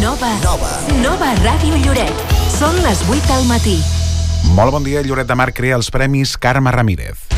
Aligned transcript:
Nova. 0.00 0.28
Nova. 0.40 0.70
Nova 1.02 1.28
Ràdio 1.42 1.76
Lloret. 1.82 2.22
Són 2.54 2.78
les 2.86 3.02
8 3.04 3.20
del 3.28 3.44
matí. 3.50 3.76
Molt 4.56 4.72
bon 4.72 4.86
dia, 4.86 5.02
Lloret 5.04 5.28
de 5.28 5.36
Mar 5.36 5.50
crea 5.52 5.76
els 5.76 5.92
Premis 5.92 6.38
Carme 6.40 6.72
Ramírez. 6.72 7.29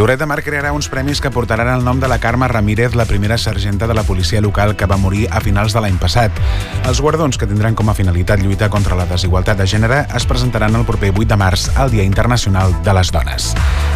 Lloret 0.00 0.16
de 0.16 0.24
Mar 0.24 0.40
crearà 0.40 0.70
uns 0.72 0.86
premis 0.88 1.18
que 1.20 1.28
portaran 1.28 1.68
el 1.68 1.82
nom 1.84 1.98
de 2.00 2.08
la 2.08 2.16
Carme 2.18 2.46
Ramírez, 2.48 2.94
la 2.96 3.04
primera 3.04 3.36
sergenta 3.36 3.86
de 3.86 3.92
la 3.92 4.02
policia 4.02 4.40
local 4.40 4.72
que 4.74 4.86
va 4.88 4.96
morir 4.96 5.26
a 5.28 5.42
finals 5.44 5.74
de 5.76 5.82
l'any 5.84 5.98
passat. 6.00 6.32
Els 6.88 7.02
guardons, 7.04 7.36
que 7.36 7.44
tindran 7.44 7.74
com 7.76 7.90
a 7.92 7.94
finalitat 7.94 8.40
lluitar 8.40 8.70
contra 8.72 8.96
la 8.96 9.04
desigualtat 9.04 9.60
de 9.60 9.66
gènere, 9.68 9.98
es 10.16 10.24
presentaran 10.24 10.78
el 10.78 10.86
proper 10.88 11.10
8 11.12 11.26
de 11.28 11.36
març, 11.36 11.66
al 11.76 11.92
Dia 11.92 12.06
Internacional 12.08 12.72
de 12.80 12.94
les 12.96 13.10
Dones. 13.12 13.50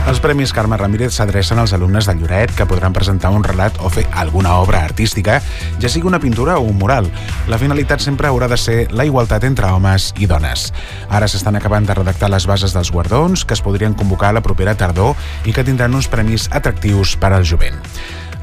Els 0.05 0.21
Premis 0.21 0.53
Carme 0.53 0.77
Ramírez 0.77 1.15
s'adrecen 1.17 1.63
als 1.63 1.73
alumnes 1.73 2.05
de 2.05 2.13
Lloret 2.19 2.53
que 2.53 2.69
podran 2.69 2.93
presentar 2.93 3.33
un 3.33 3.41
relat 3.41 3.81
o 3.81 3.89
fer 3.89 4.05
alguna 4.13 4.59
obra 4.61 4.85
artística, 4.85 5.39
ja 5.81 5.89
sigui 5.89 6.05
una 6.13 6.21
pintura 6.21 6.59
o 6.59 6.69
un 6.69 6.77
mural. 6.77 7.09
La 7.49 7.57
finalitat 7.57 8.05
sempre 8.05 8.29
haurà 8.29 8.51
de 8.53 8.61
ser 8.61 8.77
la 8.93 9.09
igualtat 9.09 9.49
entre 9.49 9.73
homes 9.73 10.13
i 10.21 10.29
dones. 10.29 10.69
Ara 11.09 11.33
s'estan 11.33 11.57
acabant 11.57 11.89
de 11.89 11.97
redactar 11.97 12.29
les 12.29 12.45
bases 12.45 12.77
dels 12.77 12.93
guardons, 12.93 13.49
que 13.49 13.57
es 13.57 13.65
podrien 13.65 13.97
convocar 13.97 14.35
a 14.35 14.37
la 14.37 14.45
propera 14.45 14.77
tardor 14.77 15.17
i 15.49 15.57
que 15.57 15.65
tindran 15.65 15.94
uns 15.95 16.11
premis 16.11 16.49
atractius 16.53 17.15
per 17.21 17.33
al 17.33 17.47
jovent. 17.47 17.79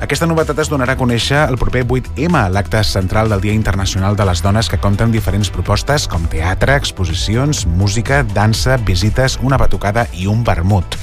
Aquesta 0.01 0.25
novetat 0.25 0.57
es 0.63 0.69
donarà 0.71 0.95
a 0.95 0.97
conèixer 0.97 1.43
el 1.45 1.59
proper 1.61 1.83
8M, 1.85 2.47
l'acte 2.49 2.81
central 2.87 3.29
del 3.29 3.43
Dia 3.43 3.53
Internacional 3.53 4.15
de 4.17 4.25
les 4.25 4.41
Dones 4.41 4.71
que 4.71 4.79
compta 4.81 5.05
amb 5.05 5.13
diferents 5.13 5.51
propostes 5.53 6.07
com 6.09 6.25
teatre, 6.31 6.73
exposicions, 6.79 7.67
música, 7.67 8.23
dansa, 8.23 8.79
visites, 8.81 9.37
una 9.45 9.61
batucada 9.61 10.07
i 10.17 10.25
un 10.31 10.41
vermut 10.47 10.97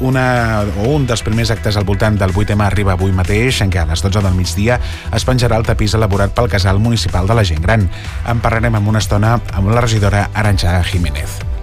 una, 0.00 0.64
o 0.78 0.94
un 0.94 1.06
dels 1.06 1.22
primers 1.26 1.50
actes 1.50 1.76
al 1.76 1.86
voltant 1.88 2.18
del 2.18 2.34
8M 2.34 2.64
arriba 2.64 2.94
avui 2.94 3.12
mateix, 3.14 3.62
en 3.64 3.72
què 3.72 3.82
a 3.82 3.86
les 3.88 4.02
12 4.04 4.22
del 4.24 4.38
migdia 4.38 4.78
es 5.14 5.26
penjarà 5.26 5.58
el 5.58 5.66
tapís 5.66 5.96
elaborat 5.98 6.34
pel 6.36 6.50
casal 6.50 6.80
municipal 6.82 7.26
de 7.26 7.38
la 7.38 7.44
gent 7.44 7.62
gran. 7.64 7.88
En 8.28 8.42
parlarem 8.44 8.78
amb 8.78 8.94
una 8.94 9.02
estona 9.02 9.38
amb 9.52 9.72
la 9.72 9.82
regidora 9.82 10.28
Aranxa 10.34 10.80
Jiménez. 10.86 11.57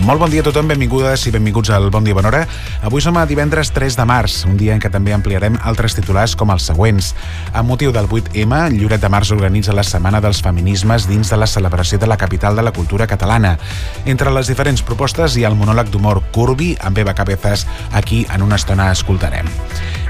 Molt 0.00 0.16
bon 0.16 0.30
dia 0.32 0.40
a 0.40 0.44
tothom, 0.46 0.64
benvingudes 0.70 1.26
i 1.28 1.30
benvinguts 1.34 1.68
al 1.76 1.90
Bon 1.92 2.00
Dia 2.00 2.16
Bon 2.16 2.24
Hora. 2.24 2.46
Avui 2.88 3.02
som 3.04 3.18
a 3.20 3.26
divendres 3.28 3.68
3 3.76 3.98
de 3.98 4.06
març, 4.08 4.38
un 4.48 4.56
dia 4.56 4.72
en 4.72 4.80
què 4.80 4.88
també 4.88 5.12
ampliarem 5.12 5.58
altres 5.60 5.92
titulars 5.98 6.32
com 6.40 6.48
els 6.54 6.64
següents. 6.70 7.10
A 7.52 7.60
motiu 7.60 7.92
del 7.92 8.08
8M, 8.08 8.62
Lloret 8.78 9.04
de 9.04 9.10
Març 9.12 9.34
organitza 9.36 9.76
la 9.76 9.84
Setmana 9.84 10.22
dels 10.24 10.40
Feminismes 10.40 11.04
dins 11.10 11.28
de 11.28 11.36
la 11.36 11.46
celebració 11.46 12.00
de 12.00 12.08
la 12.08 12.16
capital 12.16 12.56
de 12.56 12.64
la 12.64 12.72
cultura 12.72 13.06
catalana. 13.06 13.58
Entre 14.06 14.32
les 14.32 14.48
diferents 14.48 14.80
propostes 14.80 15.36
hi 15.36 15.44
ha 15.44 15.52
el 15.52 15.60
monòleg 15.60 15.92
d'humor 15.92 16.24
Curvi 16.32 16.72
amb 16.80 16.96
Eva 17.04 17.12
Cabezas, 17.14 17.66
aquí 17.92 18.24
en 18.32 18.48
una 18.48 18.56
estona 18.56 18.88
escoltarem. 18.96 19.52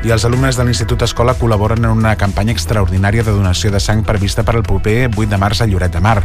I 0.00 0.08
els 0.14 0.24
alumnes 0.24 0.56
de 0.56 0.64
l'Institut 0.64 1.02
Escola 1.04 1.34
col·laboren 1.36 1.84
en 1.84 1.90
una 1.92 2.14
campanya 2.16 2.54
extraordinària 2.54 3.20
de 3.20 3.34
donació 3.36 3.68
de 3.68 3.82
sang 3.84 4.00
prevista 4.00 4.40
per 4.48 4.54
al 4.56 4.62
proper 4.64 5.10
8 5.10 5.26
de 5.28 5.38
març 5.38 5.60
a 5.60 5.66
Lloret 5.68 5.92
de 5.92 6.00
Mar. 6.00 6.22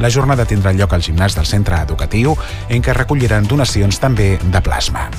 La 0.00 0.08
jornada 0.08 0.46
tindrà 0.48 0.72
lloc 0.72 0.94
al 0.96 1.04
gimnàs 1.04 1.36
del 1.36 1.44
centre 1.44 1.76
educatiu, 1.76 2.32
en 2.72 2.80
què 2.80 2.94
recolliran 2.96 3.44
donacions 3.44 4.00
també 4.00 4.38
de 4.40 4.62
plasma. 4.64 5.10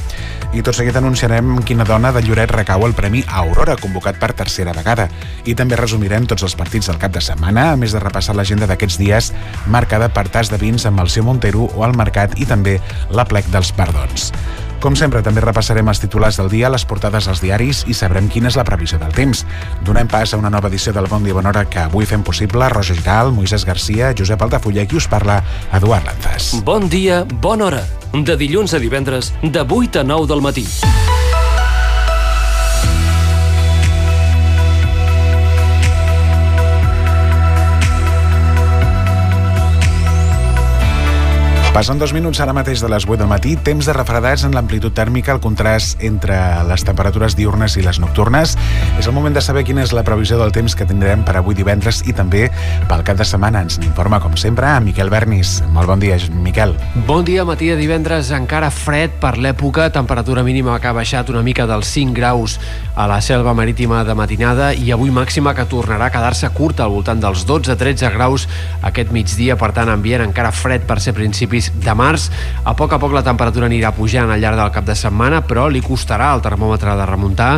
I 0.57 0.63
tot 0.65 0.73
seguit 0.73 0.97
anunciarem 0.97 1.59
quina 1.61 1.85
dona 1.85 2.09
de 2.15 2.23
Lloret 2.25 2.49
recau 2.49 2.87
el 2.87 2.95
Premi 2.97 3.21
Aurora, 3.29 3.75
convocat 3.77 4.17
per 4.17 4.31
tercera 4.33 4.73
vegada. 4.73 5.05
I 5.45 5.53
també 5.53 5.77
resumirem 5.77 6.25
tots 6.25 6.47
els 6.47 6.57
partits 6.57 6.89
del 6.89 6.97
cap 6.97 7.13
de 7.13 7.21
setmana, 7.21 7.67
a 7.69 7.77
més 7.77 7.93
de 7.93 8.01
repassar 8.01 8.33
l'agenda 8.33 8.65
d'aquests 8.65 8.97
dies, 8.97 9.29
marcada 9.67 10.09
per 10.09 10.25
tas 10.33 10.49
de 10.49 10.57
vins 10.57 10.87
amb 10.89 11.05
el 11.05 11.13
seu 11.13 11.29
Montero 11.29 11.69
o 11.75 11.85
al 11.85 11.93
mercat 11.93 12.33
i 12.41 12.49
també 12.49 12.79
la 13.13 13.29
plec 13.29 13.53
dels 13.53 13.69
perdons. 13.77 14.31
Com 14.79 14.95
sempre, 14.95 15.19
també 15.19 15.41
repassarem 15.43 15.89
els 15.91 15.99
titulars 15.99 16.37
del 16.39 16.47
dia, 16.51 16.69
les 16.71 16.85
portades 16.87 17.27
als 17.27 17.41
diaris 17.43 17.81
i 17.91 17.95
sabrem 17.97 18.29
quina 18.31 18.47
és 18.47 18.55
la 18.55 18.63
previsió 18.63 18.99
del 19.01 19.11
temps. 19.15 19.43
Donem 19.83 20.07
pas 20.07 20.31
a 20.33 20.39
una 20.39 20.51
nova 20.53 20.71
edició 20.71 20.93
del 20.95 21.09
Bon 21.11 21.23
Dia 21.25 21.35
Bon 21.35 21.51
Hora 21.51 21.65
que 21.67 21.83
avui 21.83 22.07
fem 22.07 22.23
possible 22.23 22.69
Roger 22.71 22.95
Giral, 22.95 23.33
Moisès 23.35 23.67
Garcia, 23.67 24.13
Josep 24.15 24.41
Altafulla 24.41 24.87
i 24.87 24.87
qui 24.87 24.95
us 24.95 25.09
parla, 25.11 25.41
Eduard 25.75 26.07
Lanzas. 26.07 26.53
Bon 26.63 26.87
dia, 26.87 27.25
bona 27.43 27.67
hora. 27.67 27.85
De 28.15 28.39
dilluns 28.39 28.73
a 28.73 28.79
divendres, 28.79 29.33
de 29.43 29.67
8 29.67 29.99
a 29.99 30.07
9 30.07 30.31
del 30.31 30.47
matí. 30.47 30.67
Passen 41.79 41.95
dos 41.95 42.11
minuts 42.11 42.41
ara 42.43 42.51
mateix 42.51 42.81
de 42.83 42.89
les 42.91 43.05
8 43.07 43.21
del 43.21 43.29
matí, 43.31 43.53
temps 43.63 43.87
de 43.87 43.93
refredats 43.95 44.41
en 44.43 44.51
l'amplitud 44.51 44.91
tèrmica, 44.91 45.31
el 45.31 45.39
contrast 45.39 46.01
entre 46.03 46.35
les 46.67 46.83
temperatures 46.83 47.37
diurnes 47.39 47.77
i 47.79 47.83
les 47.85 48.01
nocturnes. 48.03 48.57
És 48.99 49.07
el 49.07 49.13
moment 49.15 49.31
de 49.31 49.39
saber 49.39 49.63
quina 49.63 49.85
és 49.85 49.93
la 49.95 50.03
previsió 50.03 50.35
del 50.41 50.51
temps 50.51 50.75
que 50.75 50.83
tindrem 50.83 51.23
per 51.23 51.37
avui 51.39 51.55
divendres 51.55 52.01
i 52.03 52.11
també 52.11 52.49
pel 52.89 53.05
cap 53.07 53.15
de 53.15 53.23
setmana. 53.23 53.61
Ens 53.63 53.79
n'informa, 53.79 54.19
com 54.19 54.35
sempre, 54.35 54.67
a 54.67 54.81
Miquel 54.83 55.07
Bernis. 55.07 55.61
Molt 55.71 55.87
bon 55.87 56.03
dia, 56.03 56.17
Miquel. 56.43 56.75
Bon 57.07 57.23
dia, 57.23 57.45
matí 57.47 57.71
de 57.71 57.79
divendres, 57.79 58.33
encara 58.35 58.73
fred 58.75 59.15
per 59.23 59.37
l'època, 59.39 59.87
temperatura 59.95 60.43
mínima 60.43 60.75
que 60.83 60.91
ha 60.91 60.93
baixat 60.99 61.31
una 61.31 61.45
mica 61.47 61.63
dels 61.63 61.87
5 61.95 62.11
graus 62.11 62.57
a 62.99 63.07
la 63.07 63.21
selva 63.23 63.55
marítima 63.55 64.03
de 64.03 64.17
matinada 64.19 64.73
i 64.75 64.91
avui 64.91 65.15
màxima 65.15 65.55
que 65.55 65.63
tornarà 65.71 66.11
a 66.11 66.11
quedar-se 66.11 66.51
curta 66.51 66.83
al 66.83 66.91
voltant 66.91 67.23
dels 67.23 67.47
12-13 67.47 68.11
graus 68.19 68.49
aquest 68.83 69.15
migdia, 69.15 69.55
per 69.55 69.71
tant, 69.71 69.87
ambient 69.87 70.27
encara 70.27 70.51
fred 70.51 70.83
per 70.83 70.99
ser 70.99 71.15
principis 71.15 71.68
de 71.83 71.93
març. 71.95 72.29
A 72.63 72.75
poc 72.77 72.93
a 72.93 72.99
poc 73.01 73.13
la 73.15 73.23
temperatura 73.25 73.69
anirà 73.69 73.91
pujant 73.95 74.31
al 74.31 74.41
llarg 74.41 74.59
del 74.59 74.73
cap 74.75 74.85
de 74.87 74.95
setmana, 74.97 75.41
però 75.47 75.67
li 75.69 75.81
costarà 75.85 76.31
al 76.33 76.43
termòmetre 76.45 76.95
de 76.97 77.05
remuntar. 77.09 77.51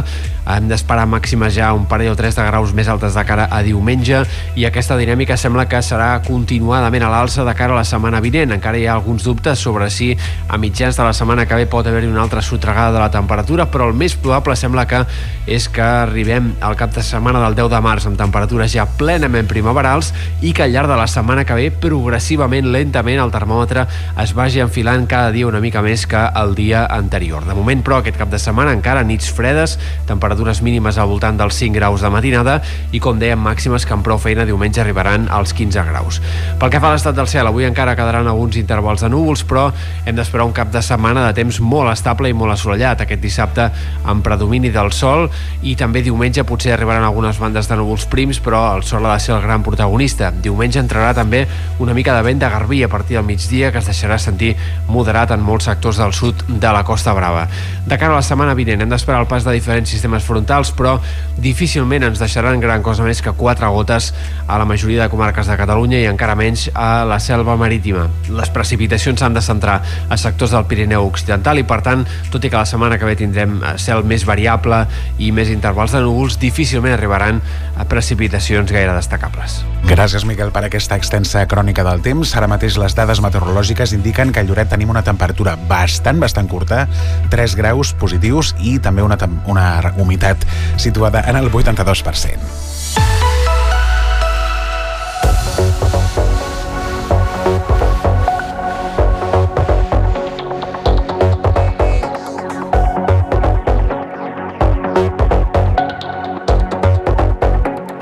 Hem 0.52 0.68
d'esperar 0.68 1.06
màximes 1.08 1.54
ja 1.56 1.72
un 1.78 1.86
parell 1.90 2.12
o 2.12 2.18
tres 2.18 2.36
de 2.36 2.46
graus 2.48 2.74
més 2.74 2.90
altes 2.90 3.16
de 3.16 3.24
cara 3.26 3.48
a 3.52 3.62
diumenge 3.64 4.24
i 4.58 4.66
aquesta 4.66 4.98
dinàmica 4.98 5.38
sembla 5.38 5.68
que 5.70 5.80
serà 5.86 6.10
continuadament 6.26 7.06
a 7.06 7.12
l'alça 7.14 7.46
de 7.48 7.54
cara 7.56 7.76
a 7.76 7.82
la 7.82 7.86
setmana 7.88 8.22
vinent. 8.24 8.52
Encara 8.56 8.80
hi 8.80 8.88
ha 8.88 8.96
alguns 8.98 9.24
dubtes 9.24 9.60
sobre 9.60 9.90
si 9.94 10.12
a 10.48 10.58
mitjans 10.58 10.98
de 10.98 11.06
la 11.06 11.14
setmana 11.14 11.46
que 11.46 11.56
ve 11.56 11.68
pot 11.70 11.88
haver-hi 11.88 12.10
una 12.10 12.24
altra 12.26 12.42
sotregada 12.42 12.92
de 12.92 13.00
la 13.00 13.12
temperatura, 13.14 13.70
però 13.72 13.88
el 13.90 13.96
més 13.98 14.16
probable 14.18 14.58
sembla 14.58 14.88
que 14.90 15.04
és 15.48 15.68
que 15.70 15.82
arribem 15.84 16.52
al 16.62 16.76
cap 16.80 16.94
de 16.96 17.04
setmana 17.06 17.42
del 17.46 17.56
10 17.58 17.72
de 17.72 17.82
març 17.82 18.08
amb 18.10 18.20
temperatures 18.20 18.74
ja 18.74 18.88
plenament 19.00 19.48
primaverals 19.50 20.12
i 20.42 20.54
que 20.54 20.66
al 20.66 20.74
llarg 20.74 20.90
de 20.92 20.98
la 21.00 21.08
setmana 21.08 21.46
que 21.46 21.58
ve 21.58 21.70
progressivament, 21.72 22.72
lentament, 22.74 23.22
el 23.22 23.34
termòmetre 23.34 23.88
es 24.22 24.34
vagi 24.38 24.62
enfilant 24.62 25.08
cada 25.10 25.32
dia 25.32 25.48
una 25.48 25.62
mica 25.64 25.82
més 25.82 26.06
que 26.08 26.20
el 26.42 26.56
dia 26.56 26.86
anterior. 26.86 27.46
De 27.48 27.56
moment, 27.58 27.82
però, 27.84 28.02
aquest 28.02 28.18
cap 28.20 28.32
de 28.32 28.40
setmana 28.42 28.74
encara 28.76 29.04
nits 29.08 29.32
fredes, 29.32 29.78
temperatures 30.10 30.62
mínimes 30.62 30.98
al 30.98 31.10
voltant 31.12 31.40
dels 31.40 31.58
5 31.58 31.76
graus 31.78 32.04
de 32.04 32.12
matinada 32.14 32.60
i, 32.92 33.00
com 33.00 33.20
dèiem, 33.22 33.40
màximes 33.42 33.86
que 33.88 33.96
amb 33.96 34.06
prou 34.06 34.20
feina 34.22 34.46
diumenge 34.48 34.82
arribaran 34.84 35.28
als 35.32 35.56
15 35.58 35.86
graus. 35.90 36.22
Pel 36.60 36.74
que 36.74 36.82
fa 36.82 36.92
a 36.92 36.98
l'estat 36.98 37.18
del 37.18 37.30
cel, 37.32 37.48
avui 37.48 37.66
encara 37.68 37.96
quedaran 37.96 38.28
alguns 38.28 38.58
intervals 38.60 39.04
de 39.06 39.10
núvols, 39.12 39.44
però 39.48 39.70
hem 40.06 40.18
d'esperar 40.18 40.48
un 40.48 40.56
cap 40.56 40.72
de 40.74 40.82
setmana 40.86 41.26
de 41.28 41.36
temps 41.38 41.62
molt 41.62 41.92
estable 41.94 42.30
i 42.30 42.38
molt 42.38 42.56
assolellat. 42.56 43.06
Aquest 43.06 43.22
dissabte 43.24 43.70
amb 44.06 44.24
predomini 44.26 44.72
del 44.74 44.92
sol 44.96 45.28
i 45.64 45.76
també 45.80 46.04
diumenge 46.06 46.46
potser 46.48 46.76
arribaran 46.76 47.06
algunes 47.08 47.40
bandes 47.42 47.70
de 47.70 47.78
núvols 47.80 48.08
prims, 48.12 48.42
però 48.44 48.64
el 48.76 48.86
sol 48.88 49.06
ha 49.06 49.16
de 49.16 49.24
ser 49.24 49.36
el 49.36 49.44
gran 49.46 49.64
protagonista. 49.66 50.32
Diumenge 50.32 50.82
entrarà 50.82 51.14
també 51.18 51.46
una 51.80 51.96
mica 51.98 52.16
de 52.18 52.26
vent 52.26 52.42
de 52.42 52.50
garbí 52.50 52.84
a 52.84 52.90
partir 52.92 53.18
del 53.18 53.28
migdia 53.28 53.72
que 53.72 53.82
es 53.82 53.91
deixarà 53.92 54.18
sentir 54.20 54.56
moderat 54.90 55.36
en 55.36 55.44
molts 55.46 55.68
sectors 55.70 56.00
del 56.02 56.16
sud 56.16 56.46
de 56.48 56.72
la 56.74 56.84
Costa 56.88 57.14
Brava. 57.14 57.46
De 57.86 57.98
cara 57.98 58.16
a 58.16 58.20
la 58.20 58.26
setmana 58.26 58.56
vinent 58.58 58.82
hem 58.82 58.92
d'esperar 58.92 59.22
el 59.22 59.30
pas 59.30 59.46
de 59.46 59.54
diferents 59.56 59.90
sistemes 59.92 60.26
frontals, 60.26 60.72
però 60.76 60.98
difícilment 61.42 62.08
ens 62.08 62.22
deixaran 62.22 62.62
gran 62.62 62.84
cosa 62.86 63.06
més 63.06 63.22
que 63.22 63.34
quatre 63.38 63.70
gotes 63.74 64.12
a 64.48 64.58
la 64.62 64.68
majoria 64.70 65.04
de 65.04 65.10
comarques 65.14 65.50
de 65.50 65.58
Catalunya 65.60 66.02
i 66.02 66.10
encara 66.10 66.36
menys 66.40 66.68
a 66.74 67.04
la 67.08 67.20
selva 67.24 67.58
marítima. 67.60 68.08
Les 68.30 68.52
precipitacions 68.54 69.22
s'han 69.22 69.36
de 69.36 69.44
centrar 69.46 69.82
a 69.82 70.18
sectors 70.18 70.54
del 70.56 70.68
Pirineu 70.70 71.08
Occidental 71.08 71.60
i, 71.60 71.66
per 71.68 71.82
tant, 71.86 72.06
tot 72.32 72.44
i 72.46 72.52
que 72.52 72.60
la 72.60 72.70
setmana 72.70 73.00
que 73.02 73.10
ve 73.10 73.18
tindrem 73.20 73.60
cel 73.82 74.06
més 74.08 74.26
variable 74.28 74.86
i 75.20 75.32
més 75.36 75.52
intervals 75.54 75.96
de 75.96 76.04
núvols, 76.04 76.40
difícilment 76.42 76.96
arribaran 76.96 77.42
a 77.78 77.88
precipitacions 77.90 78.72
gaire 78.72 78.94
destacables. 78.96 79.62
Gràcies, 79.90 80.24
Miquel, 80.30 80.52
per 80.54 80.62
aquesta 80.68 80.96
extensa 81.00 81.42
crònica 81.50 81.84
del 81.88 82.04
temps. 82.06 82.36
Ara 82.38 82.48
mateix 82.52 82.78
les 82.78 82.94
dades 82.96 83.22
meteorològiques 83.24 83.71
indiquen 83.96 84.32
que 84.32 84.42
a 84.42 84.44
Lloret 84.44 84.70
tenim 84.72 84.92
una 84.92 85.04
temperatura 85.08 85.56
bastant, 85.70 86.20
bastant 86.20 86.50
curta, 86.52 86.86
3 87.32 87.56
graus 87.56 87.96
positius 87.98 88.54
i 88.60 88.78
també 88.80 89.02
una, 89.02 89.18
una 89.48 89.94
humitat 89.98 90.46
situada 90.78 91.24
en 91.28 91.40
el 91.40 91.52
82%. 91.52 93.31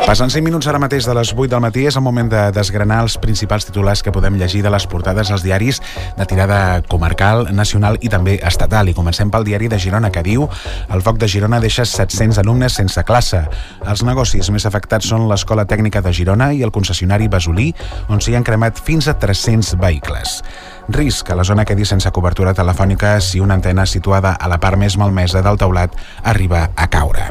Passant 0.10 0.32
5 0.34 0.42
minuts 0.42 0.66
ara 0.66 0.80
mateix 0.82 1.06
de 1.06 1.14
les 1.14 1.30
8 1.36 1.52
del 1.52 1.62
matí 1.62 1.84
és 1.86 1.94
el 2.00 2.02
moment 2.02 2.32
de 2.32 2.40
desgranar 2.50 3.04
els 3.04 3.14
principals 3.22 3.68
titulars 3.68 4.02
que 4.02 4.10
podem 4.10 4.40
llegir 4.42 4.64
de 4.66 4.72
les 4.74 4.88
portades 4.90 5.30
als 5.30 5.44
diaris 5.46 5.78
de 6.18 6.26
tirada 6.26 6.82
comarcal, 6.90 7.44
nacional 7.54 8.00
i 8.02 8.10
també 8.10 8.40
estatal. 8.42 8.90
I 8.90 8.96
comencem 8.98 9.30
pel 9.30 9.46
diari 9.46 9.70
de 9.70 9.78
Girona 9.78 10.10
que 10.10 10.24
diu 10.26 10.48
el 10.90 11.06
foc 11.06 11.22
de 11.22 11.30
Girona 11.30 11.62
deixa 11.62 11.86
700 11.86 12.42
alumnes 12.42 12.80
sense 12.82 13.04
classe. 13.06 13.44
Els 13.86 14.02
negocis 14.02 14.50
més 14.50 14.66
afectats 14.66 15.14
són 15.14 15.30
l'Escola 15.30 15.68
Tècnica 15.70 16.02
de 16.02 16.16
Girona 16.24 16.50
i 16.58 16.66
el 16.66 16.74
concessionari 16.74 17.30
Basolí, 17.30 17.70
on 18.10 18.18
s'hi 18.18 18.34
han 18.34 18.50
cremat 18.50 18.82
fins 18.82 19.14
a 19.14 19.14
300 19.14 19.76
vehicles. 19.78 20.40
Risc 20.89 21.30
a 21.30 21.36
la 21.36 21.44
zona 21.45 21.65
quedi 21.69 21.86
sense 21.86 22.09
cobertura 22.09 22.56
telefònica 22.57 23.19
si 23.21 23.39
una 23.39 23.53
antena 23.59 23.86
situada 23.86 24.31
a 24.33 24.47
la 24.50 24.57
part 24.57 24.77
més 24.81 24.95
malmesa 24.97 25.44
del 25.45 25.57
teulat 25.62 25.94
arriba 26.25 26.63
a 26.75 26.88
caure. 26.89 27.27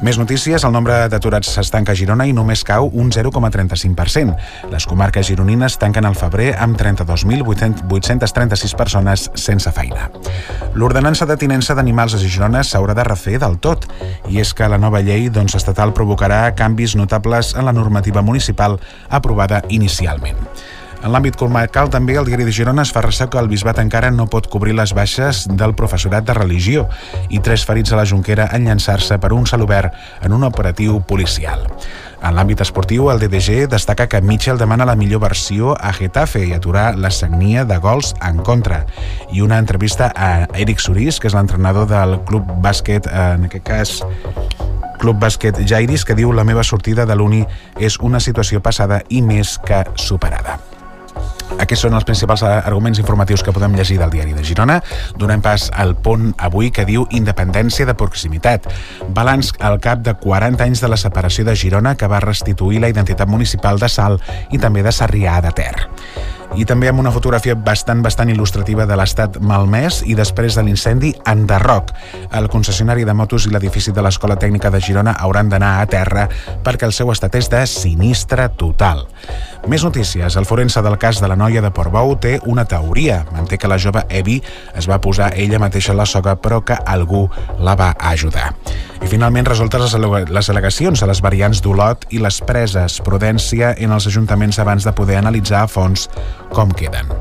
Més 0.00 0.16
notícies, 0.16 0.64
el 0.64 0.72
nombre 0.72 0.96
d'aturats 1.12 1.50
s'estanca 1.52 1.92
a 1.92 1.98
Girona 1.98 2.26
i 2.28 2.32
només 2.36 2.64
cau 2.64 2.88
un 2.88 3.10
0,35%. 3.12 4.36
Les 4.72 4.86
comarques 4.88 5.28
gironines 5.28 5.76
tanquen 5.80 6.08
el 6.08 6.16
febrer 6.16 6.54
amb 6.56 6.76
32.836 6.80 8.76
persones 8.76 9.26
sense 9.34 9.72
feina. 9.76 10.08
L'ordenança 10.74 11.28
de 11.28 11.36
tinença 11.40 11.76
d'animals 11.76 12.16
a 12.16 12.22
Girona 12.22 12.64
s'haurà 12.64 12.96
de 12.96 13.04
refer 13.04 13.36
del 13.44 13.58
tot, 13.60 13.84
i 14.28 14.40
és 14.40 14.54
que 14.56 14.68
la 14.68 14.80
nova 14.80 15.04
llei 15.04 15.28
doncs, 15.28 15.56
estatal 15.60 15.92
provocarà 15.92 16.54
canvis 16.56 16.96
notables 16.96 17.52
en 17.56 17.68
la 17.68 17.76
normativa 17.76 18.24
municipal 18.24 18.80
aprovada 19.08 19.62
inicialment. 19.68 20.40
En 21.04 21.12
l'àmbit 21.12 21.36
comarcal 21.38 21.90
també 21.92 22.16
el 22.16 22.26
diari 22.26 22.46
de 22.46 22.52
Girona 22.54 22.82
es 22.86 22.90
fa 22.94 23.02
ressò 23.04 23.28
que 23.30 23.38
el 23.38 23.50
bisbat 23.50 23.78
encara 23.82 24.10
no 24.10 24.26
pot 24.32 24.48
cobrir 24.50 24.74
les 24.74 24.94
baixes 24.96 25.44
del 25.48 25.74
professorat 25.78 26.24
de 26.26 26.34
religió 26.34 26.86
i 27.28 27.40
tres 27.44 27.66
ferits 27.68 27.92
a 27.92 28.00
la 28.00 28.06
Junquera 28.08 28.48
en 28.56 28.66
llançar-se 28.66 29.18
per 29.22 29.32
un 29.36 29.46
celobert 29.46 29.94
en 30.24 30.34
un 30.34 30.46
operatiu 30.48 30.98
policial. 31.06 31.66
En 32.24 32.34
l'àmbit 32.34 32.62
esportiu, 32.64 33.10
el 33.12 33.20
DDG 33.20 33.68
destaca 33.70 34.08
que 34.08 34.22
Mitchell 34.24 34.58
demana 34.58 34.86
la 34.88 34.96
millor 34.96 35.20
versió 35.22 35.76
a 35.76 35.92
Getafe 35.92 36.46
i 36.46 36.54
aturar 36.56 36.96
la 36.98 37.12
sagnia 37.12 37.64
de 37.68 37.76
gols 37.78 38.14
en 38.24 38.40
contra. 38.42 38.84
I 39.30 39.44
una 39.44 39.58
entrevista 39.62 40.10
a 40.16 40.48
Eric 40.56 40.80
Surís, 40.82 41.20
que 41.20 41.28
és 41.28 41.36
l'entrenador 41.36 41.86
del 41.92 42.18
club 42.26 42.48
bàsquet, 42.64 43.06
en 43.06 43.46
aquest 43.50 43.66
cas 43.68 43.98
Club 44.96 45.20
Bàsquet 45.20 45.60
Jairis, 45.68 46.06
que 46.08 46.16
diu 46.16 46.32
la 46.32 46.44
meva 46.44 46.64
sortida 46.64 47.04
de 47.06 47.14
l'Uni 47.14 47.42
és 47.78 48.00
una 48.00 48.18
situació 48.18 48.62
passada 48.64 49.02
i 49.12 49.20
més 49.22 49.58
que 49.66 49.84
superada. 49.94 50.56
Aquests 51.56 51.86
són 51.86 51.96
els 51.96 52.06
principals 52.06 52.42
arguments 52.46 53.00
informatius 53.00 53.42
que 53.42 53.54
podem 53.54 53.76
llegir 53.78 53.98
del 54.00 54.12
diari 54.12 54.34
de 54.36 54.44
Girona. 54.44 54.80
Donem 55.18 55.42
pas 55.42 55.68
al 55.72 55.96
punt 55.96 56.32
avui 56.38 56.70
que 56.70 56.86
diu 56.88 57.06
independència 57.10 57.86
de 57.88 57.96
proximitat. 57.98 58.68
Balanç 59.16 59.54
al 59.60 59.80
cap 59.82 60.02
de 60.06 60.14
40 60.20 60.66
anys 60.66 60.84
de 60.84 60.90
la 60.92 61.00
separació 61.00 61.46
de 61.48 61.56
Girona 61.56 61.96
que 61.96 62.10
va 62.10 62.22
restituir 62.24 62.82
la 62.82 62.90
identitat 62.92 63.28
municipal 63.28 63.80
de 63.80 63.88
Sal 63.88 64.20
i 64.50 64.58
també 64.62 64.84
de 64.86 64.94
Sarrià 64.94 65.40
de 65.44 65.54
Ter 65.56 65.74
i 66.56 66.64
també 66.64 66.88
amb 66.88 67.00
una 67.02 67.12
fotografia 67.12 67.54
bastant, 67.54 68.00
bastant 68.04 68.30
il·lustrativa 68.32 68.86
de 68.88 68.96
l'estat 68.96 69.38
malmès 69.44 70.00
i 70.08 70.16
després 70.18 70.56
de 70.56 70.64
l'incendi 70.66 71.12
enderroc. 71.28 71.92
El 72.32 72.48
concessionari 72.52 73.04
de 73.04 73.14
motos 73.14 73.46
i 73.46 73.52
l'edifici 73.52 73.92
de 73.92 74.04
l'Escola 74.04 74.38
Tècnica 74.40 74.72
de 74.72 74.80
Girona 74.80 75.16
hauran 75.20 75.52
d'anar 75.52 75.76
a 75.80 75.86
terra 75.90 76.26
perquè 76.64 76.88
el 76.88 76.96
seu 76.96 77.12
estat 77.12 77.36
és 77.38 77.50
de 77.52 77.62
sinistre 77.68 78.48
total. 78.56 79.04
Més 79.68 79.84
notícies. 79.84 80.36
El 80.36 80.48
forense 80.48 80.82
del 80.82 80.98
cas 80.98 81.20
de 81.20 81.28
la 81.28 81.36
noia 81.36 81.62
de 81.62 81.72
Portbou 81.74 82.16
té 82.20 82.38
una 82.46 82.64
teoria. 82.64 83.24
Manté 83.34 83.58
que 83.58 83.68
la 83.68 83.80
jove 83.82 84.06
Evi 84.08 84.40
es 84.74 84.88
va 84.88 85.00
posar 85.02 85.32
ella 85.36 85.60
mateixa 85.62 85.96
la 85.96 86.06
soga 86.06 86.36
però 86.40 86.62
que 86.64 86.78
algú 86.86 87.26
la 87.58 87.76
va 87.76 87.94
ajudar. 87.98 88.54
I 89.02 89.10
finalment 89.10 89.48
resoltes 89.48 89.96
les, 89.98 90.48
al·legacions 90.52 91.02
a 91.02 91.10
les 91.10 91.20
variants 91.24 91.60
d'Olot 91.64 92.08
i 92.16 92.22
les 92.22 92.40
preses, 92.46 93.00
prudència 93.04 93.74
en 93.76 93.92
els 93.96 94.08
ajuntaments 94.08 94.60
abans 94.62 94.86
de 94.86 94.94
poder 94.96 95.20
analitzar 95.20 95.64
a 95.64 95.70
fons 95.70 96.08
com 96.54 96.72
queden. 96.72 97.12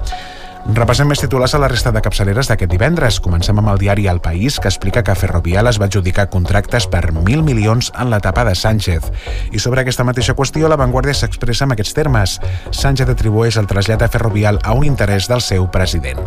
Repassem 0.66 1.06
més 1.06 1.20
titulars 1.22 1.54
a 1.54 1.60
la 1.62 1.68
resta 1.70 1.92
de 1.94 2.02
capçaleres 2.02 2.48
d'aquest 2.50 2.72
divendres. 2.72 3.20
Comencem 3.22 3.60
amb 3.62 3.70
el 3.70 3.78
diari 3.78 4.08
El 4.10 4.18
País, 4.18 4.56
que 4.58 4.66
explica 4.72 5.04
que 5.06 5.14
Ferrovial 5.14 5.70
es 5.70 5.78
va 5.78 5.86
adjudicar 5.86 6.26
contractes 6.34 6.88
per 6.90 7.04
1.000 7.12 7.44
milions 7.46 7.92
en 7.94 8.10
l'etapa 8.10 8.42
de 8.48 8.56
Sánchez. 8.58 9.12
I 9.54 9.62
sobre 9.62 9.84
aquesta 9.84 10.04
mateixa 10.04 10.34
qüestió, 10.34 10.66
la 10.68 10.80
Vanguardia 10.82 11.14
s'expressa 11.14 11.68
amb 11.68 11.76
aquests 11.76 11.94
termes. 11.94 12.40
Sánchez 12.74 13.14
atribueix 13.14 13.60
el 13.62 13.70
trasllat 13.70 14.02
a 14.02 14.10
Ferrovial 14.10 14.58
a 14.64 14.74
un 14.74 14.88
interès 14.90 15.30
del 15.30 15.46
seu 15.46 15.70
president. 15.70 16.18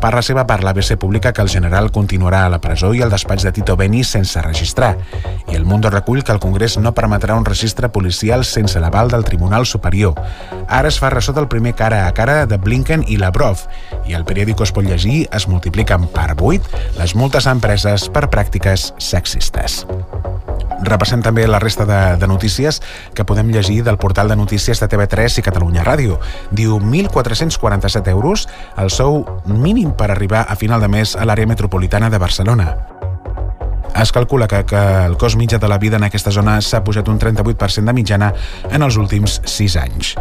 Per 0.00 0.12
la 0.14 0.22
seva 0.22 0.46
part, 0.46 0.62
l'ABC 0.62 0.94
publica 1.00 1.32
que 1.32 1.42
el 1.42 1.50
general 1.50 1.90
continuarà 1.90 2.44
a 2.46 2.54
la 2.54 2.60
presó 2.62 2.92
i 2.94 3.02
el 3.02 3.10
despatx 3.10 3.42
de 3.42 3.52
Tito 3.58 3.74
Beni 3.74 4.04
sense 4.04 4.40
registrar. 4.42 4.94
I 5.50 5.58
el 5.58 5.64
Mundo 5.64 5.90
recull 5.90 6.22
que 6.22 6.32
el 6.32 6.38
Congrés 6.38 6.78
no 6.78 6.94
permetrà 6.94 7.34
un 7.34 7.44
registre 7.44 7.90
policial 7.90 8.44
sense 8.44 8.78
l'aval 8.78 9.10
del 9.10 9.24
Tribunal 9.24 9.66
Superior. 9.66 10.14
Ara 10.68 10.88
es 10.88 11.00
fa 11.00 11.10
ressò 11.10 11.34
del 11.34 11.48
primer 11.48 11.74
cara 11.74 12.06
a 12.06 12.14
cara 12.14 12.46
de 12.46 12.56
Blinken 12.56 13.04
i 13.08 13.16
Lavrov, 13.18 13.63
i 14.06 14.14
al 14.14 14.26
periòdico 14.28 14.64
es 14.64 14.72
pot 14.74 14.86
llegir 14.86 15.24
es 15.32 15.48
multipliquen 15.48 16.08
per 16.12 16.32
8 16.36 16.84
les 16.98 17.14
multes 17.14 17.46
a 17.46 17.54
empreses 17.56 18.08
per 18.12 18.28
pràctiques 18.32 18.92
sexistes. 18.98 19.84
Repassem 20.84 21.22
també 21.24 21.46
la 21.48 21.60
resta 21.62 21.86
de, 21.88 22.00
de 22.20 22.28
notícies 22.28 22.80
que 23.14 23.24
podem 23.24 23.52
llegir 23.54 23.82
del 23.84 23.98
portal 23.98 24.28
de 24.28 24.36
notícies 24.36 24.80
de 24.80 24.88
TV3 24.90 25.38
i 25.40 25.46
Catalunya 25.46 25.84
Ràdio. 25.86 26.18
Diu 26.52 26.76
1.447 26.80 28.12
euros 28.12 28.48
el 28.76 28.90
sou 28.90 29.24
mínim 29.46 29.94
per 29.96 30.10
arribar 30.10 30.44
a 30.48 30.58
final 30.60 30.84
de 30.84 30.92
mes 30.92 31.16
a 31.16 31.24
l'àrea 31.24 31.48
metropolitana 31.48 32.10
de 32.10 32.20
Barcelona. 32.20 32.93
Es 33.94 34.10
calcula 34.12 34.48
que, 34.48 34.64
que 34.66 34.80
el 35.06 35.16
cost 35.16 35.38
mitjà 35.38 35.60
de 35.62 35.68
la 35.70 35.78
vida 35.78 35.96
en 35.96 36.04
aquesta 36.04 36.32
zona 36.34 36.56
s'ha 36.60 36.82
pujat 36.84 37.08
un 37.08 37.20
38% 37.22 37.86
de 37.86 37.94
mitjana 37.94 38.32
en 38.70 38.82
els 38.82 38.98
últims 38.98 39.38
6 39.46 39.76
anys. 39.78 40.14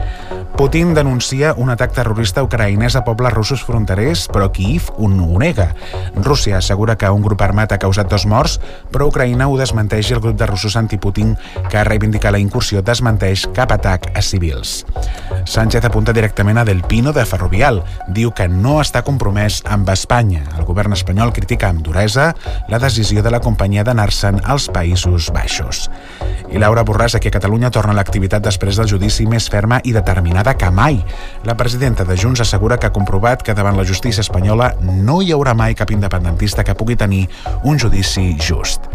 Putin 0.53 0.93
denuncia 0.93 1.55
un 1.57 1.71
atac 1.73 1.95
terrorista 1.97 2.43
ucraïnès 2.45 2.93
a 2.93 3.01
pobles 3.01 3.33
russos 3.33 3.63
fronterers, 3.65 4.27
però 4.29 4.51
Kiev 4.53 4.91
ho 5.01 5.09
nega. 5.09 5.71
Rússia 6.15 6.59
assegura 6.59 6.95
que 6.95 7.09
un 7.09 7.23
grup 7.25 7.41
armat 7.41 7.73
ha 7.73 7.79
causat 7.81 8.07
dos 8.11 8.27
morts, 8.29 8.59
però 8.93 9.07
Ucraïna 9.09 9.47
ho 9.49 9.57
desmenteix 9.57 10.11
i 10.11 10.13
el 10.13 10.21
grup 10.21 10.37
de 10.37 10.45
russos 10.45 10.77
antiputin 10.77 11.33
que 11.71 11.79
ha 11.81 11.83
reivindicat 11.83 12.31
la 12.31 12.39
incursió 12.39 12.83
desmenteix 12.85 13.47
cap 13.57 13.73
atac 13.73 14.11
a 14.13 14.21
civils. 14.21 14.85
Sánchez 15.49 15.83
apunta 15.89 16.13
directament 16.13 16.61
a 16.61 16.63
Del 16.63 16.83
Pino 16.85 17.11
de 17.11 17.25
Ferrovial. 17.25 17.81
Diu 18.07 18.31
que 18.31 18.47
no 18.47 18.77
està 18.79 19.01
compromès 19.01 19.63
amb 19.65 19.89
Espanya. 19.89 20.45
El 20.59 20.69
govern 20.69 20.93
espanyol 20.93 21.33
critica 21.33 21.73
amb 21.73 21.81
duresa 21.81 22.35
la 22.69 22.79
decisió 22.79 23.25
de 23.25 23.33
la 23.33 23.41
companyia 23.41 23.62
d'anar-se'n 23.63 24.41
als 24.43 24.67
Països 24.67 25.29
Baixos. 25.31 25.87
I 26.51 26.59
Laura 26.59 26.83
Borràs, 26.83 27.15
aquí 27.15 27.31
a 27.31 27.33
Catalunya, 27.33 27.71
torna 27.71 27.95
a 27.95 27.97
l'activitat 27.97 28.43
després 28.43 28.75
del 28.77 28.89
judici 28.91 29.25
més 29.29 29.47
ferma 29.49 29.79
i 29.87 29.93
determinada 29.95 30.53
que 30.59 30.69
mai. 30.69 30.99
La 31.47 31.55
presidenta 31.55 32.03
de 32.03 32.17
Junts 32.19 32.43
assegura 32.43 32.77
que 32.77 32.91
ha 32.91 32.93
comprovat 32.93 33.41
que 33.41 33.55
davant 33.55 33.79
la 33.79 33.87
justícia 33.87 34.21
espanyola 34.21 34.73
no 34.83 35.21
hi 35.21 35.31
haurà 35.31 35.55
mai 35.55 35.73
cap 35.79 35.95
independentista 35.95 36.63
que 36.67 36.75
pugui 36.75 36.99
tenir 36.99 37.29
un 37.63 37.79
judici 37.79 38.33
just. 38.37 38.91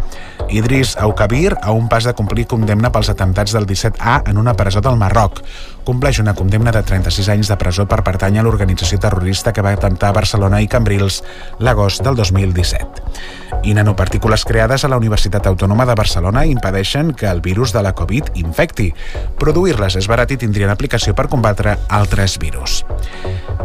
Idris 0.49 0.95
Aukabir 0.97 1.55
a 1.61 1.71
un 1.71 1.89
pas 1.89 2.03
de 2.03 2.13
complir 2.17 2.47
condemna 2.49 2.89
pels 2.91 3.11
atemptats 3.13 3.53
del 3.53 3.67
17A 3.69 4.23
en 4.29 4.37
una 4.41 4.55
presó 4.57 4.81
del 4.81 4.97
Marroc. 4.97 5.43
Compleix 5.85 6.19
una 6.19 6.33
condemna 6.33 6.73
de 6.73 6.81
36 6.83 7.29
anys 7.29 7.51
de 7.51 7.57
presó 7.61 7.85
per 7.89 8.01
pertànyer 8.05 8.41
a 8.41 8.47
l'organització 8.47 8.99
terrorista 8.99 9.53
que 9.53 9.65
va 9.65 9.75
atemptar 9.77 10.09
a 10.09 10.17
Barcelona 10.17 10.61
i 10.61 10.67
Cambrils 10.67 11.21
l'agost 11.59 12.01
del 12.05 12.17
2017 12.17 13.47
i 13.63 13.73
nanopartícules 13.73 14.45
creades 14.45 14.85
a 14.85 14.89
la 14.89 14.97
Universitat 14.97 15.47
Autònoma 15.47 15.85
de 15.85 15.95
Barcelona 15.95 16.45
impedeixen 16.47 17.13
que 17.13 17.27
el 17.27 17.41
virus 17.41 17.73
de 17.73 17.83
la 17.83 17.93
Covid 17.93 18.31
infecti. 18.39 18.93
Produir-les 19.39 19.97
és 19.99 20.07
barat 20.07 20.31
i 20.31 20.37
tindrien 20.39 20.71
aplicació 20.71 21.15
per 21.15 21.27
combatre 21.27 21.75
altres 21.89 22.37
virus. 22.39 22.83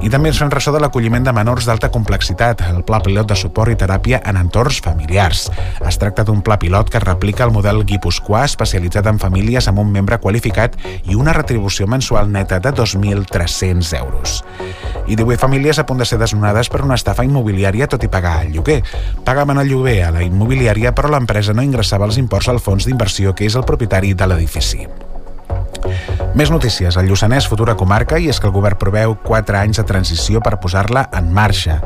I 0.03 0.11
també 0.11 0.29
ens 0.33 0.41
fem 0.43 0.51
ressò 0.53 0.73
de 0.75 0.81
l'acolliment 0.83 1.25
de 1.25 1.33
menors 1.33 1.69
d'alta 1.69 1.89
complexitat, 1.95 2.65
el 2.69 2.83
Pla 2.85 3.01
Pilot 3.05 3.31
de 3.31 3.37
Suport 3.39 3.73
i 3.73 3.79
Teràpia 3.79 4.21
en 4.27 4.37
entorns 4.37 4.81
familiars. 4.85 5.47
Es 5.87 5.99
tracta 6.01 6.27
d'un 6.27 6.43
pla 6.43 6.59
pilot 6.59 6.74
que 6.83 6.99
replica 6.99 7.45
el 7.47 7.53
model 7.55 7.85
guipuscoà 7.87 8.43
especialitzat 8.49 9.07
en 9.07 9.21
famílies 9.23 9.69
amb 9.71 9.79
un 9.79 9.93
membre 9.95 10.19
qualificat 10.19 10.75
i 11.07 11.15
una 11.15 11.33
retribució 11.37 11.87
mensual 11.87 12.33
neta 12.35 12.59
de 12.59 12.75
2.300 12.75 13.95
euros. 14.01 14.43
I 15.07 15.15
18 15.15 15.39
famílies 15.39 15.79
a 15.79 15.87
punt 15.87 16.03
de 16.03 16.09
ser 16.11 16.19
desnonades 16.19 16.73
per 16.73 16.83
una 16.83 16.99
estafa 16.99 17.25
immobiliària 17.25 17.87
tot 17.87 18.03
i 18.03 18.11
pagar 18.11 18.41
el 18.43 18.53
lloguer. 18.59 18.83
Pagaven 19.25 19.63
el 19.63 19.71
lloguer 19.71 20.01
a 20.09 20.13
la 20.19 20.27
immobiliària 20.27 20.97
però 20.99 21.15
l'empresa 21.15 21.55
no 21.55 21.63
ingressava 21.63 22.11
els 22.11 22.19
imports 22.19 22.51
al 22.51 22.59
fons 22.59 22.91
d'inversió 22.91 23.39
que 23.39 23.47
és 23.47 23.55
el 23.55 23.69
propietari 23.69 24.15
de 24.19 24.33
l'edifici. 24.33 24.89
Més 26.35 26.51
notícies. 26.51 26.97
El 26.99 27.07
Lluçanès, 27.07 27.47
futura 27.47 27.77
comarca, 27.79 28.19
i 28.19 28.27
és 28.33 28.41
que 28.43 28.49
el 28.49 28.55
govern 28.55 28.79
preveu 28.81 29.15
4 29.23 29.59
anys 29.61 29.79
de 29.79 29.85
transició 29.87 30.43
per 30.43 30.57
posar-la 30.63 31.05
en 31.15 31.31
marxa. 31.35 31.79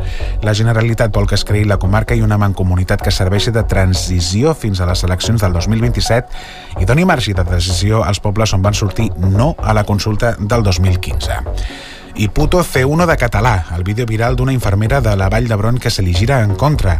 La 0.46 0.54
Generalitat 0.56 1.12
vol 1.14 1.28
que 1.28 1.36
es 1.36 1.44
creï 1.44 1.66
la 1.68 1.76
comarca 1.82 2.16
i 2.16 2.24
una 2.24 2.38
mancomunitat 2.40 3.04
que 3.04 3.12
serveixi 3.12 3.52
de 3.52 3.66
transició 3.68 4.54
fins 4.56 4.80
a 4.80 4.88
les 4.88 5.04
eleccions 5.04 5.44
del 5.44 5.52
2027 5.58 6.80
i 6.80 6.88
doni 6.88 7.04
marge 7.04 7.36
de 7.36 7.44
decisió 7.44 8.02
als 8.04 8.22
pobles 8.24 8.56
on 8.56 8.64
van 8.64 8.74
sortir 8.74 9.10
no 9.18 9.54
a 9.58 9.76
la 9.76 9.84
consulta 9.84 10.34
del 10.40 10.64
2015. 10.64 11.87
I 12.18 12.26
Puto 12.28 12.64
C1 12.64 13.06
de 13.06 13.16
català, 13.16 13.66
el 13.76 13.84
vídeo 13.84 14.04
viral 14.04 14.34
d'una 14.34 14.50
infermera 14.52 14.98
de 15.00 15.12
la 15.14 15.28
Vall 15.30 15.46
d'Hebron 15.46 15.76
que 15.78 15.92
se 15.94 16.02
li 16.02 16.10
gira 16.10 16.40
en 16.42 16.56
contra. 16.58 16.96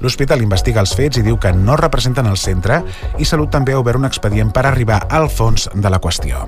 L'hospital 0.00 0.40
investiga 0.40 0.80
els 0.80 0.94
fets 0.96 1.20
i 1.20 1.24
diu 1.26 1.36
que 1.36 1.52
no 1.52 1.76
representen 1.76 2.30
el 2.30 2.40
centre 2.40 2.80
i 3.20 3.28
Salut 3.28 3.52
també 3.52 3.76
ha 3.76 3.82
obert 3.82 4.00
un 4.00 4.08
expedient 4.08 4.48
per 4.48 4.64
arribar 4.64 5.02
al 5.10 5.28
fons 5.28 5.68
de 5.74 5.92
la 5.92 6.00
qüestió. 6.00 6.46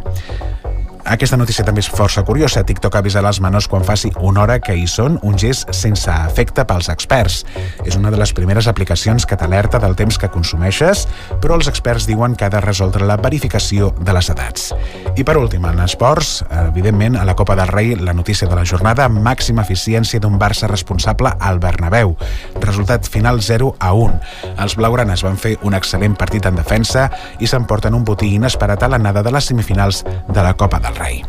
Aquesta 1.05 1.37
notícia 1.37 1.65
també 1.67 1.83
és 1.85 1.89
força 1.93 2.23
curiosa. 2.25 2.63
TikTok 2.65 2.95
avisarà 2.97 3.29
els 3.29 3.41
menors 3.45 3.67
quan 3.69 3.85
faci 3.85 4.09
una 4.25 4.41
hora 4.41 4.57
que 4.65 4.73
hi 4.73 4.87
són, 4.89 5.19
un 5.23 5.37
gest 5.37 5.69
sense 5.77 6.09
efecte 6.09 6.65
pels 6.65 6.89
experts. 6.89 7.43
És 7.85 7.99
una 7.99 8.09
de 8.11 8.17
les 8.17 8.33
primeres 8.33 8.69
aplicacions 8.71 9.27
que 9.29 9.37
t'alerta 9.37 9.79
del 9.83 9.97
temps 9.99 10.17
que 10.19 10.31
consumeixes, 10.33 11.05
però 11.43 11.59
els 11.59 11.69
experts 11.69 12.07
diuen 12.09 12.33
que 12.35 12.47
ha 12.47 12.53
de 12.53 12.63
resoldre 12.65 13.05
la 13.05 13.19
verificació 13.21 13.91
de 14.01 14.15
les 14.17 14.31
edats. 14.33 14.71
I 15.15 15.27
per 15.29 15.37
últim, 15.37 15.67
en 15.69 15.83
esports, 15.85 16.39
evidentment, 16.63 17.19
a 17.21 17.27
la 17.29 17.37
Copa 17.37 17.57
del 17.61 17.69
Rei, 17.69 17.95
la 18.01 18.17
notícia 18.17 18.49
de 18.49 18.57
la 18.57 18.65
jornada, 18.65 19.11
màxima 19.13 19.67
eficiència 19.69 20.23
d'un 20.25 20.41
Barça 20.41 20.73
responsable 20.73 21.35
al 21.39 21.61
Bernabéu. 21.61 22.17
Resultat 22.65 23.05
final 23.05 23.43
0 23.45 23.75
a 23.79 23.93
1. 23.93 24.19
Els 24.57 24.79
blaugranes 24.81 25.27
van 25.27 25.37
fer 25.37 25.59
un 25.63 25.77
excel·lent 25.77 26.17
partit 26.17 26.49
en 26.49 26.57
defensa 26.57 27.11
i 27.45 27.51
s'emporten 27.51 27.93
un 27.93 28.09
botí 28.09 28.33
inesperat 28.39 28.83
a 28.83 28.89
l'anada 28.89 29.23
de 29.23 29.37
les 29.37 29.53
semifinals 29.53 30.05
de 30.33 30.41
la 30.41 30.57
Copa 30.57 30.81
del 30.81 30.94
Rei. 30.99 31.23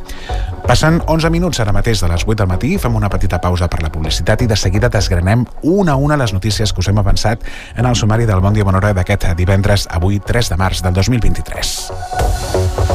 Passen 0.66 0.98
11 1.06 1.30
minuts 1.30 1.60
ara 1.62 1.74
mateix 1.76 2.02
de 2.02 2.10
les 2.10 2.26
8 2.26 2.40
del 2.42 2.50
matí, 2.50 2.72
fem 2.82 2.96
una 2.98 3.10
petita 3.14 3.38
pausa 3.42 3.70
per 3.70 3.84
la 3.84 3.92
publicitat 3.94 4.42
i 4.42 4.50
de 4.50 4.58
seguida 4.58 4.90
desgranem 4.90 5.46
una 5.62 5.94
a 5.94 6.02
una 6.02 6.18
les 6.18 6.34
notícies 6.34 6.74
que 6.74 6.82
us 6.82 6.90
hem 6.90 6.98
avançat 7.04 7.46
en 7.76 7.86
el 7.86 7.96
sumari 7.96 8.26
del 8.26 8.42
Bon 8.42 8.54
Dia 8.54 8.66
Bon 8.66 8.76
Hora 8.76 8.94
d'aquest 8.98 9.30
divendres, 9.38 9.86
avui 9.92 10.20
3 10.20 10.54
de 10.56 10.62
març 10.62 10.82
del 10.82 10.94
2023. 10.98 12.95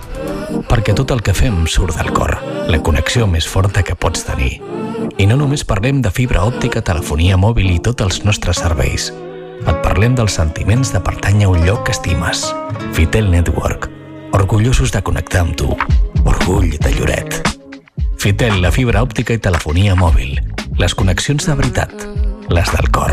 perquè 0.71 0.93
tot 0.95 1.11
el 1.11 1.19
que 1.19 1.33
fem 1.35 1.65
surt 1.67 1.97
del 1.99 2.13
cor, 2.15 2.37
la 2.71 2.79
connexió 2.79 3.25
més 3.27 3.43
forta 3.43 3.83
que 3.83 3.95
pots 3.99 4.23
tenir. 4.23 4.61
I 5.19 5.27
no 5.27 5.35
només 5.35 5.65
parlem 5.67 5.99
de 6.01 6.11
fibra 6.15 6.45
òptica, 6.47 6.79
telefonia 6.87 7.35
mòbil 7.35 7.73
i 7.73 7.81
tots 7.83 8.05
els 8.05 8.21
nostres 8.23 8.61
serveis. 8.63 9.09
Et 9.61 9.81
parlem 9.83 10.15
dels 10.15 10.37
sentiments 10.39 10.93
de 10.95 11.01
pertànyer 11.03 11.49
a 11.49 11.51
un 11.51 11.65
lloc 11.67 11.83
que 11.85 11.95
estimes. 11.95 12.47
Fitel 12.95 13.27
Network. 13.33 13.89
Orgullosos 14.31 14.95
de 14.95 15.03
connectar 15.03 15.43
amb 15.43 15.59
tu. 15.59 15.75
Orgull 16.23 16.71
de 16.79 16.95
Lloret. 16.95 17.41
Fitel, 18.21 18.61
la 18.63 18.71
fibra 18.71 19.03
òptica 19.03 19.35
i 19.35 19.43
telefonia 19.43 19.97
mòbil. 19.99 20.39
Les 20.79 20.95
connexions 20.95 21.51
de 21.51 21.57
veritat. 21.59 22.07
Les 22.47 22.71
del 22.71 22.91
cor. 22.95 23.11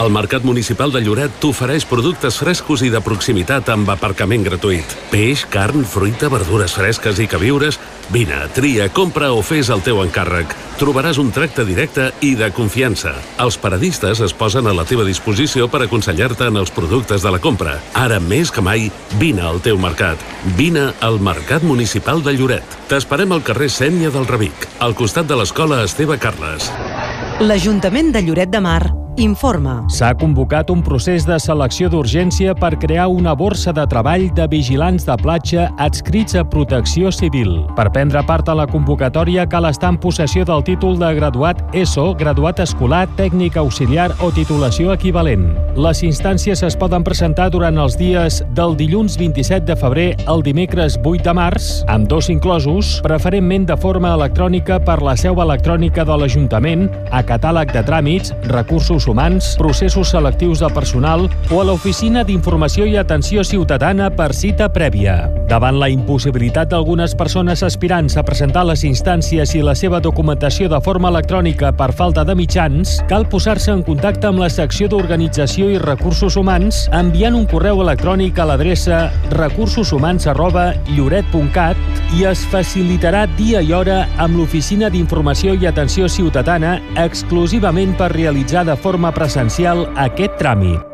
El 0.00 0.08
Mercat 0.08 0.40
Municipal 0.42 0.88
de 0.88 1.02
Lloret 1.04 1.34
t'ofereix 1.36 1.84
productes 1.84 2.38
frescos 2.40 2.80
i 2.80 2.88
de 2.90 3.02
proximitat 3.04 3.68
amb 3.74 3.90
aparcament 3.92 4.40
gratuït. 4.46 4.94
Peix, 5.10 5.42
carn, 5.52 5.84
fruita, 5.84 6.30
verdures 6.32 6.72
fresques 6.78 7.20
i 7.20 7.26
queviures... 7.28 7.76
Vine, 8.12 8.38
tria, 8.52 8.88
compra 8.92 9.30
o 9.32 9.40
fes 9.44 9.70
el 9.72 9.80
teu 9.84 10.00
encàrrec. 10.02 10.50
Trobaràs 10.80 11.20
un 11.20 11.30
tracte 11.32 11.64
directe 11.64 12.08
i 12.24 12.32
de 12.36 12.48
confiança. 12.52 13.12
Els 13.40 13.56
paradistes 13.60 14.20
es 14.24 14.34
posen 14.36 14.66
a 14.66 14.74
la 14.76 14.84
teva 14.88 15.04
disposició 15.06 15.68
per 15.70 15.84
aconsellar-te 15.84 16.48
en 16.50 16.60
els 16.60 16.72
productes 16.74 17.24
de 17.24 17.32
la 17.32 17.40
compra. 17.40 17.76
Ara 17.96 18.18
més 18.20 18.52
que 18.52 18.64
mai, 18.64 18.88
vine 19.20 19.44
al 19.44 19.60
teu 19.64 19.80
mercat. 19.80 20.20
Vine 20.58 20.88
al 21.00 21.20
Mercat 21.20 21.64
Municipal 21.68 22.24
de 22.24 22.34
Lloret. 22.36 22.80
T'esperem 22.88 23.32
al 23.32 23.44
carrer 23.44 23.70
Sènia 23.72 24.12
del 24.12 24.26
Revic, 24.28 24.66
al 24.80 24.96
costat 24.98 25.28
de 25.28 25.38
l'escola 25.40 25.84
Esteve 25.86 26.18
Carles. 26.20 26.72
L'Ajuntament 27.44 28.12
de 28.12 28.24
Lloret 28.26 28.52
de 28.52 28.60
Mar 28.60 28.82
informa. 29.16 29.82
S'ha 29.92 30.12
convocat 30.16 30.70
un 30.72 30.80
procés 30.82 31.26
de 31.28 31.36
selecció 31.42 31.90
d'urgència 31.92 32.54
per 32.56 32.72
crear 32.80 33.08
una 33.12 33.34
borsa 33.36 33.72
de 33.76 33.84
treball 33.90 34.28
de 34.32 34.46
vigilants 34.48 35.04
de 35.04 35.16
platja 35.20 35.66
adscrits 35.82 36.36
a 36.38 36.44
Protecció 36.48 37.12
Civil. 37.12 37.66
Per 37.76 37.90
prendre 37.92 38.22
part 38.24 38.48
a 38.48 38.56
la 38.56 38.66
convocatòria 38.66 39.44
cal 39.50 39.68
estar 39.68 39.90
en 39.92 39.98
possessió 40.00 40.46
del 40.48 40.64
títol 40.64 40.96
de 41.00 41.10
graduat 41.18 41.60
ESO, 41.76 42.14
graduat 42.16 42.62
escolar, 42.64 43.04
tècnic 43.18 43.58
auxiliar 43.60 44.08
o 44.24 44.30
titulació 44.32 44.94
equivalent. 44.96 45.50
Les 45.76 46.02
instàncies 46.06 46.64
es 46.64 46.76
poden 46.76 47.04
presentar 47.04 47.50
durant 47.52 47.78
els 47.78 47.98
dies 48.00 48.40
del 48.56 48.76
dilluns 48.80 49.18
27 49.20 49.66
de 49.68 49.76
febrer 49.76 50.08
al 50.26 50.42
dimecres 50.42 50.98
8 51.02 51.22
de 51.28 51.36
març, 51.36 51.70
amb 51.92 52.08
dos 52.08 52.30
inclosos, 52.32 52.98
preferentment 53.04 53.68
de 53.68 53.76
forma 53.76 54.14
electrònica 54.16 54.80
per 54.80 55.00
la 55.04 55.16
seu 55.16 55.40
electrònica 55.42 56.04
de 56.08 56.16
l'Ajuntament, 56.16 56.88
a 57.12 57.22
catàleg 57.26 57.72
de 57.76 57.84
tràmits, 57.84 58.32
recursos 58.48 59.01
humans, 59.08 59.56
processos 59.58 60.08
selectius 60.14 60.60
de 60.62 60.68
personal 60.72 61.28
o 61.50 61.60
a 61.60 61.64
l'Oficina 61.66 62.22
d'Informació 62.24 62.86
i 62.86 62.96
Atenció 62.96 63.44
Ciutadana 63.44 64.10
per 64.14 64.34
cita 64.34 64.68
prèvia. 64.72 65.28
Davant 65.50 65.76
la 65.76 65.88
impossibilitat 65.92 66.68
d'algunes 66.70 67.14
persones 67.18 67.62
aspirants 67.66 68.16
a 68.16 68.22
presentar 68.24 68.64
les 68.68 68.84
instàncies 68.88 69.54
i 69.58 69.62
la 69.64 69.74
seva 69.76 70.00
documentació 70.00 70.68
de 70.70 70.80
forma 70.80 71.08
electrònica 71.12 71.72
per 71.76 71.92
falta 71.92 72.24
de 72.24 72.34
mitjans, 72.38 73.02
cal 73.10 73.26
posar-se 73.28 73.72
en 73.74 73.82
contacte 73.84 74.26
amb 74.30 74.38
la 74.40 74.50
secció 74.52 74.88
d'Organització 74.88 75.70
i 75.74 75.78
Recursos 75.82 76.36
Humans 76.40 76.88
enviant 76.96 77.36
un 77.36 77.46
correu 77.50 77.82
electrònic 77.82 78.38
a 78.38 78.46
l'adreça 78.52 79.10
recursoshumans.lloret.cat 79.34 81.76
i 82.16 82.24
es 82.28 82.40
facilitarà 82.52 83.26
dia 83.36 83.60
i 83.60 83.72
hora 83.76 84.06
amb 84.22 84.36
l'Oficina 84.38 84.88
d'Informació 84.92 85.54
i 85.58 85.66
Atenció 85.66 86.08
Ciutadana 86.08 86.80
exclusivament 87.00 87.96
per 87.98 88.12
realitzar 88.14 88.64
de 88.68 88.76
forma 88.76 88.91
presencial 89.16 89.86
aquest 89.96 90.36
tràmit. 90.40 90.91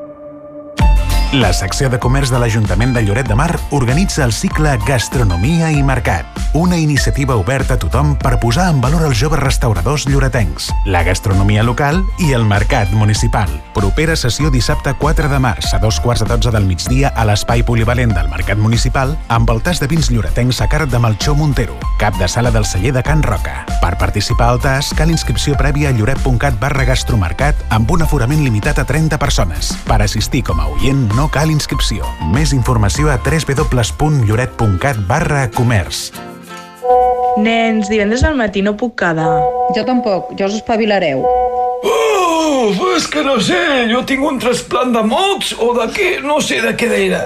La 1.33 1.51
secció 1.53 1.91
de 1.93 1.99
comerç 2.01 2.31
de 2.33 2.39
l'Ajuntament 2.41 2.95
de 2.97 3.03
Lloret 3.05 3.27
de 3.29 3.35
Mar 3.37 3.51
organitza 3.77 4.23
el 4.25 4.33
cicle 4.33 4.71
Gastronomia 4.87 5.69
i 5.69 5.83
Mercat, 5.85 6.25
una 6.57 6.79
iniciativa 6.81 7.37
oberta 7.37 7.75
a 7.75 7.79
tothom 7.79 8.15
per 8.17 8.39
posar 8.41 8.71
en 8.73 8.81
valor 8.81 9.05
els 9.05 9.19
joves 9.21 9.43
restauradors 9.43 10.07
lloretencs, 10.09 10.71
la 10.89 11.03
gastronomia 11.05 11.61
local 11.63 12.01
i 12.25 12.33
el 12.33 12.47
mercat 12.49 12.89
municipal. 12.97 13.53
Propera 13.77 14.17
sessió 14.17 14.49
dissabte 14.49 14.95
4 14.97 15.29
de 15.29 15.39
març 15.39 15.75
a 15.77 15.83
dos 15.83 15.99
quarts 16.01 16.25
de 16.25 16.31
12 16.33 16.55
del 16.57 16.65
migdia 16.65 17.13
a 17.13 17.27
l'espai 17.29 17.61
polivalent 17.61 18.17
del 18.17 18.33
Mercat 18.33 18.57
Municipal 18.57 19.13
amb 19.29 19.53
el 19.53 19.61
tas 19.61 19.83
de 19.85 19.91
vins 19.93 20.09
lloretencs 20.09 20.63
a 20.65 20.71
càrrec 20.73 20.89
de 20.89 21.03
Melchor 21.05 21.37
Montero, 21.37 21.77
cap 22.01 22.17
de 22.17 22.27
sala 22.33 22.51
del 22.51 22.65
celler 22.65 22.95
de 22.97 23.05
Can 23.05 23.23
Roca. 23.23 23.67
Per 23.83 23.93
participar 24.01 24.49
al 24.49 24.63
tas 24.65 24.95
cal 24.97 25.13
inscripció 25.13 25.61
prèvia 25.61 25.93
a 25.93 25.93
lloret.cat 25.93 26.57
barra 26.57 26.89
gastromercat 26.89 27.61
amb 27.69 27.93
un 27.93 28.09
aforament 28.09 28.41
limitat 28.41 28.81
a 28.81 28.89
30 28.89 29.21
persones. 29.21 29.77
Per 29.85 30.01
assistir 30.01 30.43
com 30.49 30.65
a 30.65 30.73
oient 30.73 31.05
no 31.19 31.27
cal 31.35 31.51
inscripció. 31.51 32.07
Més 32.31 32.53
informació 32.55 33.09
a 33.11 33.17
www.lloret.cat 33.19 35.01
barra 35.11 35.49
comerç. 35.51 36.13
Nens, 37.43 37.91
divendres 37.91 38.23
al 38.23 38.39
matí 38.39 38.63
no 38.63 38.77
puc 38.79 38.95
quedar. 39.03 39.27
Jo 39.75 39.83
tampoc, 39.89 40.31
ja 40.39 40.47
us 40.47 40.55
espavilareu. 40.61 41.25
Uf, 42.29 42.81
és 42.97 43.07
que 43.09 43.23
no 43.25 43.39
sé, 43.41 43.59
jo 43.89 44.03
tinc 44.05 44.25
un 44.27 44.39
trasplant 44.43 44.93
de 44.93 45.03
mocs 45.07 45.55
o 45.65 45.71
de 45.77 45.87
què, 45.95 46.09
no 46.25 46.41
sé 46.45 46.61
de 46.65 46.75
què 46.77 46.89
era. 47.07 47.23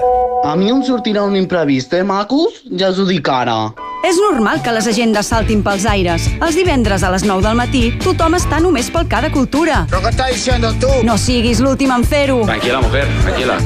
A 0.47 0.55
mi 0.59 0.69
em 0.71 0.83
sortirà 0.83 1.23
un 1.27 1.35
imprevist, 1.39 1.93
eh, 1.93 2.03
macos? 2.07 2.61
Ja 2.79 2.91
us 2.93 2.99
ho 2.99 3.07
dic 3.07 3.27
ara. 3.31 3.73
És 4.03 4.17
normal 4.19 4.61
que 4.63 4.71
les 4.75 4.87
agendes 4.91 5.29
saltin 5.31 5.61
pels 5.63 5.85
aires. 5.87 6.27
Els 6.43 6.57
divendres 6.59 7.03
a 7.03 7.11
les 7.13 7.23
9 7.23 7.43
del 7.45 7.55
matí, 7.55 7.83
tothom 8.03 8.35
està 8.35 8.59
només 8.63 8.89
pel 8.91 9.07
cada 9.07 9.31
cultura. 9.31 9.85
¿Pero 9.89 10.01
qué 10.01 10.09
estás 10.09 10.31
diciendo 10.35 10.73
tú? 10.79 10.91
No 11.03 11.17
siguis 11.17 11.59
l'últim 11.63 11.91
en 11.91 12.03
fer-ho. 12.03 12.43
Tranquila, 12.45 12.81
mujer, 12.81 13.07
tranquila. 13.23 13.57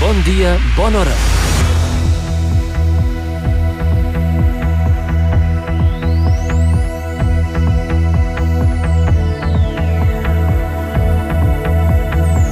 Bon 0.00 0.24
dia, 0.24 0.56
bona 0.76 1.00
hora. 1.00 1.37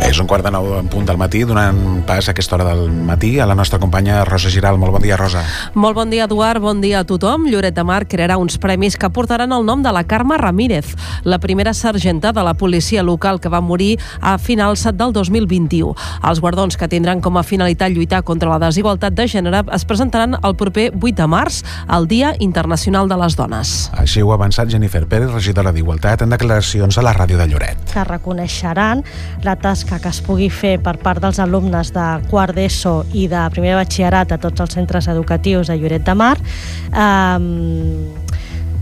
És 0.06 0.20
un 0.22 0.28
quart 0.30 0.44
de 0.46 0.52
nou 0.54 0.68
en 0.78 0.86
punt 0.86 1.02
del 1.02 1.16
matí, 1.18 1.40
donant 1.42 2.04
pas 2.06 2.28
a 2.28 2.30
aquesta 2.30 2.54
hora 2.54 2.68
del 2.68 2.92
matí 3.08 3.40
a 3.42 3.46
la 3.50 3.56
nostra 3.58 3.80
companya 3.82 4.20
Rosa 4.24 4.52
Giral. 4.54 4.78
Molt 4.78 4.94
bon 4.94 5.02
dia, 5.02 5.16
Rosa. 5.18 5.42
Molt 5.74 5.96
bon 5.98 6.12
dia, 6.12 6.28
Eduard. 6.30 6.62
Bon 6.62 6.78
dia 6.80 7.00
a 7.00 7.04
tothom. 7.04 7.48
Lloret 7.50 7.74
de 7.74 7.82
Mar 7.82 8.04
crearà 8.06 8.36
uns 8.38 8.54
premis 8.62 8.94
que 8.96 9.10
portaran 9.10 9.50
el 9.50 9.66
nom 9.66 9.82
de 9.82 9.90
la 9.90 10.04
Carme 10.06 10.38
Ramírez, 10.38 10.92
la 11.24 11.40
primera 11.42 11.74
sergenta 11.74 12.30
de 12.32 12.44
la 12.46 12.54
policia 12.54 13.02
local 13.02 13.40
que 13.40 13.50
va 13.50 13.60
morir 13.60 13.98
a 14.20 14.36
finals 14.38 14.84
del 14.86 15.12
2021. 15.12 15.96
Els 16.22 16.40
guardons 16.40 16.78
que 16.78 16.86
tindran 16.86 17.20
com 17.20 17.36
a 17.36 17.42
finalitat 17.42 17.90
lluitar 17.90 18.22
contra 18.22 18.48
la 18.54 18.60
desigualtat 18.62 19.12
de 19.12 19.26
gènere 19.26 19.64
es 19.74 19.84
presentaran 19.84 20.38
el 20.38 20.54
proper 20.54 20.92
8 20.94 21.16
de 21.18 21.26
març, 21.26 21.64
el 21.90 22.06
Dia 22.06 22.36
Internacional 22.38 23.10
de 23.10 23.18
les 23.24 23.34
Dones. 23.34 23.74
Així 23.98 24.22
ho 24.22 24.30
ha 24.30 24.38
avançat 24.38 24.70
Jennifer 24.70 25.02
Pérez, 25.10 25.34
regidora 25.34 25.74
d'Igualtat, 25.74 26.22
en 26.22 26.30
declaracions 26.30 26.94
a 26.94 27.02
la 27.02 27.16
ràdio 27.18 27.42
de 27.42 27.50
Lloret. 27.50 27.90
Que 27.90 28.06
reconeixeran 28.06 29.02
la 29.42 29.58
tasca 29.58 29.95
que 30.02 30.10
es 30.12 30.20
pugui 30.24 30.48
fer 30.52 30.76
per 30.82 30.96
part 31.02 31.22
dels 31.22 31.40
alumnes 31.42 31.92
de 31.94 32.06
quart 32.30 32.56
d'ESO 32.56 32.94
i 33.14 33.26
de 33.32 33.42
primer 33.54 33.74
batxillerat 33.78 34.36
a 34.36 34.38
tots 34.42 34.64
els 34.64 34.76
centres 34.78 35.08
educatius 35.12 35.70
de 35.72 35.78
Lloret 35.80 36.06
de 36.06 36.14
Mar 36.14 36.36
eh, 36.36 37.38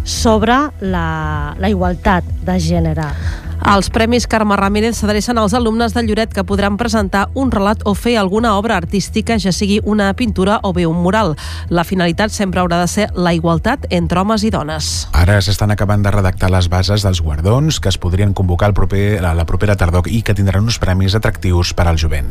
sobre 0.05 0.59
la, 0.81 1.09
la 1.59 1.73
igualtat 1.73 2.29
de 2.45 2.59
gènere. 2.61 3.09
Els 3.63 3.89
Premis 3.89 4.27
Carme 4.27 4.57
Ramírez 4.59 4.99
s'adrecen 4.99 5.39
als 5.39 5.55
alumnes 5.55 5.95
de 5.95 6.03
Lloret 6.03 6.33
que 6.35 6.43
podran 6.45 6.77
presentar 6.77 7.29
un 7.39 7.53
relat 7.55 7.81
o 7.89 7.95
fer 7.95 8.17
alguna 8.19 8.57
obra 8.59 8.77
artística, 8.77 9.39
ja 9.39 9.53
sigui 9.55 9.79
una 9.85 10.11
pintura 10.15 10.59
o 10.63 10.73
bé 10.75 10.85
un 10.87 10.99
mural. 11.01 11.33
La 11.71 11.85
finalitat 11.87 12.35
sempre 12.35 12.61
haurà 12.61 12.81
de 12.83 12.89
ser 12.91 13.07
la 13.15 13.33
igualtat 13.33 13.87
entre 13.95 14.21
homes 14.21 14.45
i 14.45 14.51
dones. 14.51 14.91
Ara 15.15 15.39
s'estan 15.41 15.73
acabant 15.73 16.03
de 16.03 16.11
redactar 16.13 16.51
les 16.53 16.69
bases 16.69 17.07
dels 17.07 17.23
guardons 17.23 17.79
que 17.81 17.89
es 17.89 17.99
podrien 17.99 18.35
convocar 18.35 18.69
el 18.69 18.75
proper, 18.75 19.23
la 19.23 19.47
propera 19.47 19.79
tardor 19.81 20.11
i 20.11 20.21
que 20.27 20.35
tindran 20.35 20.67
uns 20.67 20.81
premis 20.83 21.15
atractius 21.15 21.73
per 21.73 21.87
al 21.89 21.97
jovent. 21.97 22.29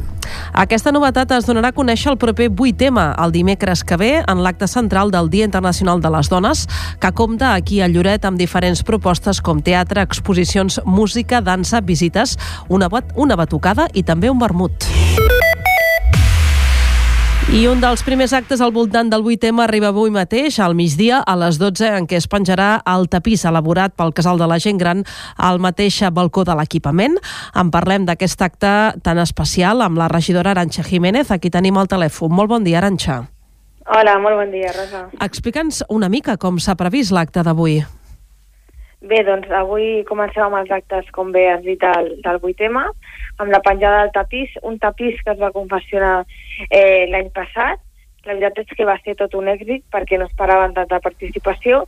Aquesta 0.53 0.91
novetat 0.91 1.31
es 1.39 1.47
donarà 1.49 1.71
a 1.73 1.77
conèixer 1.77 2.11
el 2.11 2.19
proper 2.21 2.51
8 2.51 2.77
tema, 2.77 3.07
el 3.17 3.31
dimecres 3.31 3.83
que 3.83 3.97
ve, 3.97 4.11
en 4.27 4.43
l'acte 4.43 4.67
central 4.67 5.09
del 5.09 5.31
Dia 5.31 5.47
Internacional 5.49 6.01
de 6.03 6.13
les 6.13 6.29
Dones, 6.29 6.67
que 6.99 7.11
compta 7.11 7.53
aquí 7.55 7.81
a 7.81 7.87
Lloret 7.87 8.25
amb 8.25 8.37
diferents 8.37 8.83
propostes 8.83 9.41
com 9.41 9.63
teatre, 9.63 10.03
exposicions, 10.03 10.81
música, 10.85 11.12
dansa, 11.43 11.81
visites, 11.81 12.37
una, 12.69 12.89
bat 12.89 13.05
una 13.15 13.35
batucada 13.35 13.87
i 13.93 14.03
també 14.03 14.29
un 14.29 14.39
vermut. 14.39 14.89
I 17.53 17.67
un 17.67 17.81
dels 17.83 18.01
primers 18.01 18.31
actes 18.33 18.61
al 18.63 18.71
voltant 18.73 19.11
del 19.11 19.21
8M 19.21 19.61
arriba 19.61 19.91
avui 19.91 20.09
mateix, 20.09 20.55
al 20.63 20.73
migdia, 20.73 21.19
a 21.21 21.35
les 21.37 21.59
12, 21.61 21.85
en 21.99 22.07
què 22.09 22.17
es 22.17 22.25
penjarà 22.25 22.81
el 22.89 23.05
tapís 23.11 23.43
elaborat 23.45 23.93
pel 23.93 24.13
Casal 24.15 24.39
de 24.41 24.47
la 24.49 24.57
Gent 24.63 24.79
Gran 24.81 25.03
al 25.37 25.59
mateix 25.61 25.99
balcó 26.09 26.45
de 26.47 26.55
l'equipament. 26.57 27.19
En 27.53 27.69
parlem 27.69 28.07
d'aquest 28.07 28.41
acte 28.41 28.71
tan 29.03 29.21
especial 29.21 29.83
amb 29.85 30.01
la 30.01 30.07
regidora 30.07 30.55
Aranxa 30.55 30.81
Jiménez. 30.87 31.29
Aquí 31.29 31.51
tenim 31.53 31.77
el 31.77 31.91
telèfon. 31.91 32.33
Molt 32.33 32.49
bon 32.49 32.63
dia, 32.63 32.79
Aranxa. 32.79 33.25
Hola, 33.85 34.17
molt 34.23 34.39
bon 34.39 34.49
dia, 34.49 34.71
Rosa. 34.73 35.09
Explica'ns 35.21 35.83
una 35.89 36.09
mica 36.09 36.39
com 36.41 36.57
s'ha 36.57 36.73
previst 36.79 37.13
l'acte 37.13 37.43
d'avui. 37.43 37.83
Bé, 39.03 39.17
doncs 39.27 39.49
avui 39.51 40.03
comencem 40.07 40.45
amb 40.45 40.61
els 40.61 40.69
actes, 40.71 41.09
com 41.11 41.33
bé 41.35 41.41
has 41.51 41.63
dit, 41.65 41.79
del, 41.81 42.05
del 42.23 42.37
8M, 42.39 42.77
amb 43.43 43.49
la 43.51 43.59
penjada 43.65 44.05
del 44.05 44.13
tapís, 44.15 44.53
un 44.63 44.77
tapís 44.79 45.17
que 45.25 45.33
es 45.33 45.41
va 45.41 45.51
confessionar 45.51 46.21
eh, 46.69 47.03
l'any 47.11 47.27
passat. 47.35 47.81
La 48.23 48.37
veritat 48.37 48.61
és 48.63 48.77
que 48.77 48.87
va 48.87 48.95
ser 49.03 49.17
tot 49.19 49.35
un 49.35 49.49
èxit 49.51 49.83
perquè 49.91 50.15
no 50.15 50.29
esperaven 50.29 50.71
tanta 50.77 51.01
participació 51.03 51.81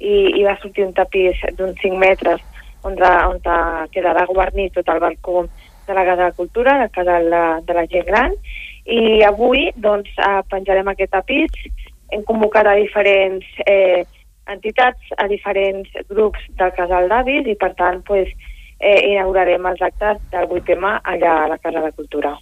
i, 0.00 0.40
i 0.40 0.46
va 0.46 0.56
sortir 0.62 0.86
un 0.86 0.94
tapís 0.96 1.42
d'uns 1.58 1.76
5 1.84 2.00
metres 2.00 2.40
on, 2.88 2.96
de, 2.96 3.10
on 3.28 3.36
de, 3.44 3.58
quedarà 3.92 4.24
guarnit 4.30 4.72
tot 4.72 4.88
el 4.88 5.02
balcó 5.04 5.44
de 5.44 5.92
la 5.92 6.06
Casa 6.08 6.22
de 6.22 6.30
la 6.30 6.38
Cultura, 6.40 6.78
la 6.78 6.88
Casa 6.88 7.18
de 7.18 7.28
la, 7.28 7.44
de 7.68 7.76
la 7.76 7.84
Gent 7.92 8.08
Gran, 8.08 8.40
i 8.88 9.20
avui 9.28 9.68
doncs, 9.76 10.08
eh, 10.16 10.40
penjarem 10.48 10.88
aquest 10.88 11.12
tapís. 11.18 11.68
Hem 12.12 12.24
convocat 12.28 12.72
a 12.72 12.78
diferents 12.80 13.44
eh, 13.68 14.08
entitats, 14.50 15.12
a 15.18 15.28
diferents 15.30 15.90
grups 16.10 16.40
del 16.58 16.72
casal 16.76 17.08
d'avis 17.08 17.46
i, 17.46 17.56
per 17.58 17.74
tant, 17.78 18.02
pues, 18.06 18.32
eh, 18.80 19.12
inaugurarem 19.12 19.66
els 19.70 19.82
actes 19.82 20.18
del 20.32 20.48
8M 20.48 20.96
allà 21.02 21.36
a 21.44 21.52
la 21.54 21.58
Casa 21.58 21.80
de 21.80 21.92
Cultura. 21.92 22.34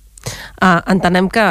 Ah, 0.61 0.83
entenem 0.93 1.31
que, 1.33 1.45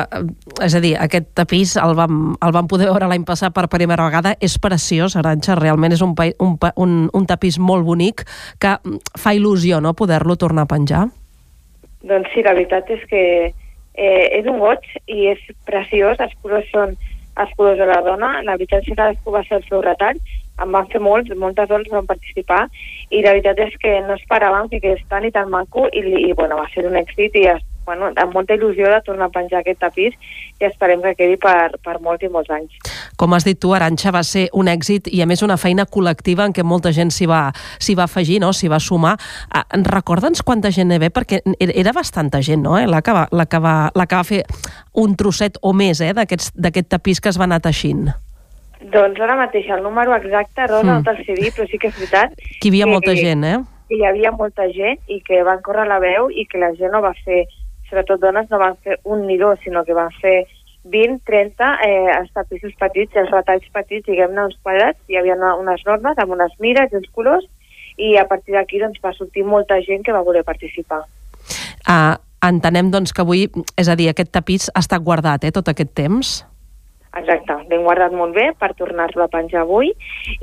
és 0.61 0.75
a 0.77 0.79
dir, 0.83 0.91
aquest 1.01 1.31
tapís 1.37 1.73
el 1.81 1.95
vam, 1.97 2.35
el 2.45 2.51
vam 2.53 2.67
poder 2.69 2.91
veure 2.91 3.07
l'any 3.09 3.23
passat 3.25 3.53
per 3.55 3.65
primera 3.71 4.05
vegada, 4.05 4.35
és 4.37 4.59
preciós, 4.61 5.15
Aranxa, 5.17 5.55
realment 5.57 5.95
és 5.95 6.03
un, 6.05 6.13
un, 6.45 6.57
un, 6.75 6.93
un 7.17 7.25
tapís 7.25 7.57
molt 7.57 7.87
bonic 7.87 8.25
que 8.61 8.75
fa 9.17 9.33
il·lusió 9.33 9.81
no, 9.81 9.95
poder-lo 9.97 10.37
tornar 10.37 10.67
a 10.67 10.69
penjar. 10.69 11.07
Doncs 12.05 12.29
sí, 12.35 12.45
la 12.45 12.53
veritat 12.53 12.91
és 12.93 13.01
que 13.09 13.23
eh, 13.49 14.25
és 14.37 14.45
un 14.45 14.61
goig 14.61 14.85
i 15.09 15.31
és 15.33 15.41
preciós, 15.65 16.21
els 16.21 16.35
colors 16.43 16.69
són 16.69 16.93
els 17.43 17.55
colors 17.57 17.79
de 17.79 17.87
la 17.89 18.01
dona, 18.05 18.29
la 18.43 18.57
veritat 18.57 18.83
és 18.83 18.91
que 18.91 18.99
cadascú 18.99 19.33
va 19.35 19.45
fer 19.47 19.59
el 19.59 19.65
seu 19.69 19.81
retall, 19.85 20.19
en 20.59 20.71
van 20.75 20.87
fer 20.91 20.99
molts, 20.99 21.31
moltes 21.39 21.69
dones 21.69 21.91
van 21.93 22.07
participar 22.09 22.65
i 23.09 23.23
la 23.23 23.33
veritat 23.35 23.59
és 23.63 23.75
que 23.81 23.95
no 24.07 24.17
esperàvem 24.19 24.69
que 24.71 24.81
quedés 24.83 25.05
tan 25.11 25.25
i 25.25 25.31
tan 25.31 25.49
maco 25.53 25.87
i, 25.93 26.03
i 26.29 26.33
bueno, 26.33 26.59
va 26.59 26.67
ser 26.73 26.85
un 26.89 26.99
èxit 26.99 27.37
i 27.39 27.47
bueno, 27.85 28.11
amb 28.15 28.35
molta 28.35 28.55
il·lusió 28.57 28.89
de 28.91 29.01
tornar 29.05 29.29
a 29.29 29.33
penjar 29.33 29.61
aquest 29.61 29.79
tapís 29.81 30.15
i 30.59 30.67
esperem 30.67 31.01
que 31.01 31.15
quedi 31.17 31.39
per, 31.41 31.79
per 31.83 31.97
molts 32.03 32.25
i 32.25 32.29
molts 32.31 32.51
anys. 32.53 32.75
Com 33.19 33.33
has 33.35 33.47
dit 33.47 33.59
tu, 33.59 33.73
Aranxa, 33.75 34.13
va 34.15 34.23
ser 34.23 34.47
un 34.53 34.69
èxit 34.71 35.09
i 35.11 35.23
a 35.23 35.27
més 35.29 35.43
una 35.45 35.57
feina 35.57 35.87
col·lectiva 35.89 36.45
en 36.47 36.55
què 36.55 36.63
molta 36.63 36.93
gent 36.95 37.11
s'hi 37.11 37.27
va, 37.29 37.49
va 37.51 38.05
afegir, 38.05 38.39
no? 38.43 38.53
s'hi 38.53 38.69
va 38.71 38.79
sumar. 38.79 39.15
Ah, 39.49 39.65
Recorda'ns 39.89 40.43
quanta 40.45 40.71
gent 40.71 40.93
hi 40.93 41.01
ve, 41.01 41.09
perquè 41.13 41.41
era 41.59 41.93
bastanta 41.95 42.41
gent, 42.45 42.63
no? 42.63 42.77
Eh? 42.79 42.87
La, 42.87 43.01
que 43.01 43.15
va, 43.15 43.27
la, 43.31 43.45
que 43.49 43.59
va, 43.59 43.75
la 43.95 44.07
que 44.07 44.21
va 44.21 44.23
fer 44.27 44.43
un 44.93 45.15
trosset 45.19 45.59
o 45.61 45.73
més 45.73 46.01
eh? 46.01 46.13
d'aquest 46.13 46.89
tapís 46.89 47.19
que 47.19 47.33
es 47.33 47.39
va 47.39 47.49
anar 47.49 47.61
teixint. 47.65 48.09
Doncs 48.79 49.19
ara 49.19 49.35
mateix 49.35 49.67
el 49.75 49.83
número 49.83 50.13
exacte, 50.15 50.67
Rosa, 50.67 50.85
mm. 50.85 50.93
no 50.93 51.03
te'l 51.03 51.25
sé 51.25 51.35
dir, 51.35 51.51
però 51.55 51.67
sí 51.67 51.77
que 51.81 51.89
és 51.91 51.97
veritat... 51.97 52.35
Que 52.61 52.69
hi 52.69 52.71
havia 52.71 52.87
que, 52.87 52.93
molta 52.93 53.15
gent, 53.17 53.43
eh? 53.43 53.57
Que 53.89 53.97
hi 53.97 54.05
havia 54.07 54.31
molta 54.31 54.69
gent 54.71 55.01
i 55.11 55.19
que 55.25 55.41
van 55.43 55.59
córrer 55.65 55.87
la 55.89 55.99
veu 55.99 56.29
i 56.31 56.45
que 56.47 56.61
la 56.61 56.71
gent 56.77 56.95
no 56.95 57.03
va 57.03 57.11
fer, 57.25 57.43
sobretot 57.89 58.21
dones, 58.21 58.49
no 58.49 58.61
van 58.61 58.77
fer 58.85 58.99
un 59.03 59.25
ni 59.27 59.37
dos, 59.37 59.59
sinó 59.63 59.83
que 59.85 59.97
van 59.97 60.11
fer 60.21 60.45
20, 60.89 61.19
30, 61.27 61.69
eh, 61.85 62.11
els 62.15 62.31
tapissos 62.33 62.73
petits, 62.79 63.15
els 63.19 63.31
retalls 63.33 63.67
petits, 63.73 64.05
diguem-ne, 64.07 64.47
uns 64.47 64.57
quadrats, 64.63 64.99
hi 65.09 65.19
havia 65.19 65.35
unes 65.59 65.83
normes 65.85 66.17
amb 66.17 66.37
unes 66.37 66.53
mires 66.59 66.91
i 66.93 66.99
uns 67.01 67.09
colors, 67.15 67.45
i 67.99 68.15
a 68.17 68.25
partir 68.29 68.55
d'aquí 68.55 68.79
doncs, 68.79 69.01
va 69.03 69.13
sortir 69.13 69.43
molta 69.43 69.81
gent 69.83 70.05
que 70.05 70.15
va 70.15 70.23
voler 70.23 70.45
participar. 70.47 71.03
Uh, 71.83 72.15
entenem 72.45 72.91
doncs, 72.93 73.11
que 73.11 73.25
avui, 73.25 73.49
és 73.75 73.89
a 73.89 73.97
dir, 73.99 74.07
aquest 74.09 74.31
tapís 74.31 74.69
ha 74.73 74.83
estat 74.85 75.03
guardat 75.03 75.43
eh, 75.43 75.51
tot 75.51 75.67
aquest 75.67 75.91
temps? 75.97 76.39
Exacte, 77.17 77.55
ben 77.67 77.81
guardat 77.83 78.13
molt 78.13 78.35
bé 78.37 78.51
per 78.53 78.75
tornar-lo 78.77 79.25
a 79.25 79.31
penjar 79.33 79.63
avui 79.63 79.89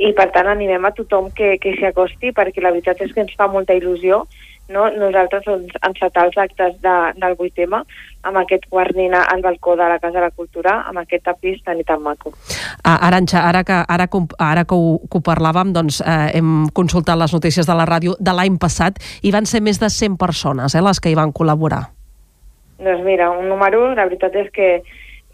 i 0.02 0.10
per 0.18 0.26
tant 0.34 0.48
animem 0.50 0.84
a 0.84 0.90
tothom 0.96 1.28
que, 1.30 1.52
que 1.62 1.76
s'hi 1.76 1.86
acosti 1.86 2.32
perquè 2.34 2.64
la 2.64 2.72
veritat 2.74 3.04
és 3.06 3.12
que 3.14 3.22
ens 3.22 3.36
fa 3.38 3.46
molta 3.46 3.76
il·lusió 3.78 4.24
no? 4.68 4.88
nosaltres 4.90 5.44
doncs, 5.46 5.74
encetar 5.86 6.26
els 6.26 6.36
actes 6.38 6.76
de, 6.82 6.94
del 7.20 7.36
8M 7.36 7.80
amb 8.26 8.40
aquest 8.42 8.66
guarnina 8.70 9.22
al 9.30 9.42
balcó 9.42 9.76
de 9.78 9.88
la 9.88 9.98
Casa 10.02 10.18
de 10.18 10.24
la 10.26 10.34
Cultura, 10.34 10.80
amb 10.88 11.02
aquest 11.02 11.24
tapís 11.28 11.62
tan 11.64 11.78
i 11.80 11.84
tan 11.86 12.02
maco. 12.02 12.32
Ah, 12.82 12.98
Aranxa, 13.06 13.44
ara 13.46 13.62
que, 13.64 13.78
ara, 13.86 14.08
ara 14.38 14.64
que, 14.64 14.74
ho, 14.74 14.98
que 15.06 15.20
ho 15.20 15.24
parlàvem, 15.24 15.72
doncs, 15.76 16.00
eh, 16.02 16.36
hem 16.40 16.68
consultat 16.74 17.18
les 17.18 17.34
notícies 17.34 17.66
de 17.66 17.78
la 17.78 17.86
ràdio 17.86 18.16
de 18.18 18.34
l'any 18.34 18.58
passat 18.58 18.98
i 19.22 19.32
van 19.34 19.46
ser 19.46 19.62
més 19.62 19.78
de 19.82 19.90
100 19.90 20.18
persones 20.18 20.74
eh, 20.74 20.82
les 20.82 21.00
que 21.00 21.12
hi 21.12 21.18
van 21.18 21.34
col·laborar. 21.34 21.86
Doncs 22.82 23.04
mira, 23.06 23.30
un 23.30 23.48
número, 23.48 23.88
la 23.94 24.04
veritat 24.04 24.34
és 24.36 24.50
que 24.52 24.70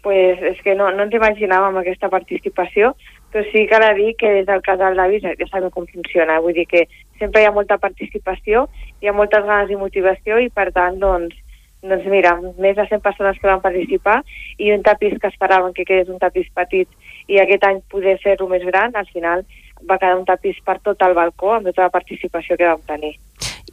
pues, 0.03 0.41
és 0.43 0.59
que 0.61 0.75
no, 0.75 0.91
no 0.91 1.07
ens 1.07 1.15
imaginàvem 1.15 1.79
aquesta 1.79 2.09
participació, 2.11 2.91
però 3.33 3.43
sí 3.49 3.65
que 3.65 3.79
de 3.81 3.93
dir 3.97 4.11
que 4.15 4.29
des 4.29 4.45
del 4.45 4.61
casal 4.61 4.95
d'avis 4.95 5.23
ja 5.25 5.47
sabem 5.49 5.71
com 5.73 5.87
funciona, 5.89 6.39
vull 6.39 6.53
dir 6.53 6.67
que 6.69 6.85
sempre 7.17 7.41
hi 7.41 7.47
ha 7.49 7.55
molta 7.55 7.79
participació, 7.81 8.67
hi 9.01 9.09
ha 9.09 9.15
moltes 9.17 9.41
ganes 9.47 9.73
i 9.73 9.79
motivació 9.79 10.37
i 10.37 10.51
per 10.53 10.69
tant, 10.75 10.99
doncs, 11.01 11.33
doncs 11.81 12.05
mira, 12.13 12.35
més 12.61 12.77
de 12.77 12.85
100 12.91 13.01
persones 13.01 13.39
que 13.41 13.49
van 13.49 13.63
participar 13.63 14.21
i 14.61 14.69
un 14.75 14.85
tapís 14.85 15.17
que 15.17 15.33
esperaven 15.33 15.73
que 15.73 15.85
quedés 15.89 16.13
un 16.13 16.21
tapís 16.21 16.45
petit 16.53 16.87
i 17.27 17.41
aquest 17.41 17.65
any 17.65 17.81
poder 17.89 18.19
fer-lo 18.21 18.47
més 18.51 18.61
gran, 18.69 18.93
al 18.95 19.09
final 19.09 19.41
va 19.89 19.97
quedar 19.97 20.19
un 20.19 20.29
tapís 20.29 20.61
per 20.63 20.77
tot 20.85 21.01
el 21.01 21.17
balcó 21.17 21.55
amb 21.57 21.71
tota 21.71 21.87
la 21.87 21.93
participació 21.93 22.57
que 22.59 22.69
vam 22.69 22.85
tenir. 22.87 23.15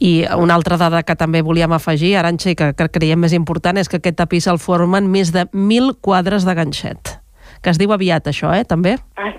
I 0.01 0.25
una 0.33 0.55
altra 0.57 0.79
dada 0.81 1.03
que 1.05 1.13
també 1.15 1.43
volíem 1.45 1.77
afegir, 1.77 2.15
Aranxa, 2.17 2.49
i 2.49 2.57
que, 2.57 2.71
que 2.73 2.89
creiem 2.89 3.21
més 3.21 3.35
important, 3.37 3.77
és 3.77 3.87
que 3.91 3.99
aquest 4.01 4.17
tapís 4.17 4.47
el 4.49 4.57
formen 4.57 5.05
més 5.13 5.29
de 5.35 5.45
1.000 5.53 5.99
quadres 6.01 6.47
de 6.47 6.55
ganxet. 6.57 7.19
Que 7.61 7.69
es 7.69 7.77
diu 7.77 7.93
aviat, 7.93 8.25
això, 8.31 8.49
eh, 8.57 8.65
també? 8.65 8.95
Ah, 9.21 9.29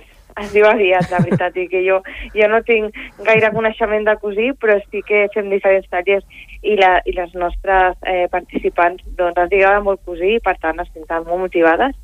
es 0.40 0.52
diu 0.54 0.66
aviat, 0.68 1.10
la 1.10 1.20
veritat, 1.24 1.56
i 1.60 1.66
que 1.68 1.82
jo, 1.84 2.00
jo 2.34 2.48
no 2.48 2.62
tinc 2.66 2.96
gaire 3.26 3.52
coneixement 3.54 4.06
de 4.08 4.16
cosir, 4.22 4.52
però 4.60 4.78
sí 4.88 5.02
que 5.06 5.26
fem 5.34 5.50
diferents 5.52 5.88
tallers 5.92 6.24
i, 6.62 6.76
la, 6.78 6.94
i 7.06 7.14
les 7.16 7.34
nostres 7.34 7.98
eh, 8.06 8.26
participants 8.32 9.02
doncs, 9.18 9.36
ens 9.36 9.52
agrada 9.52 9.82
molt 9.84 10.02
cosir 10.06 10.36
i 10.36 10.42
per 10.42 10.56
tant 10.62 10.80
es 10.80 10.90
senten 10.94 11.26
molt 11.28 11.46
motivades 11.46 11.96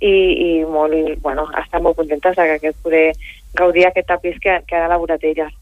i, 0.00 0.14
i 0.14 0.50
molt, 0.68 0.94
bueno, 1.22 1.46
estan 1.60 1.84
molt 1.84 1.98
contentes 1.98 2.36
de 2.36 2.48
que 2.48 2.58
aquest 2.60 2.80
poder 2.82 3.06
gaudir 3.54 3.86
aquest 3.86 4.08
tapís 4.10 4.38
que, 4.42 4.58
que 4.66 4.76
han 4.76 4.88
elaborat 4.88 5.22
elles. 5.22 5.52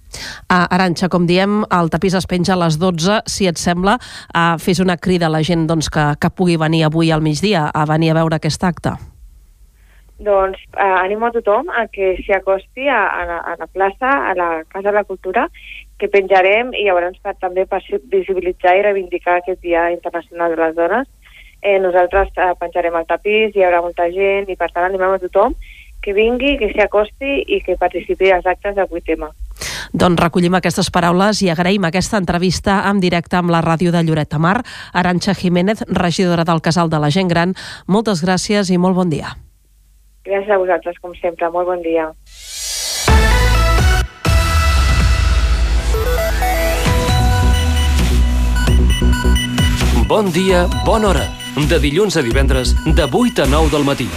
Uh, 0.53 0.67
Aranxa, 0.73 1.09
com 1.13 1.27
diem, 1.29 1.63
el 1.73 1.89
tapís 1.93 2.17
es 2.17 2.29
penja 2.29 2.57
a 2.57 2.61
les 2.61 2.79
12. 2.81 3.23
Si 3.29 3.49
et 3.49 3.61
sembla, 3.61 3.99
uh, 4.33 4.57
fes 4.61 4.81
una 4.85 4.99
crida 5.01 5.29
a 5.29 5.33
la 5.33 5.43
gent 5.45 5.67
doncs, 5.69 5.89
que, 5.93 6.13
que 6.21 6.33
pugui 6.33 6.59
venir 6.61 6.85
avui 6.89 7.13
al 7.13 7.25
migdia 7.25 7.69
a 7.73 7.87
venir 7.89 8.13
a 8.13 8.21
veure 8.21 8.41
aquest 8.41 8.65
acte. 8.69 8.97
Doncs 10.18 10.59
eh, 10.77 10.83
animo 10.83 11.27
a 11.27 11.33
tothom 11.35 11.70
a 11.70 11.87
que 11.92 12.16
s'hi 12.20 12.35
acosti 12.37 12.88
a, 12.88 13.01
a, 13.09 13.25
la, 13.27 13.38
a 13.53 13.57
la 13.59 13.66
plaça, 13.66 14.11
a 14.31 14.35
la 14.38 14.51
Casa 14.68 14.90
de 14.90 14.96
la 14.98 15.05
Cultura, 15.05 15.48
que 15.98 16.11
penjarem 16.12 16.75
i 16.75 16.87
llavors 16.87 17.18
per, 17.22 17.35
també 17.40 17.66
per 17.66 17.81
visibilitzar 18.12 18.77
i 18.77 18.85
reivindicar 18.87 19.38
aquest 19.40 19.62
Dia 19.62 19.90
Internacional 19.94 20.55
de 20.55 20.62
les 20.62 20.75
Dones. 20.77 21.09
Eh, 21.62 21.79
nosaltres 21.79 22.35
eh, 22.37 22.53
penjarem 22.59 22.96
el 22.98 23.07
tapís, 23.07 23.55
hi 23.55 23.64
haurà 23.64 23.83
molta 23.83 24.09
gent 24.11 24.51
i 24.51 24.59
per 24.59 24.70
tant 24.72 24.88
animem 24.88 25.14
a 25.14 25.22
tothom 25.22 25.55
que 26.03 26.12
vingui, 26.12 26.57
que 26.59 26.72
s'hi 26.72 26.83
acosti 26.83 27.44
i 27.46 27.61
que 27.62 27.79
participi 27.79 28.33
als 28.35 28.46
actes 28.51 28.75
d'avui 28.75 29.05
tema. 29.07 29.31
Doncs 29.92 30.18
recollim 30.18 30.57
aquestes 30.59 30.90
paraules 30.90 31.42
i 31.46 31.51
agraïm 31.53 31.87
aquesta 31.87 32.18
entrevista 32.18 32.81
en 32.90 33.01
directe 33.01 33.38
amb 33.38 33.53
la 33.55 33.62
ràdio 33.62 33.92
de 33.94 34.03
Lloret 34.03 34.33
de 34.33 34.42
Mar. 34.42 34.59
Aranxa 34.92 35.37
Jiménez, 35.38 35.85
regidora 35.87 36.48
del 36.48 36.64
Casal 36.64 36.90
de 36.90 36.98
la 36.98 37.12
Gent 37.14 37.31
Gran, 37.31 37.55
moltes 37.87 38.25
gràcies 38.25 38.72
i 38.72 38.79
molt 38.79 38.98
bon 38.98 39.12
dia. 39.12 39.37
Gràcies 40.25 40.51
a 40.51 40.59
vosaltres, 40.59 40.99
com 41.03 41.15
sempre. 41.19 41.51
Molt 41.51 41.67
bon 41.67 41.83
dia. 41.83 42.11
Bon 50.13 50.29
dia, 50.31 50.67
bona 50.85 51.09
hora. 51.09 51.27
De 51.69 51.79
dilluns 51.81 52.17
a 52.17 52.23
divendres, 52.23 52.77
de 52.85 53.09
8 53.09 53.47
a 53.47 53.47
9 53.49 53.71
del 53.73 53.85
matí. 53.89 54.09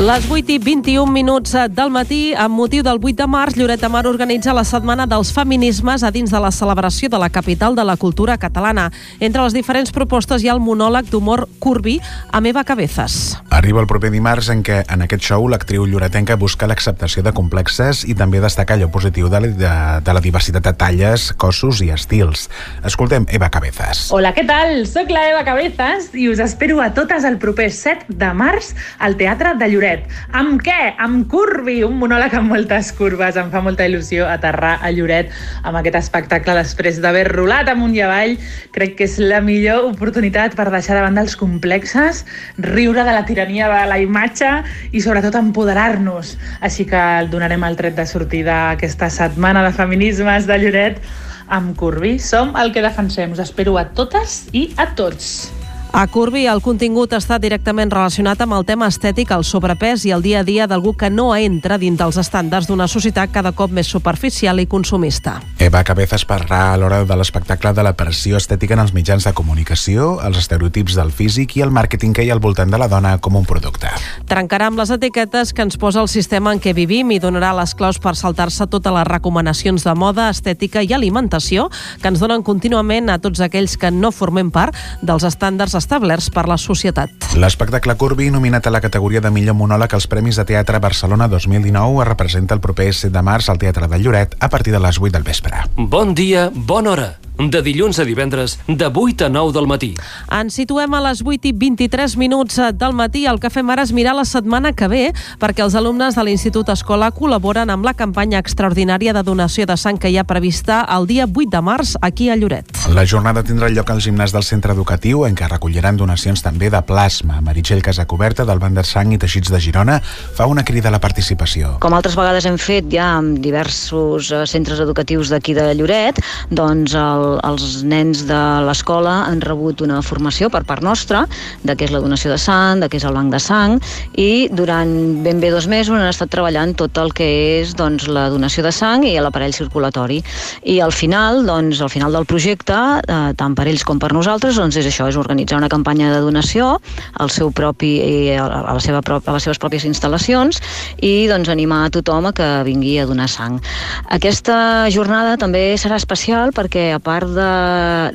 Les 0.00 0.24
8 0.30 0.48
i 0.48 0.56
21 0.56 1.12
minuts 1.12 1.52
del 1.76 1.90
matí, 1.92 2.32
amb 2.32 2.56
motiu 2.56 2.80
del 2.80 2.96
8 2.96 3.18
de 3.18 3.26
març, 3.28 3.58
Lloret 3.58 3.82
de 3.84 3.88
Mar 3.92 4.06
organitza 4.08 4.54
la 4.56 4.62
Setmana 4.64 5.04
dels 5.04 5.28
Feminismes 5.36 6.00
a 6.00 6.10
dins 6.10 6.30
de 6.32 6.38
la 6.40 6.48
celebració 6.56 7.10
de 7.12 7.18
la 7.20 7.28
capital 7.28 7.76
de 7.76 7.84
la 7.84 7.98
cultura 8.00 8.38
catalana. 8.40 8.86
Entre 9.20 9.42
les 9.44 9.52
diferents 9.52 9.92
propostes 9.92 10.40
hi 10.40 10.48
ha 10.48 10.54
el 10.54 10.62
monòleg 10.64 11.10
d'humor 11.12 11.42
Curbi 11.60 11.98
amb 12.32 12.48
Eva 12.48 12.62
Cabezas. 12.64 13.36
Arriba 13.50 13.82
el 13.82 13.90
proper 13.90 14.08
dimarts 14.14 14.48
en 14.48 14.62
què 14.64 14.78
en 14.88 15.04
aquest 15.04 15.26
show 15.28 15.44
l'actriu 15.52 15.84
lloretenca 15.84 16.38
busca 16.40 16.64
l'acceptació 16.64 17.20
de 17.20 17.34
complexes 17.36 18.06
i 18.08 18.16
també 18.16 18.40
destaca 18.40 18.78
allò 18.78 18.88
positiu 18.88 19.28
de 19.28 19.42
la, 19.44 19.52
de, 19.52 19.74
de 20.00 20.16
la 20.16 20.24
diversitat 20.24 20.64
de 20.64 20.72
talles, 20.80 21.34
cossos 21.36 21.84
i 21.84 21.90
estils. 21.92 22.48
Escoltem 22.88 23.28
Eva 23.28 23.52
Cabezas. 23.52 24.06
Hola, 24.16 24.32
què 24.32 24.48
tal? 24.48 24.86
Soc 24.88 25.12
la 25.12 25.28
Eva 25.34 25.44
Cabezas 25.44 26.08
i 26.16 26.30
us 26.32 26.40
espero 26.40 26.80
a 26.80 26.88
totes 26.96 27.28
el 27.28 27.36
proper 27.36 27.68
7 27.68 28.16
de 28.16 28.32
març 28.32 28.72
al 28.96 29.20
Teatre 29.20 29.58
de 29.60 29.68
Lloret 29.68 29.89
Lloret. 29.90 30.06
Amb 30.32 30.60
què? 30.62 30.94
Amb 31.02 31.26
Curvi, 31.30 31.80
un 31.82 31.96
monòleg 31.98 32.34
amb 32.38 32.52
moltes 32.52 32.92
curves. 32.94 33.36
Em 33.40 33.50
fa 33.50 33.62
molta 33.64 33.86
il·lusió 33.88 34.26
aterrar 34.30 34.78
a 34.82 34.90
Lloret 34.94 35.30
amb 35.64 35.80
aquest 35.80 35.98
espectacle 35.98 36.54
després 36.54 37.00
d'haver 37.02 37.26
rolat 37.30 37.68
amunt 37.72 37.94
i 37.96 38.02
avall. 38.06 38.36
Crec 38.74 38.96
que 38.98 39.08
és 39.08 39.18
la 39.18 39.40
millor 39.42 39.88
oportunitat 39.90 40.54
per 40.54 40.70
deixar 40.70 40.98
de 40.98 41.04
banda 41.06 41.24
els 41.24 41.36
complexes, 41.36 42.24
riure 42.58 43.04
de 43.04 43.14
la 43.16 43.24
tirania 43.26 43.70
de 43.72 43.86
la 43.90 43.98
imatge 43.98 44.50
i 44.92 45.02
sobretot 45.02 45.38
empoderar-nos. 45.40 46.36
Així 46.60 46.86
que 46.86 47.00
el 47.20 47.30
donarem 47.32 47.64
el 47.66 47.78
tret 47.80 47.98
de 47.98 48.06
sortida 48.06 48.70
aquesta 48.76 49.10
setmana 49.10 49.64
de 49.66 49.74
feminismes 49.74 50.46
de 50.46 50.60
Lloret 50.62 51.02
amb 51.50 51.74
Curvi. 51.76 52.18
Som 52.22 52.54
el 52.60 52.70
que 52.72 52.84
defensem. 52.84 53.34
Us 53.34 53.42
espero 53.42 53.78
a 53.78 53.88
totes 53.90 54.44
i 54.52 54.70
a 54.78 54.92
tots. 54.94 55.50
A 55.92 56.06
Curvi, 56.06 56.44
el 56.46 56.60
contingut 56.62 57.10
està 57.16 57.40
directament 57.42 57.90
relacionat 57.90 58.38
amb 58.44 58.54
el 58.54 58.62
tema 58.66 58.86
estètic, 58.92 59.32
el 59.34 59.42
sobrepès 59.42 60.04
i 60.06 60.12
el 60.14 60.22
dia 60.22 60.40
a 60.40 60.46
dia 60.46 60.68
d'algú 60.70 60.92
que 60.94 61.08
no 61.10 61.32
entra 61.34 61.80
dins 61.82 61.98
dels 61.98 62.18
estàndards 62.20 62.68
d'una 62.70 62.86
societat 62.86 63.32
cada 63.34 63.50
cop 63.58 63.72
més 63.74 63.90
superficial 63.90 64.62
i 64.62 64.68
consumista. 64.70 65.40
Eva 65.58 65.82
Cabezas 65.84 66.22
parlarà 66.24 66.70
a 66.70 66.76
l'hora 66.78 67.00
de 67.04 67.16
l'espectacle 67.18 67.72
de 67.74 67.82
la 67.82 67.94
pressió 67.98 68.38
estètica 68.38 68.76
en 68.78 68.84
els 68.84 68.94
mitjans 68.94 69.26
de 69.26 69.32
comunicació, 69.34 70.20
els 70.22 70.38
estereotips 70.38 70.94
del 70.94 71.10
físic 71.10 71.56
i 71.58 71.64
el 71.66 71.74
màrqueting 71.74 72.14
que 72.14 72.22
hi 72.22 72.30
ha 72.30 72.36
al 72.38 72.44
voltant 72.44 72.70
de 72.70 72.78
la 72.78 72.88
dona 72.88 73.16
com 73.18 73.40
un 73.40 73.48
producte. 73.48 73.90
Trencarà 74.30 74.70
amb 74.70 74.78
les 74.78 74.94
etiquetes 74.94 75.52
que 75.52 75.66
ens 75.66 75.76
posa 75.76 76.04
el 76.04 76.08
sistema 76.08 76.54
en 76.54 76.62
què 76.62 76.72
vivim 76.76 77.10
i 77.10 77.18
donarà 77.18 77.50
les 77.58 77.74
claus 77.74 77.98
per 77.98 78.14
saltar-se 78.14 78.68
totes 78.70 78.94
les 78.94 79.08
recomanacions 79.10 79.82
de 79.82 79.96
moda, 79.98 80.30
estètica 80.30 80.86
i 80.86 80.94
alimentació 80.94 81.66
que 82.00 82.14
ens 82.14 82.22
donen 82.22 82.46
contínuament 82.46 83.10
a 83.10 83.18
tots 83.18 83.42
aquells 83.42 83.74
que 83.76 83.90
no 83.90 84.14
formem 84.14 84.54
part 84.54 84.78
dels 85.02 85.26
estàndards 85.26 85.79
establerts 85.80 86.30
per 86.30 86.46
la 86.48 86.58
societat. 86.60 87.32
L'espectacle 87.40 87.96
Curbi, 87.96 88.30
nominat 88.30 88.68
a 88.68 88.74
la 88.74 88.82
categoria 88.84 89.24
de 89.24 89.32
millor 89.34 89.56
monòleg 89.58 89.96
als 89.96 90.08
Premis 90.10 90.38
de 90.40 90.46
Teatre 90.48 90.80
Barcelona 90.82 91.28
2019, 91.28 92.02
es 92.04 92.08
representa 92.12 92.54
el 92.54 92.62
proper 92.64 92.92
7 92.92 93.14
de 93.16 93.24
març 93.24 93.50
al 93.50 93.58
Teatre 93.58 93.88
de 93.88 93.98
Lloret 94.02 94.36
a 94.40 94.48
partir 94.48 94.72
de 94.76 94.82
les 94.82 95.00
8 95.00 95.16
del 95.16 95.26
vespre. 95.26 95.64
Bon 95.76 96.14
dia, 96.14 96.50
bona 96.54 96.94
hora. 96.94 97.10
De 97.40 97.62
dilluns 97.64 97.96
a 97.98 98.04
divendres, 98.04 98.58
de 98.68 98.90
8 98.92 99.24
a 99.24 99.28
9 99.32 99.54
del 99.56 99.66
matí. 99.66 99.94
Ens 100.28 100.58
situem 100.58 100.92
a 100.92 101.00
les 101.06 101.22
8 101.24 101.48
i 101.48 101.52
23 101.56 102.18
minuts 102.20 102.58
del 102.76 102.92
matí. 102.92 103.22
El 103.24 103.40
que 103.40 103.48
fem 103.48 103.70
ara 103.72 103.86
és 103.86 103.94
mirar 103.96 104.12
la 104.18 104.26
setmana 104.28 104.74
que 104.76 104.88
ve 104.92 105.06
perquè 105.40 105.64
els 105.64 105.74
alumnes 105.78 106.18
de 106.18 106.24
l'Institut 106.26 106.68
Escola 106.68 107.08
col·laboren 107.16 107.72
amb 107.72 107.86
la 107.88 107.94
campanya 107.96 108.42
extraordinària 108.44 109.14
de 109.16 109.22
donació 109.24 109.64
de 109.64 109.78
sang 109.80 109.96
que 109.96 110.10
hi 110.12 110.18
ha 110.20 110.26
prevista 110.28 110.82
el 110.84 111.08
dia 111.08 111.24
8 111.24 111.48
de 111.54 111.62
març 111.64 111.94
aquí 112.04 112.28
a 112.28 112.36
Lloret. 112.36 112.68
La 112.92 113.06
jornada 113.08 113.40
tindrà 113.46 113.70
lloc 113.72 113.88
al 113.88 114.02
gimnàs 114.04 114.34
del 114.36 114.44
centre 114.44 114.76
educatiu 114.76 115.24
en 115.24 115.38
què 115.38 115.48
recolliran 115.48 115.96
donacions 115.96 116.44
també 116.44 116.68
de 116.68 116.82
plasma. 116.84 117.40
Meritxell 117.40 117.80
Casacoberta 117.80 118.44
del 118.44 118.60
Banc 118.60 118.76
de 118.76 118.84
Sang 118.84 119.14
i 119.16 119.18
Teixits 119.20 119.48
de 119.48 119.62
Girona 119.64 120.00
fa 120.04 120.44
una 120.50 120.64
crida 120.64 120.92
a 120.92 120.94
la 120.94 121.00
participació. 121.00 121.78
Com 121.80 121.96
altres 121.96 122.18
vegades 122.20 122.44
hem 122.44 122.60
fet 122.60 122.92
ja 122.92 123.14
amb 123.16 123.40
diversos 123.40 124.28
eh, 124.28 124.44
centres 124.44 124.84
educatius 124.84 125.32
d'aquí 125.32 125.56
de 125.56 125.70
Lloret, 125.78 126.20
doncs 126.50 126.92
el, 126.98 127.29
els 127.46 127.82
nens 127.86 128.24
de 128.28 128.40
l'escola 128.66 129.24
han 129.28 129.40
rebut 129.44 129.82
una 129.84 130.00
formació 130.02 130.50
per 130.50 130.64
part 130.68 130.82
nostra 130.84 131.26
de 131.62 131.76
què 131.76 131.88
és 131.88 131.94
la 131.94 132.02
donació 132.02 132.32
de 132.32 132.38
sang, 132.40 132.80
de 132.80 132.88
què 132.90 133.00
és 133.00 133.06
el 133.08 133.16
banc 133.16 133.32
de 133.32 133.40
sang 133.42 133.78
i 134.18 134.48
durant 134.52 134.90
ben 135.24 135.40
bé 135.40 135.50
dos 135.52 135.68
mesos 135.70 135.98
han 135.98 136.08
estat 136.08 136.30
treballant 136.32 136.74
tot 136.78 136.98
el 137.00 137.12
que 137.16 137.26
és 137.60 137.74
doncs, 137.78 138.06
la 138.08 138.28
donació 138.32 138.64
de 138.64 138.72
sang 138.74 139.04
i 139.06 139.14
l'aparell 139.20 139.54
circulatori. 139.56 140.20
I 140.64 140.80
al 140.80 140.92
final, 140.92 141.44
doncs, 141.46 141.80
al 141.80 141.90
final 141.92 142.12
del 142.16 142.26
projecte, 142.28 142.76
eh, 142.76 143.20
tant 143.36 143.54
per 143.58 143.66
ells 143.70 143.84
com 143.86 144.00
per 144.00 144.12
nosaltres, 144.16 144.56
doncs 144.56 144.78
és 144.80 144.88
això, 144.88 145.08
és 145.10 145.18
organitzar 145.20 145.58
una 145.60 145.70
campanya 145.72 146.12
de 146.14 146.20
donació 146.24 146.78
al 147.20 147.30
seu 147.30 147.50
propi, 147.52 147.92
eh, 148.00 148.38
a, 148.38 148.46
la 148.74 148.80
seva, 148.80 149.02
a 149.02 149.36
les 149.36 149.46
seves 149.46 149.60
pròpies 149.60 149.86
instal·lacions 149.88 150.60
i 151.02 151.26
doncs, 151.30 151.50
animar 151.52 151.84
a 151.86 151.92
tothom 151.94 152.30
a 152.30 152.32
que 152.32 152.48
vingui 152.64 152.98
a 153.00 153.06
donar 153.06 153.28
sang. 153.28 153.60
Aquesta 154.08 154.88
jornada 154.90 155.36
també 155.40 155.74
serà 155.80 155.98
especial 156.00 156.54
perquè, 156.56 156.90
a 156.94 157.00
part 157.02 157.19
de, 157.28 157.50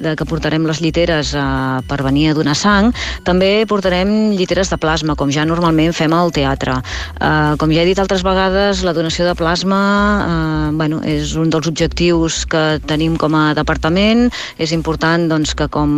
de 0.02 0.16
que 0.18 0.28
portarem 0.28 0.66
les 0.68 0.82
lliteres 0.84 1.34
eh, 1.36 1.46
per 1.90 2.00
venir 2.06 2.30
a 2.32 2.36
donar 2.38 2.56
sang, 2.58 2.92
també 3.28 3.66
portarem 3.70 4.34
lliteres 4.36 4.72
de 4.72 4.80
plasma, 4.82 5.16
com 5.20 5.32
ja 5.34 5.46
normalment 5.48 5.96
fem 5.96 6.14
al 6.14 6.34
teatre. 6.36 6.80
Eh, 7.20 7.54
com 7.62 7.74
ja 7.74 7.84
he 7.84 7.90
dit 7.90 8.00
altres 8.02 8.24
vegades, 8.26 8.84
la 8.86 8.96
donació 8.98 9.28
de 9.28 9.36
plasma 9.38 9.82
eh, 10.26 10.72
bueno, 10.78 11.02
és 11.06 11.36
un 11.40 11.52
dels 11.54 11.70
objectius 11.70 12.44
que 12.50 12.66
tenim 12.88 13.18
com 13.22 13.36
a 13.38 13.54
departament. 13.58 14.28
És 14.62 14.72
important 14.76 15.28
doncs, 15.30 15.54
que 15.58 15.68
com, 15.72 15.92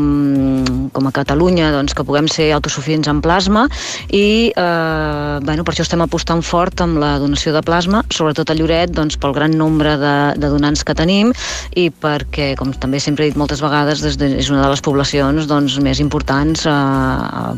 com 0.94 1.08
a 1.08 1.14
Catalunya 1.16 1.72
doncs, 1.76 1.96
que 1.98 2.06
puguem 2.08 2.30
ser 2.32 2.52
autosuficients 2.56 3.10
en 3.12 3.22
plasma 3.24 3.68
i 4.14 4.52
eh, 4.52 5.40
bueno, 5.44 5.64
per 5.64 5.74
això 5.74 5.86
estem 5.86 6.04
apostant 6.04 6.44
fort 6.46 6.82
amb 6.84 7.00
la 7.02 7.16
donació 7.22 7.54
de 7.56 7.64
plasma, 7.66 8.04
sobretot 8.14 8.52
a 8.52 8.58
Lloret 8.58 8.94
doncs, 8.96 9.18
pel 9.22 9.36
gran 9.36 9.56
nombre 9.58 9.96
de, 10.02 10.16
de 10.38 10.52
donants 10.52 10.84
que 10.88 10.96
tenim 10.98 11.34
i 11.76 11.88
perquè, 11.92 12.54
com 12.60 12.74
també 12.74 12.97
sempre 13.04 13.26
he 13.26 13.32
dit 13.32 13.40
moltes 13.40 13.62
vegades, 13.64 14.02
des 14.04 14.18
de, 14.20 14.30
és 14.42 14.50
una 14.54 14.64
de 14.64 14.70
les 14.72 14.84
poblacions 14.84 15.48
doncs, 15.50 15.78
més 15.84 16.02
importants 16.04 16.66
eh, 16.70 16.74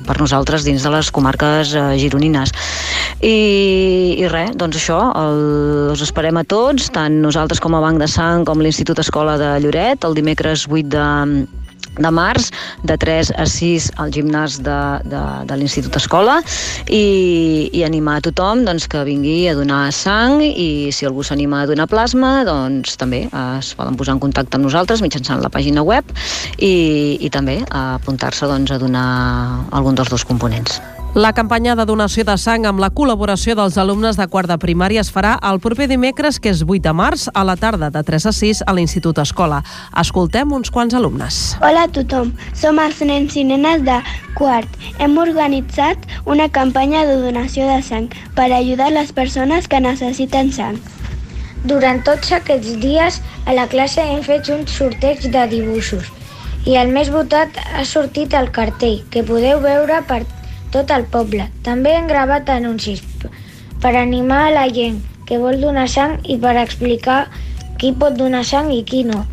per 0.07 0.17
nosaltres 0.21 0.65
dins 0.67 0.83
de 0.83 0.91
les 0.93 1.11
comarques 1.15 1.73
eh, 1.75 1.85
gironines. 2.01 2.53
I, 3.19 3.35
i 4.19 4.27
res, 4.31 4.53
doncs 4.59 4.79
això, 4.79 4.99
el, 5.19 5.41
els 5.93 6.03
esperem 6.05 6.39
a 6.39 6.45
tots, 6.47 6.91
tant 6.95 7.21
nosaltres 7.23 7.61
com 7.63 7.75
a 7.75 7.83
Banc 7.83 8.01
de 8.01 8.09
Sang 8.11 8.45
com 8.47 8.61
l'Institut 8.63 8.99
Escola 9.03 9.37
de 9.41 9.55
Lloret, 9.63 10.05
el 10.07 10.17
dimecres 10.17 10.67
8 10.69 10.85
de, 10.95 11.07
de 11.97 12.11
març, 12.13 12.51
de 12.83 12.97
3 12.97 13.31
a 13.37 13.45
6 13.49 13.89
al 13.99 14.13
gimnàs 14.13 14.59
de, 14.63 14.79
de, 15.09 15.23
de 15.49 15.57
l'Institut 15.59 15.95
Escola 15.99 16.39
i, 16.87 17.69
i 17.73 17.83
animar 17.87 18.19
a 18.19 18.25
tothom 18.29 18.63
doncs, 18.67 18.87
que 18.91 19.03
vingui 19.07 19.49
a 19.49 19.55
donar 19.57 19.89
sang 19.95 20.43
i 20.43 20.91
si 20.95 21.09
algú 21.09 21.25
s'anima 21.25 21.63
a 21.63 21.69
donar 21.69 21.89
plasma 21.91 22.43
doncs 22.47 22.99
també 22.99 23.25
es 23.31 23.73
poden 23.79 23.99
posar 23.99 24.17
en 24.17 24.23
contacte 24.23 24.59
amb 24.59 24.67
nosaltres 24.69 25.03
mitjançant 25.05 25.43
la 25.43 25.51
pàgina 25.53 25.83
web 25.85 26.07
i, 26.57 27.17
i 27.19 27.33
també 27.33 27.59
apuntar-se 27.69 28.47
doncs, 28.49 28.71
a 28.71 28.79
donar 28.81 29.09
algun 29.71 29.97
dels 29.97 30.11
dos 30.13 30.25
components. 30.27 30.79
La 31.15 31.33
campanya 31.33 31.73
de 31.73 31.87
donació 31.89 32.21
de 32.21 32.35
sang 32.37 32.67
amb 32.69 32.77
la 32.83 32.91
col·laboració 32.93 33.55
dels 33.57 33.79
alumnes 33.81 34.13
de 34.19 34.27
quart 34.29 34.45
de 34.51 34.59
primària 34.61 35.01
es 35.01 35.09
farà 35.09 35.31
el 35.49 35.57
proper 35.59 35.87
dimecres, 35.89 36.37
que 36.37 36.51
és 36.53 36.61
8 36.61 36.83
de 36.85 36.93
març, 36.93 37.23
a 37.33 37.41
la 37.43 37.55
tarda 37.57 37.89
de 37.89 38.03
3 38.05 38.27
a 38.29 38.33
6 38.37 38.61
a 38.61 38.75
l'Institut 38.77 39.17
Escola. 39.17 39.63
Escoltem 39.97 40.53
uns 40.53 40.69
quants 40.69 40.93
alumnes. 40.93 41.39
Hola 41.65 41.87
a 41.87 41.91
tothom, 41.97 42.29
som 42.53 42.77
els 42.77 43.01
nens 43.01 43.39
i 43.41 43.47
nenes 43.49 43.81
de 43.89 43.97
quart. 44.37 44.69
Hem 45.01 45.17
organitzat 45.17 46.05
una 46.29 46.45
campanya 46.53 47.07
de 47.09 47.17
donació 47.25 47.65
de 47.65 47.81
sang 47.81 48.13
per 48.37 48.51
ajudar 48.53 48.93
les 48.93 49.09
persones 49.11 49.65
que 49.67 49.81
necessiten 49.81 50.53
sang. 50.53 50.77
Durant 51.65 52.05
tots 52.05 52.37
aquests 52.37 52.77
dies 52.85 53.17
a 53.49 53.57
la 53.57 53.65
classe 53.65 54.05
hem 54.05 54.21
fet 54.21 54.53
un 54.53 54.67
sorteig 54.69 55.25
de 55.25 55.49
dibuixos 55.57 56.13
i 56.69 56.75
el 56.77 56.91
més 56.93 57.09
votat 57.09 57.55
ha 57.73 57.85
sortit 57.87 58.35
el 58.37 58.51
cartell, 58.53 58.99
que 59.09 59.23
podeu 59.25 59.61
veure 59.63 60.03
per 60.05 60.25
tot 60.73 60.91
el 60.95 61.05
poble. 61.15 61.49
També 61.65 61.95
hem 61.95 62.07
gravat 62.07 62.49
anuncis 62.53 63.03
per 63.81 63.95
animar 63.95 64.45
a 64.47 64.53
la 64.55 64.67
gent 64.75 65.01
que 65.27 65.37
vol 65.41 65.59
donar 65.61 65.87
sang 65.87 66.17
i 66.25 66.37
per 66.37 66.55
explicar 66.61 67.19
qui 67.79 67.93
pot 67.95 68.17
donar 68.19 68.45
sang 68.45 68.71
i 68.75 68.83
qui 68.83 69.03
no. 69.07 69.25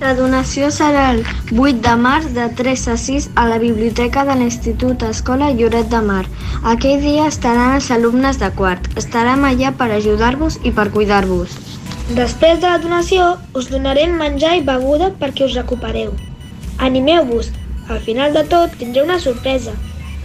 La 0.00 0.12
donació 0.12 0.68
serà 0.76 1.06
el 1.14 1.22
8 1.56 1.80
de 1.84 1.92
març 2.00 2.26
de 2.36 2.46
3 2.58 2.82
a 2.92 2.96
6 3.00 3.28
a 3.42 3.46
la 3.48 3.56
biblioteca 3.62 4.24
de 4.28 4.34
l'Institut 4.36 5.04
Escola 5.08 5.48
Lloret 5.56 5.88
de 5.88 6.02
Mar. 6.04 6.24
Aquell 6.72 7.00
dia 7.00 7.30
estaran 7.32 7.78
els 7.78 7.88
alumnes 7.94 8.36
de 8.42 8.50
quart. 8.58 8.90
Estarem 9.00 9.48
allà 9.48 9.72
per 9.78 9.88
ajudar-vos 9.96 10.60
i 10.68 10.74
per 10.78 10.90
cuidar-vos. 10.92 11.56
Després 12.20 12.60
de 12.60 12.68
la 12.68 12.78
donació 12.78 13.32
us 13.56 13.70
donarem 13.72 14.12
menjar 14.20 14.52
i 14.58 14.64
beguda 14.68 15.10
perquè 15.22 15.48
us 15.48 15.56
recupereu. 15.56 16.12
Animeu-vos, 16.78 17.48
al 17.88 18.04
final 18.04 18.36
de 18.36 18.44
tot 18.52 18.76
tindreu 18.76 19.08
una 19.08 19.18
sorpresa. 19.18 19.72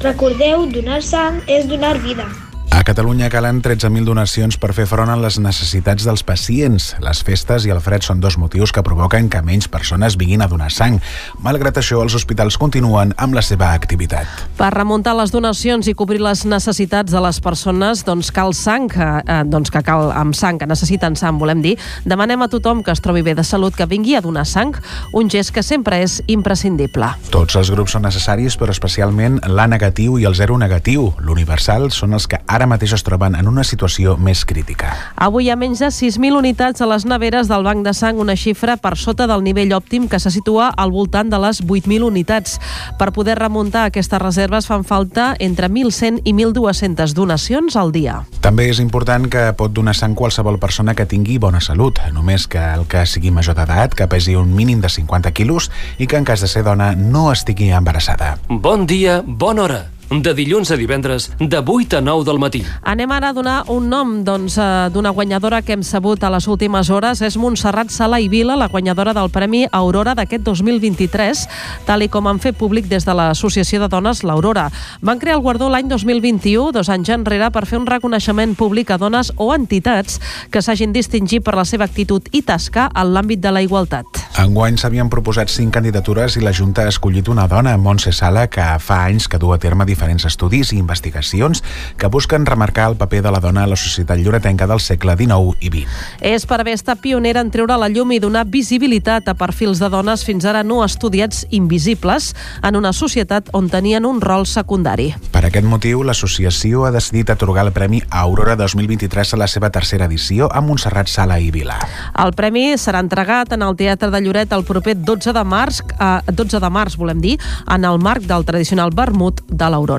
Recordeu, 0.01 0.65
donar 0.65 1.03
sang 1.05 1.43
és 1.45 1.67
donar 1.69 1.99
vida. 2.01 2.25
A 2.71 2.83
Catalunya 2.87 3.27
calen 3.29 3.59
13.000 3.61 4.07
donacions 4.07 4.55
per 4.55 4.71
fer 4.71 4.85
front 4.87 5.09
a 5.11 5.17
les 5.19 5.35
necessitats 5.43 6.05
dels 6.07 6.23
pacients. 6.23 6.85
Les 7.03 7.19
festes 7.21 7.65
i 7.67 7.71
el 7.73 7.81
fred 7.83 8.01
són 8.01 8.21
dos 8.23 8.37
motius 8.39 8.71
que 8.71 8.81
provoquen 8.81 9.27
que 9.29 9.41
menys 9.43 9.67
persones 9.67 10.15
vinguin 10.17 10.41
a 10.41 10.47
donar 10.47 10.69
sang. 10.71 10.95
Malgrat 11.43 11.77
això, 11.77 11.99
els 12.01 12.15
hospitals 12.15 12.55
continuen 12.57 13.11
amb 13.19 13.35
la 13.35 13.43
seva 13.43 13.73
activitat. 13.75 14.25
Per 14.57 14.69
remuntar 14.73 15.17
les 15.19 15.33
donacions 15.35 15.89
i 15.91 15.95
cobrir 15.99 16.21
les 16.23 16.45
necessitats 16.47 17.11
de 17.11 17.21
les 17.21 17.41
persones, 17.43 18.05
doncs 18.07 18.31
cal 18.31 18.55
sang, 18.55 18.87
eh, 18.95 19.43
doncs 19.45 19.69
que 19.69 19.83
cal 19.83 20.07
amb 20.15 20.33
sang, 20.33 20.57
que 20.57 20.65
necessiten 20.65 21.19
sang, 21.19 21.37
volem 21.43 21.61
dir. 21.61 21.75
Demanem 22.07 22.41
a 22.41 22.49
tothom 22.49 22.81
que 22.87 22.95
es 22.95 23.03
trobi 23.03 23.21
bé 23.21 23.35
de 23.35 23.43
salut 23.43 23.75
que 23.75 23.85
vingui 23.85 24.15
a 24.15 24.23
donar 24.23 24.47
sang, 24.47 24.73
un 25.13 25.29
gest 25.29 25.51
que 25.51 25.61
sempre 25.61 26.01
és 26.01 26.21
imprescindible. 26.27 27.13
Tots 27.35 27.59
els 27.59 27.69
grups 27.69 27.91
són 27.99 28.07
necessaris, 28.07 28.57
però 28.57 28.71
especialment 28.71 29.41
l'A 29.45 29.67
negatiu 29.67 30.17
i 30.17 30.25
el 30.25 30.39
zero 30.39 30.57
negatiu. 30.57 31.11
L'universal 31.19 31.91
són 31.91 32.13
els 32.13 32.25
que 32.31 32.39
ara 32.47 32.60
mateix 32.69 32.93
es 32.97 33.03
troben 33.07 33.35
en 33.37 33.47
una 33.47 33.63
situació 33.63 34.17
més 34.17 34.43
crítica. 34.45 34.91
Avui 35.15 35.47
hi 35.47 35.51
ha 35.53 35.57
menys 35.59 35.81
de 35.81 35.89
6.000 35.93 36.37
unitats 36.37 36.81
a 36.81 36.87
les 36.89 37.05
neveres 37.05 37.49
del 37.49 37.63
Banc 37.63 37.85
de 37.85 37.93
Sang, 37.97 38.19
una 38.19 38.35
xifra 38.35 38.77
per 38.81 38.95
sota 38.97 39.27
del 39.29 39.43
nivell 39.45 39.73
òptim 39.77 40.07
que 40.09 40.19
se 40.19 40.31
situa 40.33 40.69
al 40.75 40.91
voltant 40.91 41.29
de 41.31 41.39
les 41.41 41.61
8.000 41.63 42.05
unitats. 42.07 42.59
Per 42.99 43.11
poder 43.15 43.37
remuntar 43.39 43.85
aquestes 43.89 44.21
reserves 44.21 44.67
fan 44.69 44.83
falta 44.83 45.31
entre 45.39 45.69
1.100 45.69 46.21
i 46.25 46.33
1.200 46.33 47.15
donacions 47.17 47.75
al 47.75 47.91
dia. 47.95 48.21
També 48.41 48.67
és 48.69 48.81
important 48.83 49.29
que 49.31 49.47
pot 49.57 49.73
donar 49.73 49.95
sang 49.97 50.15
qualsevol 50.17 50.59
persona 50.59 50.95
que 50.97 51.05
tingui 51.05 51.37
bona 51.41 51.61
salut, 51.61 52.01
només 52.13 52.47
que 52.47 52.61
el 52.61 52.87
que 52.89 53.05
sigui 53.05 53.31
major 53.31 53.55
d'edat, 53.57 53.95
que 53.95 54.09
pesi 54.11 54.35
un 54.35 54.53
mínim 54.55 54.81
de 54.81 54.89
50 54.89 55.31
quilos 55.37 55.71
i 55.97 56.07
que 56.07 56.17
en 56.17 56.27
cas 56.27 56.41
de 56.41 56.51
ser 56.51 56.65
dona 56.67 56.93
no 56.95 57.31
estigui 57.31 57.71
embarassada. 57.71 58.37
Bon 58.49 58.85
dia, 58.85 59.21
bona 59.25 59.67
hora. 59.67 59.81
De 60.11 60.33
dilluns 60.35 60.67
a 60.71 60.75
divendres, 60.75 61.31
de 61.39 61.63
8 61.65 61.97
a 61.97 62.01
9 62.01 62.25
del 62.25 62.37
matí. 62.37 62.65
Anem 62.83 63.11
ara 63.15 63.29
a 63.29 63.33
donar 63.33 63.63
un 63.71 63.87
nom 63.87 64.25
doncs, 64.27 64.57
eh, 64.57 64.89
d'una 64.91 65.09
guanyadora 65.15 65.61
que 65.61 65.71
hem 65.71 65.83
sabut 65.83 66.21
a 66.25 66.29
les 66.29 66.49
últimes 66.49 66.89
hores. 66.89 67.21
És 67.21 67.37
Montserrat 67.37 67.89
Sala 67.89 68.19
i 68.19 68.27
Vila, 68.27 68.57
la 68.57 68.67
guanyadora 68.67 69.13
del 69.13 69.29
Premi 69.29 69.67
Aurora 69.71 70.13
d'aquest 70.13 70.43
2023, 70.43 71.47
tal 71.85 72.03
i 72.03 72.09
com 72.09 72.27
han 72.27 72.39
fet 72.39 72.57
públic 72.57 72.89
des 72.89 73.05
de 73.05 73.13
l'Associació 73.13 73.79
de 73.79 73.87
Dones 73.87 74.23
l'Aurora. 74.23 74.69
Van 74.99 75.17
crear 75.17 75.37
el 75.37 75.41
guardó 75.41 75.69
l'any 75.69 75.87
2021, 75.87 76.73
dos 76.73 76.89
anys 76.89 77.07
enrere, 77.07 77.49
per 77.49 77.65
fer 77.65 77.79
un 77.79 77.87
reconeixement 77.87 78.57
públic 78.57 78.91
a 78.91 78.97
dones 78.97 79.31
o 79.37 79.53
entitats 79.55 80.19
que 80.51 80.61
s'hagin 80.61 80.91
distingit 80.91 81.41
per 81.41 81.55
la 81.55 81.63
seva 81.63 81.85
actitud 81.85 82.27
i 82.33 82.41
tasca 82.41 82.89
en 82.93 83.13
l'àmbit 83.13 83.39
de 83.39 83.51
la 83.51 83.61
igualtat. 83.61 84.05
Enguany 84.43 84.75
s'havien 84.75 85.09
proposat 85.09 85.47
cinc 85.47 85.73
candidatures 85.73 86.35
i 86.35 86.41
la 86.41 86.51
Junta 86.51 86.83
ha 86.83 86.89
escollit 86.89 87.29
una 87.29 87.47
dona, 87.47 87.77
Montse 87.77 88.11
Sala, 88.11 88.47
que 88.47 88.75
fa 88.79 89.05
anys 89.05 89.29
que 89.29 89.39
du 89.39 89.53
a 89.53 89.57
terme 89.57 89.85
diferents 89.85 90.00
estudis 90.09 90.71
i 90.73 90.77
investigacions 90.77 91.63
que 91.97 92.07
busquen 92.07 92.45
remarcar 92.45 92.89
el 92.89 92.97
paper 92.97 93.21
de 93.21 93.31
la 93.31 93.39
dona 93.39 93.63
a 93.63 93.67
la 93.67 93.75
societat 93.75 94.19
lloretenca 94.19 94.67
del 94.67 94.79
segle 94.79 95.15
XIX 95.17 95.55
i 95.59 95.69
XX. 95.69 95.87
És 96.21 96.45
per 96.45 96.59
haver 96.61 96.73
estat 96.73 96.99
pionera 97.01 97.41
en 97.41 97.51
treure 97.51 97.77
la 97.77 97.89
llum 97.89 98.11
i 98.11 98.19
donar 98.19 98.45
visibilitat 98.47 99.27
a 99.27 99.35
perfils 99.35 99.79
de 99.79 99.89
dones 99.89 100.25
fins 100.25 100.45
ara 100.45 100.63
no 100.63 100.83
estudiats 100.85 101.45
invisibles 101.51 102.33
en 102.63 102.75
una 102.75 102.93
societat 102.93 103.49
on 103.53 103.69
tenien 103.69 104.05
un 104.05 104.21
rol 104.21 104.45
secundari. 104.45 105.11
Per 105.31 105.45
aquest 105.45 105.65
motiu, 105.67 106.03
l'associació 106.03 106.85
ha 106.85 106.91
decidit 106.91 107.29
atorgar 107.29 107.65
el 107.67 107.73
Premi 107.73 108.01
Aurora 108.09 108.55
2023 108.55 109.35
a 109.35 109.37
la 109.37 109.47
seva 109.47 109.69
tercera 109.69 110.05
edició 110.05 110.49
a 110.51 110.61
Montserrat 110.61 111.07
Sala 111.07 111.39
i 111.39 111.51
Vila. 111.51 111.77
El 112.23 112.33
premi 112.33 112.73
serà 112.81 113.01
entregat 113.03 113.53
en 113.53 113.61
el 113.65 113.77
Teatre 113.77 114.11
de 114.11 114.21
Lloret 114.21 114.51
el 114.53 114.65
proper 114.65 114.97
12 114.97 115.33
de 115.33 115.43
març, 115.43 115.81
eh, 115.99 116.21
12 116.31 116.59
de 116.59 116.69
març 116.69 116.97
volem 116.97 117.21
dir, 117.21 117.37
en 117.67 117.85
el 117.85 117.99
marc 117.99 118.23
del 118.23 118.45
tradicional 118.45 118.91
vermut 118.95 119.41
de 119.47 119.69
l'Aurora. 119.69 119.90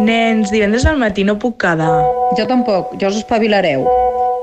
Nens, 0.00 0.50
divendres 0.50 0.86
al 0.86 0.96
matí 0.98 1.24
no 1.24 1.38
puc 1.38 1.58
quedar. 1.60 1.90
Jo 2.38 2.46
tampoc, 2.48 2.94
ja 3.00 3.10
us 3.10 3.18
espavilareu. 3.20 3.84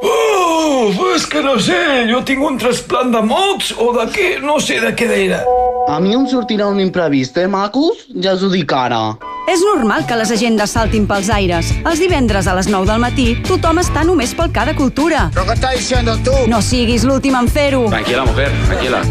Oh, 0.04 0.92
és 1.16 1.26
que 1.26 1.42
no 1.42 1.58
sé, 1.60 2.06
jo 2.12 2.22
tinc 2.28 2.44
un 2.46 2.60
trasplant 2.62 3.10
de 3.16 3.22
mots 3.26 3.74
o 3.82 3.90
de 3.96 4.06
què, 4.14 4.28
no 4.44 4.60
sé 4.62 4.78
de 4.84 4.94
què 4.96 5.08
era. 5.24 5.42
A 5.88 6.02
mi 6.04 6.14
em 6.14 6.28
sortirà 6.28 6.68
un 6.68 6.82
imprevist, 6.84 7.38
eh, 7.38 7.48
macos? 7.48 8.06
Ja 8.22 8.36
us 8.36 8.44
ho 8.44 8.52
dic 8.52 8.74
ara. 8.76 9.18
És 9.48 9.62
normal 9.64 10.04
que 10.06 10.18
les 10.20 10.32
agendes 10.36 10.74
saltin 10.76 11.06
pels 11.08 11.30
aires. 11.32 11.72
Els 11.88 12.02
divendres 12.04 12.48
a 12.48 12.56
les 12.58 12.68
9 12.68 12.86
del 12.90 13.00
matí, 13.00 13.30
tothom 13.48 13.80
està 13.80 14.04
només 14.04 14.36
pel 14.36 14.52
cada 14.52 14.76
cultura. 14.76 15.30
¿Pero 15.34 15.46
qué 15.46 15.54
estás 15.54 15.76
diciendo 15.80 16.18
tú? 16.24 16.36
No 16.48 16.62
siguis 16.62 17.08
l'últim 17.08 17.40
en 17.40 17.48
fer-ho. 17.48 17.88
Tranquila, 17.88 18.26
mujer, 18.26 18.52
tranquila. 18.68 19.02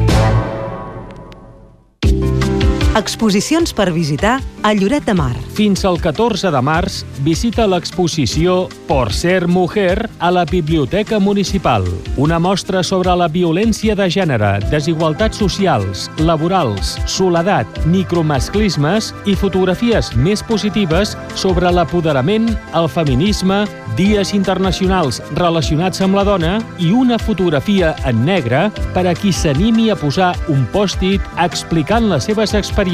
Exposicions 2.96 3.74
per 3.76 3.90
visitar 3.92 4.38
a 4.64 4.72
Lloret 4.72 5.04
de 5.04 5.12
Mar. 5.12 5.35
Fins 5.52 5.85
al 5.85 5.98
14 6.00 6.48
de 6.50 6.61
març, 6.64 7.02
visita 7.20 7.66
l'exposició 7.68 8.70
Por 8.88 9.12
ser 9.12 9.48
mujer 9.48 10.09
a 10.18 10.30
la 10.30 10.44
Biblioteca 10.48 11.18
Municipal. 11.20 11.85
Una 12.16 12.38
mostra 12.38 12.82
sobre 12.82 13.12
la 13.18 13.28
violència 13.28 13.94
de 13.98 14.06
gènere, 14.09 14.61
desigualtats 14.70 15.42
socials, 15.42 16.06
laborals, 16.18 16.94
soledat, 17.04 17.66
micromasclismes 17.85 19.12
i 19.26 19.37
fotografies 19.37 20.14
més 20.16 20.42
positives 20.46 21.16
sobre 21.35 21.68
l'apoderament, 21.68 22.48
el 22.72 22.88
feminisme, 22.88 23.66
dies 23.98 24.32
internacionals 24.37 25.20
relacionats 25.37 26.00
amb 26.04 26.16
la 26.16 26.24
dona 26.24 26.56
i 26.78 26.92
una 26.94 27.18
fotografia 27.18 27.94
en 28.06 28.24
negre 28.24 28.66
per 28.94 29.06
a 29.06 29.14
qui 29.18 29.35
s'animi 29.35 29.90
a 29.90 29.98
posar 29.98 30.32
un 30.52 30.64
pòstit 30.72 31.20
explicant 31.42 32.09
les 32.09 32.30
seves 32.30 32.54
experiències. 32.54 32.86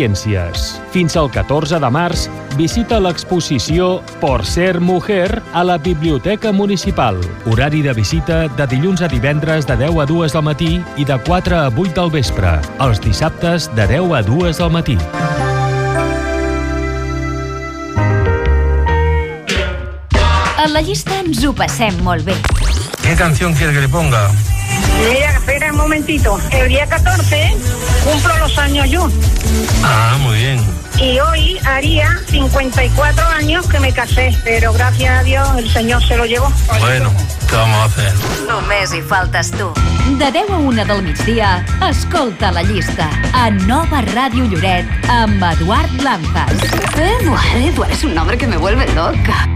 Fins 0.93 1.17
al 1.21 1.29
14 1.31 1.79
de 1.83 1.89
març, 1.93 2.27
visita 2.57 2.99
l'exposició 3.01 4.01
Por 4.21 4.45
ser 4.47 4.81
mujer 4.81 5.43
a 5.53 5.65
la 5.65 5.77
Biblioteca 5.79 6.53
Municipal. 6.53 7.21
Horari 7.51 7.83
de 7.83 7.93
visita 7.93 8.47
de 8.49 8.67
dilluns 8.71 9.03
a 9.03 9.09
divendres 9.13 9.67
de 9.69 9.77
10 9.77 10.01
a 10.01 10.07
2 10.07 10.33
del 10.33 10.47
matí 10.49 10.73
i 10.97 11.05
de 11.05 11.19
4 11.27 11.59
a 11.59 11.67
8 11.69 11.93
del 11.99 12.11
vespre. 12.11 12.55
Els 12.81 13.01
dissabtes 13.05 13.69
de 13.77 13.87
10 13.87 14.17
a 14.17 14.23
2 14.23 14.63
del 14.63 14.71
matí. 14.71 14.97
A 20.63 20.69
la 20.71 20.81
llista 20.81 21.21
ens 21.21 21.45
ho 21.45 21.53
passem 21.53 22.01
molt 22.07 22.25
bé. 22.25 22.39
¿Qué 23.03 23.17
canción 23.17 23.53
quiere 23.55 23.75
que 23.75 23.81
le 23.81 23.89
ponga? 23.89 24.31
Mira, 25.09 25.33
espera 25.33 25.73
un 25.73 25.79
momentito. 25.79 26.39
El 26.51 26.69
día 26.69 26.87
14 26.87 27.57
cumplo 28.05 28.39
los 28.39 28.57
años 28.59 28.89
yo. 28.89 29.09
Ah, 29.83 30.17
muy 30.21 30.39
bien. 30.39 30.83
Y 30.99 31.19
hoy 31.19 31.59
haría 31.65 32.21
54 32.29 33.27
años 33.29 33.67
que 33.67 33.81
me 33.81 33.93
casé, 33.93 34.37
pero 34.45 34.73
gracias 34.73 35.21
a 35.21 35.23
Dios 35.23 35.49
el 35.57 35.71
Señor 35.71 36.07
se 36.07 36.17
lo 36.17 36.27
llevó. 36.27 36.53
Bueno, 36.79 37.13
¿qué 37.49 37.57
vamos 37.57 37.79
a 37.79 37.85
hacer? 37.85 38.13
Només 38.47 38.93
hi 38.95 39.01
faltes 39.03 39.51
tu. 39.51 39.73
De 40.19 40.31
10 40.31 40.51
a 40.51 40.57
1 40.59 40.85
del 40.85 41.03
migdia, 41.03 41.65
escolta 41.89 42.53
la 42.53 42.63
llista 42.63 43.09
a 43.33 43.51
Nova 43.51 44.03
Ràdio 44.03 44.47
Lloret 44.47 44.87
amb 45.09 45.43
Eduard 45.43 45.91
Lanzas. 46.03 46.53
Eduard, 46.95 47.57
Eduard 47.57 47.91
es 47.91 48.05
un 48.05 48.15
nombre 48.15 48.37
que 48.37 48.47
me 48.47 48.57
vuelve 48.57 48.87
loca. 48.95 49.49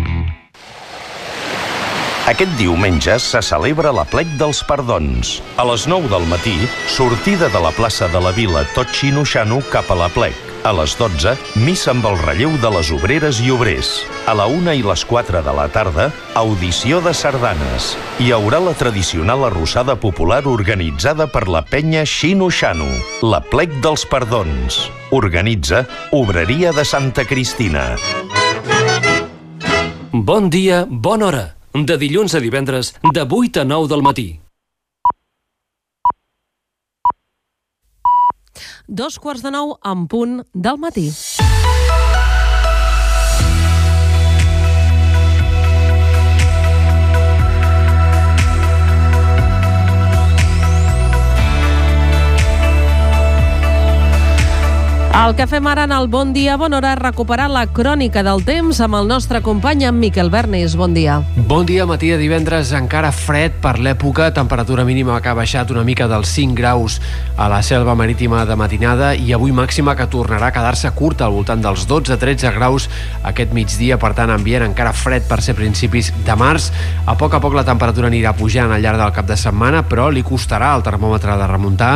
Aquest 2.27 2.57
diumenge 2.59 3.21
se 3.23 3.39
celebra 3.39 3.93
la 3.95 4.03
plec 4.11 4.27
dels 4.35 4.59
perdons. 4.67 5.37
A 5.63 5.65
les 5.69 5.85
9 5.87 6.09
del 6.11 6.25
matí, 6.27 6.57
sortida 6.91 7.47
de 7.55 7.61
la 7.63 7.71
plaça 7.71 8.09
de 8.11 8.19
la 8.19 8.33
Vila 8.35 8.65
tot 8.75 8.91
xinoxano 8.91 9.61
cap 9.71 9.93
a 9.95 9.99
la 10.01 10.09
plec. 10.11 10.35
A 10.67 10.73
les 10.75 10.97
12, 10.99 11.37
missa 11.63 11.93
amb 11.93 12.09
el 12.11 12.19
relleu 12.25 12.57
de 12.59 12.73
les 12.75 12.91
obreres 12.91 13.39
i 13.39 13.53
obrers. 13.55 13.93
A 14.27 14.35
la 14.35 14.49
1 14.51 14.75
i 14.75 14.83
les 14.83 15.07
4 15.07 15.45
de 15.47 15.55
la 15.55 15.69
tarda, 15.71 16.09
audició 16.35 16.99
de 17.05 17.15
sardanes. 17.15 17.93
Hi 18.19 18.33
haurà 18.35 18.59
la 18.59 18.75
tradicional 18.75 19.47
arrossada 19.47 19.95
popular 19.95 20.43
organitzada 20.51 21.29
per 21.31 21.47
la 21.47 21.63
penya 21.63 22.03
Xino 22.03 22.51
Xano, 22.51 22.91
la 23.23 23.39
plec 23.39 23.79
dels 23.87 24.03
perdons. 24.03 24.89
Organitza 25.15 25.87
Obreria 26.11 26.75
de 26.75 26.83
Santa 26.83 27.23
Cristina. 27.23 27.93
Bon 30.11 30.51
dia, 30.51 30.89
bona 30.91 31.31
hora. 31.31 31.53
De 31.77 31.99
dilluns 32.01 32.33
a 32.33 32.41
divendres, 32.41 32.95
de 33.13 33.23
8 33.29 33.61
a 33.61 33.65
9 33.69 33.89
del 33.91 34.03
matí. 34.03 34.29
Dos 38.89 39.19
quarts 39.19 39.43
de 39.45 39.53
nou 39.53 39.75
en 39.85 40.07
punt 40.09 40.39
del 40.55 40.79
matí. 40.81 41.11
El 55.17 55.33
que 55.33 55.47
fem 55.49 55.65
ara 55.65 55.87
en 55.89 55.95
el 55.97 56.11
Bon 56.13 56.35
Dia, 56.35 56.59
Bona 56.61 56.77
Hora, 56.77 56.91
recuperar 56.95 57.47
la 57.49 57.63
crònica 57.73 58.21
del 58.21 58.43
temps 58.45 58.83
amb 58.85 58.99
el 58.99 59.07
nostre 59.09 59.41
company, 59.41 59.87
en 59.89 59.97
Miquel 59.97 60.29
Bernis. 60.29 60.75
Bon 60.77 60.93
dia. 60.93 61.23
Bon 61.49 61.65
dia, 61.65 61.87
matí 61.89 62.11
de 62.13 62.19
divendres, 62.21 62.69
encara 62.77 63.09
fred 63.17 63.57
per 63.63 63.79
l'època, 63.81 64.29
temperatura 64.37 64.85
mínima 64.85 65.17
que 65.25 65.31
ha 65.33 65.35
baixat 65.39 65.73
una 65.73 65.87
mica 65.89 66.05
dels 66.11 66.29
5 66.37 66.53
graus 66.59 66.99
a 67.37 67.49
la 67.49 67.63
selva 67.65 67.95
marítima 67.97 68.45
de 68.45 68.59
matinada 68.61 69.15
i 69.17 69.33
avui 69.33 69.57
màxima 69.57 69.97
que 69.97 70.05
tornarà 70.13 70.51
a 70.51 70.53
quedar-se 70.53 70.93
curta 70.93 71.25
al 71.25 71.33
voltant 71.33 71.65
dels 71.65 71.89
12-13 71.89 72.53
graus 72.53 72.91
aquest 73.25 73.57
migdia, 73.57 73.97
per 73.97 74.13
tant, 74.21 74.35
ambient 74.37 74.69
encara 74.69 74.93
fred 74.93 75.25
per 75.25 75.41
ser 75.41 75.57
principis 75.57 76.13
de 76.29 76.37
març. 76.37 76.69
A 77.07 77.17
poc 77.17 77.35
a 77.35 77.41
poc 77.41 77.57
la 77.57 77.65
temperatura 77.65 78.13
anirà 78.13 78.37
pujant 78.37 78.69
al 78.69 78.85
llarg 78.85 79.01
del 79.01 79.17
cap 79.17 79.33
de 79.33 79.41
setmana, 79.41 79.81
però 79.89 80.11
li 80.13 80.21
costarà 80.23 80.75
al 80.75 80.85
termòmetre 80.85 81.41
de 81.41 81.51
remuntar. 81.57 81.93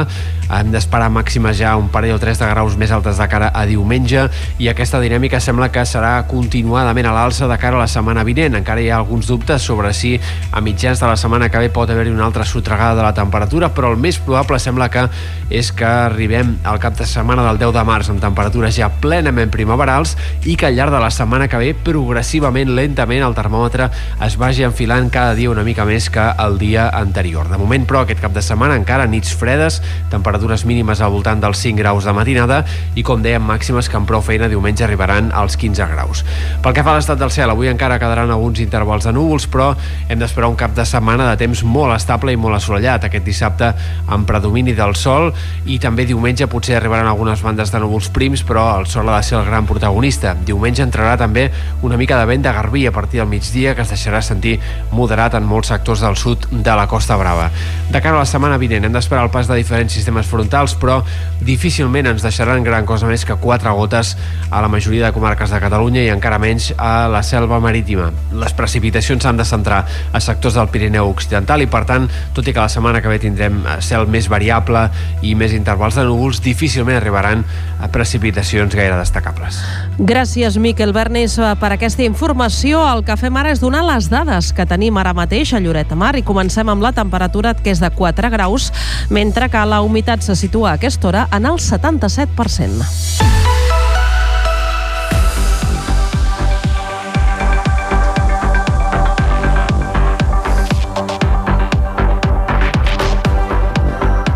Hem 0.50 0.72
d'esperar 0.72 1.12
màximes 1.14 1.60
ja 1.60 1.76
un 1.78 1.92
parell 1.92 2.16
o 2.16 2.18
tres 2.18 2.40
de 2.40 2.48
graus 2.48 2.74
més 2.80 2.90
altes 2.90 3.09
de 3.18 3.28
cara 3.28 3.50
a 3.54 3.64
diumenge 3.66 4.28
i 4.58 4.68
aquesta 4.70 5.00
dinàmica 5.00 5.40
sembla 5.40 5.70
que 5.72 5.82
serà 5.88 6.26
continuadament 6.30 7.08
a 7.10 7.14
l'alça 7.16 7.48
de 7.50 7.58
cara 7.58 7.78
a 7.78 7.84
la 7.84 7.88
setmana 7.90 8.24
vinent. 8.26 8.58
Encara 8.58 8.82
hi 8.82 8.90
ha 8.90 8.98
alguns 9.00 9.26
dubtes 9.30 9.62
sobre 9.62 9.92
si 9.96 10.14
a 10.52 10.60
mitjans 10.60 11.00
de 11.00 11.08
la 11.10 11.16
setmana 11.16 11.48
que 11.50 11.58
ve 11.58 11.70
pot 11.74 11.90
haver-hi 11.90 12.12
una 12.14 12.26
altra 12.26 12.44
sotregada 12.44 12.96
de 12.98 13.06
la 13.06 13.14
temperatura, 13.14 13.72
però 13.74 13.90
el 13.90 13.98
més 13.98 14.18
probable 14.18 14.58
sembla 14.58 14.90
que 14.90 15.08
és 15.50 15.72
que 15.74 15.86
arribem 15.86 16.56
al 16.64 16.78
cap 16.78 16.96
de 16.98 17.06
setmana 17.06 17.42
del 17.48 17.58
10 17.58 17.74
de 17.74 17.84
març 17.86 18.10
amb 18.12 18.22
temperatures 18.22 18.76
ja 18.76 18.90
plenament 19.02 19.50
primaverals 19.50 20.16
i 20.46 20.54
que 20.56 20.68
al 20.68 20.76
llarg 20.78 20.94
de 20.94 21.00
la 21.02 21.10
setmana 21.10 21.48
que 21.50 21.58
ve 21.58 21.72
progressivament, 21.74 22.70
lentament, 22.76 23.24
el 23.26 23.34
termòmetre 23.34 23.90
es 24.26 24.36
vagi 24.40 24.64
enfilant 24.66 25.10
cada 25.10 25.34
dia 25.34 25.50
una 25.50 25.64
mica 25.66 25.84
més 25.88 26.08
que 26.10 26.22
el 26.44 26.58
dia 26.58 26.88
anterior. 26.94 27.48
De 27.50 27.58
moment, 27.58 27.86
però, 27.88 28.04
aquest 28.04 28.22
cap 28.22 28.34
de 28.34 28.42
setmana 28.44 28.78
encara 28.78 29.08
nits 29.10 29.34
fredes, 29.36 29.80
temperatures 30.12 30.64
mínimes 30.68 31.00
al 31.00 31.12
voltant 31.14 31.42
dels 31.42 31.60
5 31.62 31.80
graus 31.80 32.06
de 32.06 32.14
matinada 32.16 32.62
i, 32.94 32.99
com 33.06 33.22
dèiem, 33.22 33.42
màximes 33.42 33.88
que 33.88 33.96
amb 33.98 34.08
prou 34.08 34.22
feina 34.24 34.48
diumenge 34.50 34.84
arribaran 34.84 35.30
als 35.36 35.56
15 35.60 35.86
graus. 35.92 36.24
Pel 36.62 36.74
que 36.76 36.84
fa 36.86 36.94
a 36.94 36.98
l'estat 36.98 37.18
del 37.20 37.32
cel, 37.34 37.50
avui 37.50 37.70
encara 37.70 37.98
quedaran 38.02 38.30
alguns 38.30 38.60
intervals 38.60 39.06
de 39.06 39.12
núvols, 39.14 39.46
però 39.50 39.70
hem 40.08 40.18
d'esperar 40.20 40.50
un 40.50 40.58
cap 40.60 40.74
de 40.76 40.84
setmana 40.86 41.28
de 41.30 41.36
temps 41.40 41.62
molt 41.64 41.94
estable 41.96 42.34
i 42.34 42.38
molt 42.40 42.58
assolellat. 42.58 43.06
Aquest 43.06 43.26
dissabte 43.26 43.72
amb 44.06 44.26
predomini 44.28 44.74
del 44.76 44.96
sol 44.98 45.30
i 45.66 45.78
també 45.82 46.06
diumenge 46.08 46.48
potser 46.50 46.76
arribaran 46.78 47.08
algunes 47.10 47.42
bandes 47.42 47.72
de 47.72 47.80
núvols 47.82 48.10
prims, 48.14 48.44
però 48.46 48.66
el 48.80 48.88
sol 48.90 49.08
ha 49.08 49.18
de 49.18 49.26
ser 49.26 49.38
el 49.38 49.46
gran 49.48 49.68
protagonista. 49.68 50.34
Diumenge 50.34 50.84
entrarà 50.84 51.16
també 51.20 51.48
una 51.82 51.98
mica 52.00 52.18
de 52.18 52.26
vent 52.28 52.44
de 52.44 52.52
garbí 52.52 52.86
a 52.86 52.92
partir 52.92 53.20
del 53.20 53.30
migdia 53.30 53.74
que 53.74 53.82
es 53.86 53.92
deixarà 53.92 54.22
sentir 54.22 54.58
moderat 54.92 55.36
en 55.38 55.46
molts 55.46 55.70
sectors 55.72 56.02
del 56.04 56.16
sud 56.16 56.48
de 56.50 56.76
la 56.76 56.86
Costa 56.90 57.16
Brava. 57.16 57.50
De 57.90 58.00
cara 58.00 58.16
a 58.16 58.24
la 58.24 58.28
setmana 58.28 58.58
vinent 58.60 58.84
hem 58.86 58.94
d'esperar 58.94 59.24
el 59.26 59.32
pas 59.34 59.48
de 59.48 59.58
diferents 59.58 59.92
sistemes 59.92 60.26
frontals, 60.26 60.76
però 60.78 61.00
difícilment 61.40 62.10
ens 62.10 62.24
deixaran 62.26 62.64
gran 62.66 62.86
cosa 62.90 63.06
més 63.06 63.22
que 63.26 63.38
quatre 63.38 63.70
gotes 63.78 64.16
a 64.50 64.60
la 64.62 64.68
majoria 64.68 65.06
de 65.06 65.14
comarques 65.14 65.52
de 65.54 65.60
Catalunya 65.62 66.02
i 66.02 66.10
encara 66.10 66.40
menys 66.42 66.72
a 66.76 67.06
la 67.10 67.22
selva 67.22 67.60
marítima. 67.62 68.10
Les 68.34 68.54
precipitacions 68.56 69.22
s'han 69.22 69.38
de 69.38 69.46
centrar 69.46 69.84
a 69.86 70.20
sectors 70.20 70.58
del 70.58 70.70
Pirineu 70.74 71.10
Occidental 71.10 71.62
i, 71.62 71.68
per 71.70 71.84
tant, 71.86 72.08
tot 72.34 72.46
i 72.46 72.54
que 72.54 72.60
la 72.60 72.70
setmana 72.72 73.02
que 73.02 73.12
ve 73.12 73.20
tindrem 73.22 73.62
cel 73.84 74.08
més 74.10 74.26
variable 74.30 74.88
i 75.22 75.36
més 75.38 75.54
intervals 75.54 75.98
de 75.98 76.06
núvols, 76.08 76.42
difícilment 76.42 76.98
arribaran 76.98 77.44
a 77.80 77.88
precipitacions 77.92 78.74
gaire 78.74 78.98
destacables. 78.98 79.60
Gràcies, 79.98 80.58
Miquel 80.58 80.92
Bernis, 80.96 81.36
per 81.60 81.72
aquesta 81.76 82.04
informació. 82.04 82.82
El 82.90 83.04
que 83.06 83.16
fem 83.20 83.36
ara 83.38 83.54
és 83.54 83.62
donar 83.62 83.84
les 83.86 84.10
dades 84.10 84.50
que 84.56 84.66
tenim 84.68 84.98
ara 85.00 85.14
mateix 85.16 85.54
a 85.54 85.62
Lloret 85.62 85.90
de 85.90 85.98
Mar 85.98 86.14
i 86.18 86.26
comencem 86.26 86.68
amb 86.72 86.82
la 86.82 86.92
temperatura 86.96 87.54
que 87.54 87.72
és 87.72 87.82
de 87.82 87.90
4 87.94 88.30
graus, 88.34 88.70
mentre 89.10 89.48
que 89.52 89.64
la 89.66 89.82
humitat 89.86 90.24
se 90.26 90.36
situa 90.36 90.72
a 90.72 90.80
aquesta 90.80 91.08
hora 91.08 91.28
en 91.36 91.46
el 91.46 91.60
77%. 91.60 92.69
FM. 92.78 93.49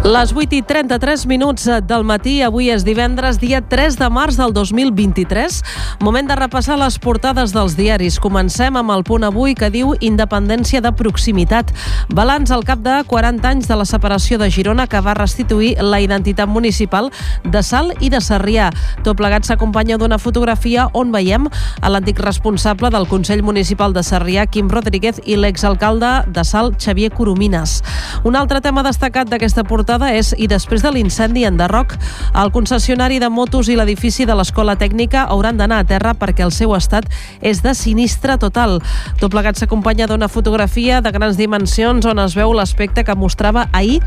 Les 0.04 0.34
8 0.36 0.52
i 0.52 0.60
33 0.60 1.22
minuts 1.24 1.64
del 1.88 2.02
matí, 2.04 2.34
avui 2.44 2.66
és 2.68 2.82
divendres, 2.84 3.38
dia 3.40 3.62
3 3.64 3.94
de 3.96 4.08
març 4.12 4.36
del 4.36 4.52
2023. 4.52 5.62
Moment 6.04 6.26
de 6.28 6.36
repassar 6.36 6.74
les 6.76 6.98
portades 7.00 7.54
dels 7.56 7.72
diaris. 7.78 8.18
Comencem 8.20 8.76
amb 8.76 8.92
el 8.92 9.00
punt 9.08 9.24
avui 9.24 9.54
que 9.56 9.70
diu 9.72 9.94
Independència 10.04 10.82
de 10.84 10.92
proximitat. 10.92 11.72
Balanç 12.12 12.52
al 12.52 12.66
cap 12.68 12.82
de 12.84 12.98
40 13.08 13.48
anys 13.48 13.70
de 13.70 13.78
la 13.80 13.86
separació 13.88 14.36
de 14.36 14.50
Girona 14.52 14.84
que 14.92 15.00
va 15.00 15.14
restituir 15.16 15.70
la 15.80 16.02
identitat 16.04 16.52
municipal 16.52 17.08
de 17.48 17.64
Sal 17.64 17.94
i 18.04 18.12
de 18.12 18.20
Sarrià. 18.20 18.68
Tot 19.08 19.16
plegat 19.16 19.48
s'acompanya 19.48 19.96
d'una 19.96 20.20
fotografia 20.20 20.90
on 20.92 21.16
veiem 21.16 21.48
a 21.80 21.88
l'antic 21.88 22.20
responsable 22.20 22.92
del 22.92 23.08
Consell 23.08 23.40
Municipal 23.40 23.96
de 23.96 24.04
Sarrià, 24.04 24.44
Quim 24.44 24.68
Rodríguez, 24.68 25.24
i 25.24 25.40
l'exalcalde 25.40 26.12
de 26.28 26.44
Sal, 26.44 26.74
Xavier 26.76 27.08
Coromines. 27.16 27.80
Un 28.22 28.36
altre 28.36 28.60
tema 28.60 28.84
destacat 28.84 29.32
d'aquesta 29.32 29.64
portada 29.64 29.93
portada 29.94 30.16
és 30.18 30.32
i 30.42 30.48
després 30.50 30.82
de 30.82 30.90
l'incendi 30.90 31.44
en 31.46 31.54
Darroc, 31.54 31.92
el 32.34 32.50
concessionari 32.50 33.20
de 33.22 33.28
motos 33.30 33.68
i 33.70 33.76
l'edifici 33.78 34.24
de 34.26 34.34
l'Escola 34.34 34.74
Tècnica 34.74 35.28
hauran 35.30 35.54
d'anar 35.56 35.84
a 35.84 35.86
terra 35.86 36.14
perquè 36.18 36.42
el 36.42 36.50
seu 36.50 36.74
estat 36.74 37.06
és 37.40 37.60
de 37.62 37.74
sinistre 37.78 38.34
total. 38.42 38.80
Tot 39.20 39.30
plegat 39.30 39.60
s'acompanya 39.60 40.08
d'una 40.10 40.26
fotografia 40.26 40.98
de 41.00 41.12
grans 41.14 41.38
dimensions 41.38 42.08
on 42.10 42.18
es 42.18 42.34
veu 42.34 42.50
l'aspecte 42.52 43.04
que 43.04 43.14
mostrava 43.14 43.68
ahir 43.70 44.00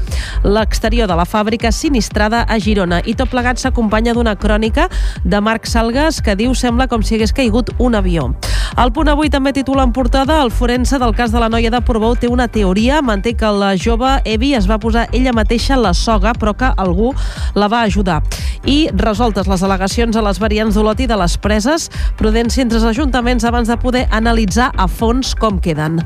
l'exterior 0.43 1.07
de 1.07 1.15
la 1.15 1.25
fàbrica 1.25 1.71
sinistrada 1.71 2.43
a 2.43 2.59
Girona. 2.59 2.99
I 3.05 3.15
tot 3.15 3.31
plegat 3.31 3.63
s'acompanya 3.63 4.17
d'una 4.17 4.35
crònica 4.35 4.89
de 5.23 5.39
Marc 5.39 5.71
Salgas 5.71 6.19
que 6.19 6.35
diu 6.35 6.51
sembla 6.51 6.89
com 6.91 6.99
si 6.99 7.15
hagués 7.15 7.31
caigut 7.31 7.71
un 7.79 7.95
avió. 7.95 8.33
El 8.75 8.91
punt 8.91 9.07
avui 9.07 9.31
també 9.31 9.53
titula 9.55 9.87
en 9.87 9.95
portada 9.95 10.41
el 10.43 10.51
forense 10.51 10.99
del 10.99 11.15
cas 11.15 11.31
de 11.31 11.39
la 11.39 11.47
noia 11.47 11.71
de 11.71 11.79
Portbou 11.81 12.17
té 12.19 12.27
una 12.27 12.49
teoria, 12.51 12.99
manté 13.01 13.37
que 13.39 13.47
la 13.55 13.71
jove 13.79 14.17
Evi 14.25 14.51
es 14.57 14.67
va 14.67 14.81
posar 14.83 15.07
ella 15.13 15.31
mateixa 15.31 15.76
la 15.81 15.93
soga, 15.93 16.33
però 16.37 16.55
que 16.57 16.71
algú 16.77 17.13
la 17.55 17.67
va 17.67 17.83
ajudar. 17.87 18.21
I 18.67 18.89
resoltes 18.91 19.47
les 19.47 19.63
al·legacions 19.63 20.17
a 20.17 20.23
les 20.25 20.39
variants 20.43 20.75
d'Olot 20.75 20.99
i 20.99 21.07
de 21.07 21.15
les 21.19 21.37
preses, 21.39 21.87
prudència 22.19 22.65
entre 22.65 22.81
els 22.81 22.87
ajuntaments 22.89 23.45
abans 23.47 23.69
de 23.69 23.77
poder 23.79 24.07
analitzar 24.11 24.71
a 24.75 24.89
fons 24.91 25.33
com 25.39 25.61
queden. 25.63 26.01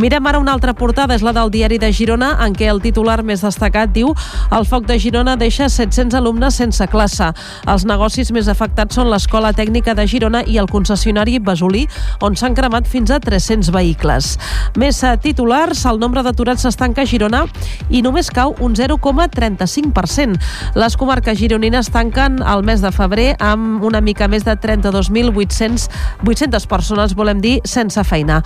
Mirem 0.00 0.26
ara 0.26 0.40
una 0.40 0.54
altra 0.56 0.72
portada, 0.74 1.14
és 1.14 1.24
la 1.26 1.34
del 1.36 1.50
diari 1.52 1.78
de 1.82 1.92
Girona, 1.92 2.36
en 2.46 2.54
què 2.56 2.70
el 2.70 2.80
titular 2.80 3.18
més 3.26 3.44
destacat 3.44 3.92
diu 3.92 4.14
el 4.56 4.64
foc 4.68 4.86
de 4.88 4.98
Girona 5.02 5.36
deixa 5.36 5.68
700 5.68 6.16
alumnes 6.16 6.56
sense 6.56 6.86
classe. 6.88 7.28
Els 7.68 7.84
negocis 7.88 8.32
més 8.32 8.48
afectats 8.48 8.96
són 8.96 9.10
l'Escola 9.10 9.52
Tècnica 9.56 9.94
de 9.96 10.06
Girona 10.08 10.42
i 10.46 10.56
el 10.62 10.70
concessionari 10.70 11.38
Besolí, 11.42 11.84
on 12.24 12.36
s'han 12.38 12.56
cremat 12.56 12.88
fins 12.88 13.12
a 13.12 13.20
300 13.20 13.72
vehicles. 13.74 14.36
Més 14.80 15.02
titulars, 15.22 15.84
el 15.90 16.00
nombre 16.00 16.24
d'aturats 16.24 16.64
s'estanca 16.64 17.04
a 17.04 17.10
Girona 17.10 17.44
i 17.90 18.02
només 18.02 18.30
cau 18.32 18.54
un 18.64 18.76
0,35%. 19.16 20.38
Les 20.76 20.96
comarques 20.96 21.38
gironines 21.38 21.90
tanquen 21.90 22.38
el 22.44 22.62
mes 22.62 22.84
de 22.84 22.92
febrer 22.92 23.28
amb 23.40 23.84
una 23.84 24.00
mica 24.04 24.28
més 24.28 24.44
de 24.44 24.54
32.800 24.56 25.88
800 26.26 26.66
persones, 26.66 27.14
volem 27.14 27.40
dir, 27.40 27.60
sense 27.64 28.02
feina. 28.04 28.42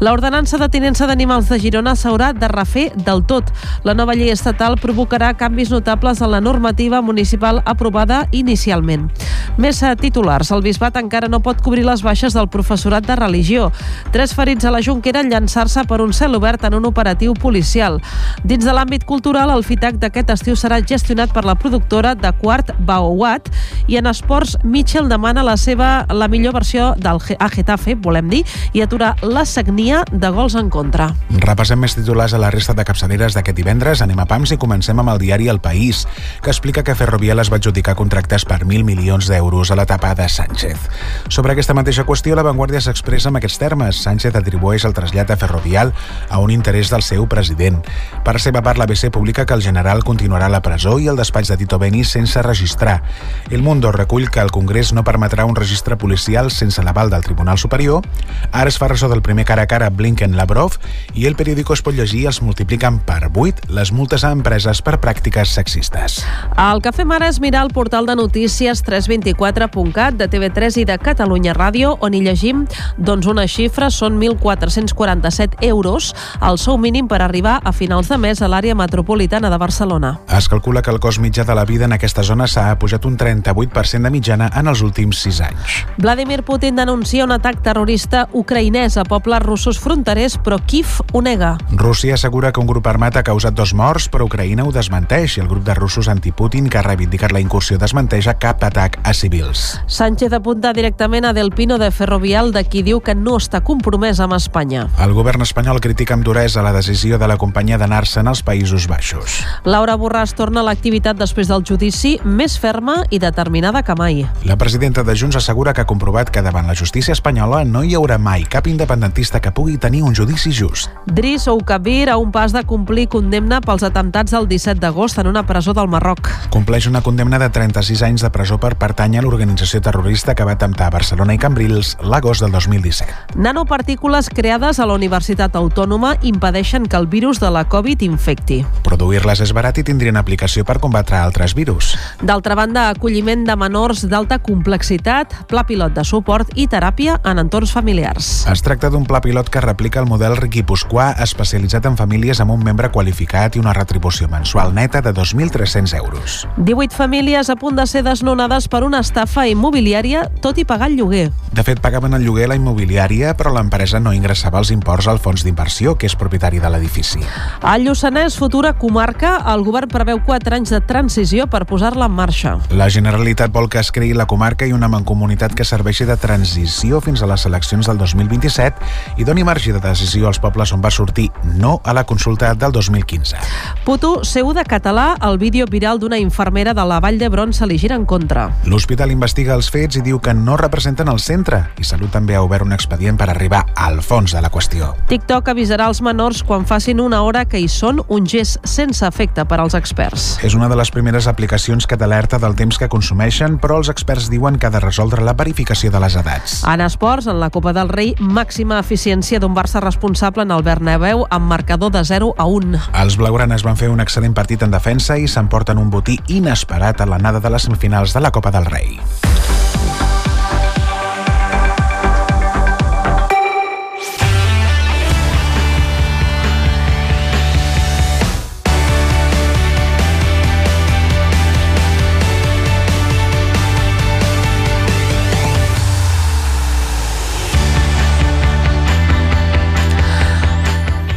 L'ordenança 0.00 0.58
de 0.60 0.68
tinença 0.72 1.06
d'animals 1.06 1.48
de 1.50 1.58
Girona 1.60 1.94
s'haurà 1.98 2.32
de 2.36 2.48
refer 2.48 2.90
del 2.96 3.24
tot. 3.28 3.50
La 3.84 3.94
nova 3.94 4.14
llei 4.14 4.32
estatal 4.32 4.78
provocarà 4.80 5.34
canvis 5.38 5.70
notables 5.70 6.22
en 6.22 6.32
la 6.32 6.40
normativa 6.40 7.02
municipal 7.02 7.62
aprovada 7.64 8.24
inicialment. 8.32 9.10
Més 9.58 9.82
titulars. 10.00 10.50
El 10.50 10.62
bisbat 10.64 10.96
encara 10.98 11.28
no 11.28 11.40
pot 11.44 11.60
cobrir 11.62 11.84
les 11.86 12.02
baixes 12.02 12.34
del 12.34 12.48
professorat 12.48 13.06
de 13.06 13.16
religió. 13.16 13.70
Tres 14.12 14.34
ferits 14.34 14.64
a 14.64 14.72
la 14.74 14.82
Junquera 14.82 15.20
en 15.20 15.30
llançar-se 15.30 15.84
per 15.84 16.00
un 16.02 16.12
cel 16.12 16.34
obert 16.34 16.64
en 16.64 16.74
un 16.74 16.88
operatiu 16.88 17.34
policial. 17.34 18.00
Dins 18.42 18.64
de 18.64 18.72
l'àmbit 18.74 19.04
cultural, 19.04 19.52
el 19.54 19.64
FITAC 19.64 20.00
d'aquest 20.14 20.30
estiu 20.30 20.54
serà 20.54 20.76
gestionat 20.78 21.32
per 21.34 21.42
la 21.42 21.56
productora 21.58 22.12
de 22.14 22.30
Quart 22.38 22.70
Baouat 22.86 23.48
I 23.90 23.96
en 23.98 24.06
esports, 24.06 24.54
Mitchell 24.62 25.08
demana 25.10 25.42
la 25.42 25.56
seva 25.58 26.06
la 26.14 26.28
millor 26.30 26.54
versió 26.54 26.92
del 26.94 27.18
a 27.18 27.48
Getafe, 27.50 27.96
volem 27.98 28.28
dir, 28.30 28.42
i 28.72 28.82
aturar 28.84 29.14
la 29.26 29.42
sagnia 29.44 30.04
de 30.12 30.30
gols 30.30 30.54
en 30.54 30.70
contra. 30.70 31.10
Repassem 31.42 31.80
més 31.82 31.96
titulars 31.98 32.32
a 32.32 32.38
la 32.38 32.52
resta 32.54 32.76
de 32.78 32.84
capçaleres 32.86 33.34
d'aquest 33.34 33.58
divendres. 33.58 34.02
Anem 34.04 34.20
a 34.22 34.26
PAMS 34.30 34.54
i 34.54 34.58
comencem 34.60 34.98
amb 35.02 35.10
el 35.10 35.18
diari 35.18 35.48
El 35.50 35.58
País, 35.60 36.04
que 36.42 36.52
explica 36.52 36.84
que 36.86 36.94
Ferrovial 36.94 37.42
es 37.42 37.50
va 37.50 37.58
adjudicar 37.58 37.96
contractes 37.98 38.46
per 38.46 38.60
1.000 38.62 38.86
milions 38.86 39.28
d'euros 39.28 39.72
a 39.72 39.78
l'etapa 39.78 40.14
de 40.14 40.28
Sánchez. 40.28 40.88
Sobre 41.28 41.52
aquesta 41.56 41.74
mateixa 41.74 42.06
qüestió, 42.06 42.36
la 42.38 42.46
Vanguardia 42.46 42.82
s'expressa 42.84 43.32
amb 43.32 43.42
aquests 43.42 43.58
termes. 43.58 44.02
Sánchez 44.06 44.38
atribueix 44.38 44.86
el 44.86 44.94
trasllat 44.94 45.34
a 45.34 45.38
Ferrovial 45.40 45.92
a 46.30 46.38
un 46.38 46.54
interès 46.54 46.92
del 46.94 47.02
seu 47.02 47.26
president. 47.26 47.82
Per 48.24 48.38
seva 48.40 48.62
part, 48.62 48.78
l'ABC 48.78 49.10
publica 49.10 49.44
que 49.44 49.58
el 49.58 49.64
general 49.64 50.03
continuarà 50.04 50.46
a 50.46 50.52
la 50.52 50.60
presó 50.62 50.98
i 51.00 51.08
el 51.08 51.16
despatx 51.16 51.48
de 51.50 51.56
Tito 51.56 51.78
Beni 51.80 52.04
sense 52.04 52.42
registrar. 52.42 53.02
El 53.50 53.62
Mundo 53.62 53.90
recull 53.92 54.30
que 54.30 54.40
el 54.40 54.52
Congrés 54.52 54.92
no 54.92 55.02
permetrà 55.04 55.46
un 55.48 55.56
registre 55.56 55.96
policial 55.96 56.50
sense 56.52 56.82
l'aval 56.84 57.10
del 57.10 57.24
Tribunal 57.24 57.58
Superior. 57.58 58.04
Ara 58.52 58.68
es 58.68 58.78
fa 58.78 58.88
ressò 58.92 59.08
del 59.08 59.22
primer 59.22 59.44
cara 59.48 59.64
a 59.64 59.66
cara 59.66 59.90
Blinken-Lavrov 59.90 60.76
i 61.14 61.26
el 61.26 61.34
periòdico 61.34 61.74
es 61.74 61.82
pot 61.82 61.96
llegir 61.96 62.26
els 62.28 62.42
multipliquen 62.44 63.00
per 63.02 63.30
8 63.32 63.72
les 63.74 63.92
multes 63.92 64.24
a 64.24 64.32
empreses 64.36 64.82
per 64.84 64.98
pràctiques 65.00 65.56
sexistes. 65.56 66.20
El 66.60 66.82
que 66.84 66.92
fem 66.92 67.10
ara 67.16 67.28
és 67.32 67.40
mirar 67.40 67.64
el 67.64 67.72
portal 67.72 68.06
de 68.06 68.16
notícies 68.20 68.84
324.cat 68.84 70.20
de 70.20 70.28
TV3 70.28 70.80
i 70.82 70.86
de 70.88 70.98
Catalunya 71.00 71.56
Ràdio, 71.56 71.96
on 72.04 72.14
hi 72.14 72.22
llegim 72.26 72.66
doncs 72.98 73.26
una 73.30 73.46
xifra 73.48 73.90
són 73.90 74.20
1.447 74.20 75.64
euros, 75.70 76.12
el 76.42 76.60
sou 76.60 76.78
mínim 76.78 77.08
per 77.08 77.22
arribar 77.24 77.60
a 77.64 77.72
finals 77.72 78.12
de 78.12 78.18
mes 78.20 78.42
a 78.42 78.50
l'àrea 78.50 78.76
metropolitana 78.76 79.50
de 79.50 79.58
Barcelona. 79.58 79.93
Es 80.28 80.48
calcula 80.48 80.82
que 80.82 80.90
el 80.90 81.00
cost 81.00 81.20
mitjà 81.22 81.44
de 81.44 81.54
la 81.54 81.64
vida 81.64 81.84
en 81.84 81.92
aquesta 81.92 82.22
zona 82.22 82.46
s'ha 82.50 82.78
pujat 82.78 83.04
un 83.06 83.16
38% 83.18 84.02
de 84.02 84.10
mitjana 84.10 84.50
en 84.54 84.68
els 84.68 84.82
últims 84.82 85.22
6 85.22 85.40
anys. 85.46 85.78
Vladimir 85.98 86.42
Putin 86.42 86.76
denuncia 86.76 87.24
un 87.24 87.32
atac 87.32 87.62
terrorista 87.62 88.28
ucraïnès 88.32 88.96
a 88.98 89.04
pobles 89.04 89.42
russos 89.42 89.78
fronterers, 89.78 90.38
però 90.38 90.58
Kiev 90.66 91.00
ho 91.12 91.22
nega. 91.22 91.56
Rússia 91.70 92.14
assegura 92.14 92.52
que 92.52 92.60
un 92.60 92.66
grup 92.66 92.86
armat 92.86 93.16
ha 93.16 93.22
causat 93.22 93.54
dos 93.54 93.74
morts, 93.74 94.08
però 94.10 94.26
Ucraïna 94.26 94.64
ho 94.66 94.72
desmenteix 94.72 95.38
i 95.38 95.42
el 95.42 95.48
grup 95.48 95.64
de 95.66 95.74
russos 95.74 96.08
anti-Putin 96.08 96.68
que 96.68 96.78
ha 96.78 96.84
reivindicat 96.86 97.32
la 97.32 97.42
incursió 97.42 97.78
desmenteja 97.78 98.36
cap 98.40 98.62
atac 98.64 98.98
a 99.04 99.14
civils. 99.14 99.80
Sánchez 99.86 100.32
apunta 100.32 100.72
directament 100.72 101.24
a 101.24 101.32
Del 101.32 101.52
Pino 101.52 101.78
de 101.78 101.90
Ferrovial, 101.90 102.52
de 102.52 102.64
qui 102.64 102.82
diu 102.82 103.00
que 103.00 103.14
no 103.14 103.36
està 103.38 103.62
compromès 103.64 104.20
amb 104.20 104.36
Espanya. 104.36 104.88
El 105.02 105.14
govern 105.16 105.44
espanyol 105.44 105.80
critica 105.84 106.14
amb 106.14 106.24
duresa 106.24 106.62
la 106.64 106.72
decisió 106.72 107.18
de 107.18 107.28
la 107.28 107.38
companyia 107.38 107.78
d'anar-se'n 107.78 108.28
als 108.28 108.44
Països 108.44 108.88
Baixos. 108.88 109.42
Laura 109.74 109.96
Borràs 109.98 110.30
torna 110.38 110.60
a 110.62 110.66
l'activitat 110.68 111.18
després 111.18 111.48
del 111.50 111.64
judici 111.66 112.12
més 112.22 112.52
ferma 112.62 113.00
i 113.10 113.18
determinada 113.18 113.80
que 113.82 113.94
mai. 113.98 114.20
La 114.46 114.54
presidenta 114.54 115.02
de 115.02 115.16
Junts 115.18 115.34
assegura 115.40 115.72
que 115.74 115.82
ha 115.82 115.88
comprovat 115.90 116.28
que 116.30 116.44
davant 116.46 116.68
la 116.70 116.76
justícia 116.78 117.10
espanyola 117.10 117.64
no 117.66 117.82
hi 117.82 117.96
haurà 117.98 118.14
mai 118.22 118.44
cap 118.46 118.68
independentista 118.70 119.40
que 119.42 119.50
pugui 119.50 119.74
tenir 119.82 120.04
un 120.06 120.14
judici 120.14 120.52
just. 120.54 120.92
Dris 121.06 121.48
Oukabir 121.50 122.06
a 122.12 122.18
un 122.22 122.30
pas 122.30 122.54
de 122.54 122.62
complir 122.62 123.08
condemna 123.10 123.58
pels 123.64 123.82
atemptats 123.82 124.30
del 124.36 124.46
17 124.46 124.78
d'agost 124.78 125.18
en 125.18 125.32
una 125.32 125.42
presó 125.42 125.74
del 125.74 125.90
Marroc. 125.90 126.30
Compleix 126.54 126.86
una 126.86 127.02
condemna 127.02 127.42
de 127.42 127.50
36 127.50 128.06
anys 128.06 128.22
de 128.22 128.30
presó 128.30 128.60
per 128.62 128.76
pertànyer 128.78 129.24
a 129.24 129.26
l'organització 129.26 129.82
terrorista 129.82 130.36
que 130.38 130.46
va 130.46 130.54
atemptar 130.54 130.86
a 130.86 130.94
Barcelona 130.94 131.34
i 131.34 131.42
Cambrils 131.42 131.96
l'agost 131.98 132.46
del 132.46 132.54
2017. 132.54 133.34
Nanopartícules 133.42 134.30
creades 134.30 134.78
a 134.78 134.86
la 134.86 134.94
Universitat 134.94 135.58
Autònoma 135.58 136.14
impedeixen 136.22 136.86
que 136.86 137.02
el 137.02 137.10
virus 137.10 137.42
de 137.42 137.50
la 137.50 137.66
Covid 137.66 138.06
infecti. 138.06 138.62
Produir-les 138.86 139.42
és 139.42 139.50
barat 139.50 139.63
i 139.72 139.84
tindrien 139.86 140.18
aplicació 140.20 140.64
per 140.68 140.76
combatre 140.82 141.16
altres 141.16 141.54
virus. 141.56 141.94
D'altra 142.20 142.54
banda, 142.58 142.90
acolliment 142.92 143.46
de 143.48 143.56
menors 143.56 144.04
d'alta 144.10 144.38
complexitat, 144.44 145.32
pla 145.48 145.64
pilot 145.64 145.94
de 145.96 146.04
suport 146.04 146.50
i 146.54 146.66
teràpia 146.68 147.16
en 147.24 147.40
entorns 147.40 147.72
familiars. 147.72 148.44
Es 148.52 148.60
tracta 148.66 148.90
d'un 148.92 149.06
pla 149.08 149.22
pilot 149.24 149.48
que 149.48 149.64
replica 149.64 150.02
el 150.02 150.10
model 150.10 150.36
riquipusquà 150.36 151.14
especialitzat 151.24 151.88
en 151.88 151.96
famílies 151.96 152.42
amb 152.44 152.52
un 152.52 152.64
membre 152.66 152.90
qualificat 152.92 153.56
i 153.56 153.62
una 153.62 153.72
retribució 153.72 154.28
mensual 154.28 154.74
neta 154.76 155.00
de 155.00 155.14
2.300 155.16 155.96
euros. 155.96 156.44
18 156.58 156.94
famílies 156.94 157.48
a 157.48 157.56
punt 157.56 157.80
de 157.80 157.86
ser 157.86 158.04
desnonades 158.04 158.68
per 158.68 158.84
una 158.84 159.00
estafa 159.00 159.46
immobiliària, 159.48 160.28
tot 160.44 160.58
i 160.60 160.66
pagar 160.68 160.90
el 160.92 160.98
lloguer. 160.98 161.30
De 161.54 161.62
fet, 161.62 161.80
pagaven 161.80 162.14
el 162.16 162.24
lloguer 162.26 162.48
a 162.48 162.52
la 162.52 162.58
immobiliària, 162.58 163.36
però 163.38 163.52
l'empresa 163.54 164.00
no 164.02 164.12
ingressava 164.12 164.58
els 164.58 164.72
imports 164.74 165.06
al 165.08 165.20
fons 165.22 165.44
d'inversió, 165.46 165.94
que 165.94 166.08
és 166.10 166.16
propietari 166.18 166.58
de 166.58 166.70
l'edifici. 166.70 167.22
Al 167.62 167.86
Lluçanès, 167.86 168.36
futura 168.40 168.74
comarca, 168.74 169.36
el 169.54 169.62
govern 169.64 169.88
preveu 169.90 170.18
4 170.26 170.56
anys 170.56 170.72
de 170.74 170.80
transició 170.82 171.46
per 171.50 171.64
posar-la 171.68 172.08
en 172.10 172.14
marxa. 172.16 172.56
La 172.74 172.88
Generalitat 172.90 173.52
vol 173.54 173.68
que 173.70 173.78
es 173.78 173.92
creï 173.94 174.14
la 174.16 174.26
comarca 174.26 174.66
i 174.66 174.74
una 174.74 174.88
mancomunitat 174.90 175.54
que 175.54 175.66
serveixi 175.66 176.06
de 176.08 176.16
transició 176.20 177.00
fins 177.04 177.22
a 177.22 177.28
les 177.30 177.46
eleccions 177.46 177.86
del 177.86 178.00
2027 178.00 179.20
i 179.22 179.26
doni 179.26 179.44
marge 179.46 179.72
de 179.72 179.82
decisió 179.82 180.26
als 180.28 180.40
pobles 180.42 180.72
on 180.74 180.82
va 180.82 180.90
sortir 180.90 181.30
no 181.54 181.80
a 181.84 181.94
la 181.94 182.04
consulta 182.04 182.54
del 182.54 182.72
2015. 182.72 183.38
Puto, 183.84 184.24
seu 184.24 184.52
de 184.56 184.64
català, 184.66 185.14
el 185.22 185.38
vídeo 185.38 185.66
viral 185.70 186.00
d'una 186.02 186.18
infermera 186.18 186.74
de 186.74 186.84
la 186.84 186.98
Vall 187.00 187.18
d'Hebron 187.20 187.52
se 187.54 187.66
li 187.66 187.78
gira 187.78 187.96
en 187.96 188.06
contra. 188.06 188.48
L'hospital 188.66 189.12
investiga 189.14 189.54
els 189.54 189.70
fets 189.70 190.00
i 190.00 190.04
diu 190.04 190.18
que 190.20 190.34
no 190.34 190.58
representen 190.58 191.08
el 191.12 191.20
centre 191.22 191.62
i 191.78 191.86
Salut 191.86 192.10
també 192.10 192.34
ha 192.34 192.42
obert 192.42 192.66
un 192.66 192.74
expedient 192.74 193.18
per 193.20 193.30
arribar 193.30 193.64
al 193.76 194.00
fons 194.02 194.34
de 194.34 194.42
la 194.42 194.50
qüestió. 194.50 194.94
TikTok 195.08 195.52
avisarà 195.54 195.88
els 195.92 196.02
menors 196.02 196.42
quan 196.42 196.66
facin 196.66 197.00
una 197.00 197.22
hora 197.22 197.44
que 197.44 197.60
hi 197.60 197.68
són 197.70 198.02
un 198.08 198.26
gest 198.26 198.58
sense 198.66 199.06
efecte 199.06 199.43
per 199.48 199.60
als 199.62 199.74
experts. 199.78 200.38
És 200.44 200.54
una 200.58 200.68
de 200.68 200.76
les 200.78 200.90
primeres 200.94 201.28
aplicacions 201.30 201.86
que 201.86 201.98
t'alerta 202.00 202.38
del 202.42 202.56
temps 202.58 202.78
que 202.80 202.88
consumeixen, 202.92 203.58
però 203.62 203.78
els 203.80 203.90
experts 203.92 204.30
diuen 204.32 204.58
que 204.58 204.68
ha 204.68 204.74
de 204.74 204.82
resoldre 204.82 205.24
la 205.24 205.36
verificació 205.38 205.90
de 205.94 206.02
les 206.02 206.16
edats. 206.20 206.60
En 206.68 206.84
esports, 206.84 207.28
en 207.30 207.40
la 207.40 207.50
Copa 207.54 207.74
del 207.76 207.92
Rei, 207.92 208.14
màxima 208.20 208.78
eficiència 208.82 209.40
d'un 209.40 209.54
Barça 209.56 209.82
responsable 209.84 210.46
en 210.46 210.54
el 210.54 210.64
Bernabéu 210.66 211.26
amb 211.30 211.50
marcador 211.50 211.92
de 211.94 212.04
0 212.04 212.34
a 212.38 212.46
1. 212.46 212.84
Els 213.04 213.18
blaugranes 213.20 213.66
van 213.66 213.80
fer 213.80 213.90
un 213.92 214.02
excel·lent 214.04 214.34
partit 214.36 214.62
en 214.66 214.74
defensa 214.74 215.18
i 215.18 215.28
s'emporten 215.28 215.78
un 215.78 215.90
botí 215.90 216.18
inesperat 216.28 217.00
a 217.00 217.10
l'anada 217.10 217.40
de 217.40 217.52
les 217.54 217.68
semifinals 217.68 218.14
de 218.14 218.24
la 218.24 218.32
Copa 218.34 218.54
del 218.54 218.66
Rei. 218.70 218.98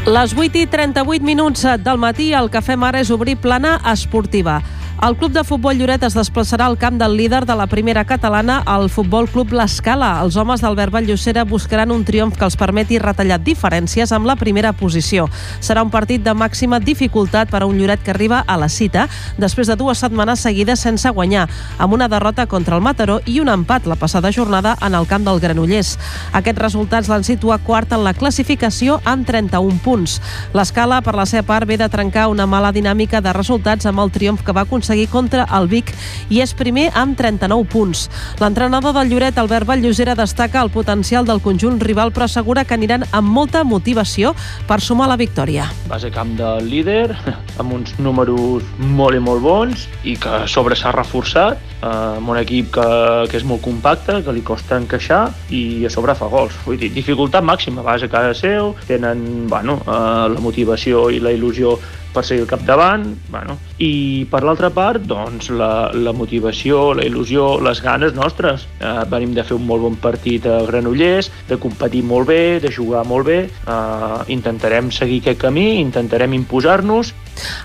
Les 0.08 0.32
8 0.32 0.56
i 0.56 0.68
38 0.72 1.26
minuts 1.28 1.66
del 1.84 1.98
matí, 2.00 2.30
el 2.32 2.48
que 2.48 2.62
fem 2.64 2.84
ara 2.88 3.02
és 3.04 3.10
obrir 3.12 3.34
plana 3.44 3.74
esportiva. 3.92 4.62
El 4.98 5.16
club 5.16 5.30
de 5.30 5.44
futbol 5.46 5.78
Lloret 5.78 6.02
es 6.08 6.16
desplaçarà 6.18 6.66
al 6.66 6.76
camp 6.82 6.96
del 6.98 7.14
líder 7.14 7.44
de 7.46 7.54
la 7.54 7.68
primera 7.70 8.02
catalana, 8.04 8.64
el 8.66 8.88
Futbol 8.90 9.28
Club 9.30 9.52
L'Escala. 9.54 10.24
Els 10.24 10.34
homes 10.42 10.64
d'Albert 10.64 10.90
Valllocera 10.90 11.44
buscaran 11.46 11.92
un 11.94 12.02
triomf 12.04 12.34
que 12.34 12.48
els 12.48 12.58
permeti 12.58 12.98
retallar 12.98 13.38
diferències 13.38 14.10
amb 14.12 14.26
la 14.26 14.36
primera 14.36 14.72
posició. 14.74 15.28
Serà 15.62 15.84
un 15.86 15.92
partit 15.94 16.24
de 16.26 16.34
màxima 16.34 16.80
dificultat 16.82 17.52
per 17.54 17.62
a 17.62 17.68
un 17.70 17.78
Lloret 17.78 18.02
que 18.02 18.10
arriba 18.10 18.40
a 18.42 18.56
la 18.58 18.72
cita 18.74 19.04
després 19.38 19.70
de 19.70 19.76
dues 19.78 20.02
setmanes 20.02 20.42
seguides 20.42 20.82
sense 20.82 21.14
guanyar, 21.14 21.46
amb 21.78 21.94
una 21.94 22.10
derrota 22.10 22.48
contra 22.48 22.76
el 22.76 22.82
Mataró 22.82 23.20
i 23.28 23.38
un 23.40 23.54
empat 23.54 23.86
la 23.86 24.00
passada 24.02 24.34
jornada 24.34 24.76
en 24.82 24.98
el 24.98 25.06
camp 25.06 25.30
del 25.30 25.40
Granollers. 25.40 25.94
Aquests 26.34 26.64
resultats 26.64 27.14
l'han 27.14 27.24
situat 27.24 27.62
quart 27.62 27.94
en 27.94 28.02
la 28.02 28.16
classificació 28.18 28.98
amb 29.06 29.30
31 29.30 29.78
punts. 29.86 30.18
L'Escala, 30.58 31.04
per 31.06 31.14
la 31.14 31.30
seva 31.30 31.46
part, 31.46 31.70
ve 31.70 31.78
de 31.78 31.88
trencar 31.88 32.32
una 32.34 32.50
mala 32.50 32.74
dinàmica 32.74 33.22
de 33.22 33.38
resultats 33.38 33.86
amb 33.86 34.02
el 34.02 34.10
triomf 34.10 34.42
que 34.42 34.58
va 34.58 34.66
aconseguir 34.66 34.87
contra 35.12 35.46
el 35.58 35.68
Vic 35.68 35.92
i 36.30 36.40
és 36.42 36.54
primer 36.58 36.88
amb 36.96 37.18
39 37.20 37.68
punts. 37.72 38.08
L'entrenador 38.40 38.96
del 38.96 39.12
Lloret, 39.12 39.38
Albert 39.38 39.68
Valllosera, 39.68 40.16
destaca 40.16 40.62
el 40.64 40.72
potencial 40.72 41.26
del 41.28 41.42
conjunt 41.42 41.80
rival 41.84 42.14
però 42.16 42.26
assegura 42.26 42.64
que 42.66 42.74
aniran 42.78 43.04
amb 43.12 43.28
molta 43.28 43.64
motivació 43.68 44.34
per 44.68 44.80
sumar 44.82 45.10
la 45.12 45.18
victòria. 45.20 45.68
Vas 45.92 46.06
a 46.08 46.12
camp 46.14 46.36
del 46.40 46.70
líder, 46.70 47.16
amb 47.62 47.74
uns 47.74 47.94
números 48.00 48.64
molt 48.80 49.18
i 49.18 49.22
molt 49.24 49.44
bons 49.44 49.88
i 50.04 50.16
que 50.16 50.44
a 50.44 50.48
sobre 50.48 50.78
s'ha 50.80 50.94
reforçat, 50.96 51.60
eh, 51.82 51.88
amb 51.90 52.30
un 52.30 52.40
equip 52.40 52.72
que, 52.78 52.88
que 53.32 53.40
és 53.40 53.46
molt 53.48 53.64
compacte, 53.66 54.22
que 54.24 54.36
li 54.36 54.44
costa 54.46 54.80
encaixar 54.80 55.26
i 55.54 55.86
a 55.86 55.92
sobre 55.94 56.16
fa 56.18 56.30
gols. 56.32 56.56
Vull 56.66 56.80
dir, 56.80 56.92
dificultat 56.94 57.46
màxima, 57.46 57.86
vas 57.86 58.04
a 58.04 58.12
casa 58.12 58.34
seu, 58.38 58.74
tenen 58.88 59.48
bueno, 59.50 59.80
eh, 59.86 60.28
la 60.34 60.44
motivació 60.44 61.08
i 61.12 61.22
la 61.24 61.34
il·lusió 61.36 61.78
per 62.18 62.26
seguir 62.26 62.48
al 62.48 62.50
capdavant, 62.50 63.06
bueno. 63.30 63.60
i 63.78 64.26
per 64.32 64.42
l'altra 64.42 64.72
part, 64.74 65.04
doncs, 65.06 65.52
la, 65.54 65.92
la 65.94 66.14
motivació, 66.18 66.96
la 66.98 67.06
il·lusió, 67.06 67.60
les 67.62 67.82
ganes 67.86 68.16
nostres. 68.18 68.66
Eh, 68.82 68.96
venim 69.12 69.36
de 69.38 69.46
fer 69.46 69.58
un 69.60 69.68
molt 69.70 69.86
bon 69.86 70.00
partit 70.02 70.48
a 70.50 70.64
Granollers, 70.66 71.30
de 71.50 71.60
competir 71.62 72.02
molt 72.04 72.32
bé, 72.32 72.58
de 72.64 72.74
jugar 72.74 73.06
molt 73.06 73.30
bé, 73.30 73.40
eh, 73.46 74.20
intentarem 74.34 74.90
seguir 74.90 75.22
aquest 75.22 75.44
camí, 75.46 75.70
intentarem 75.84 76.34
imposar-nos 76.40 77.14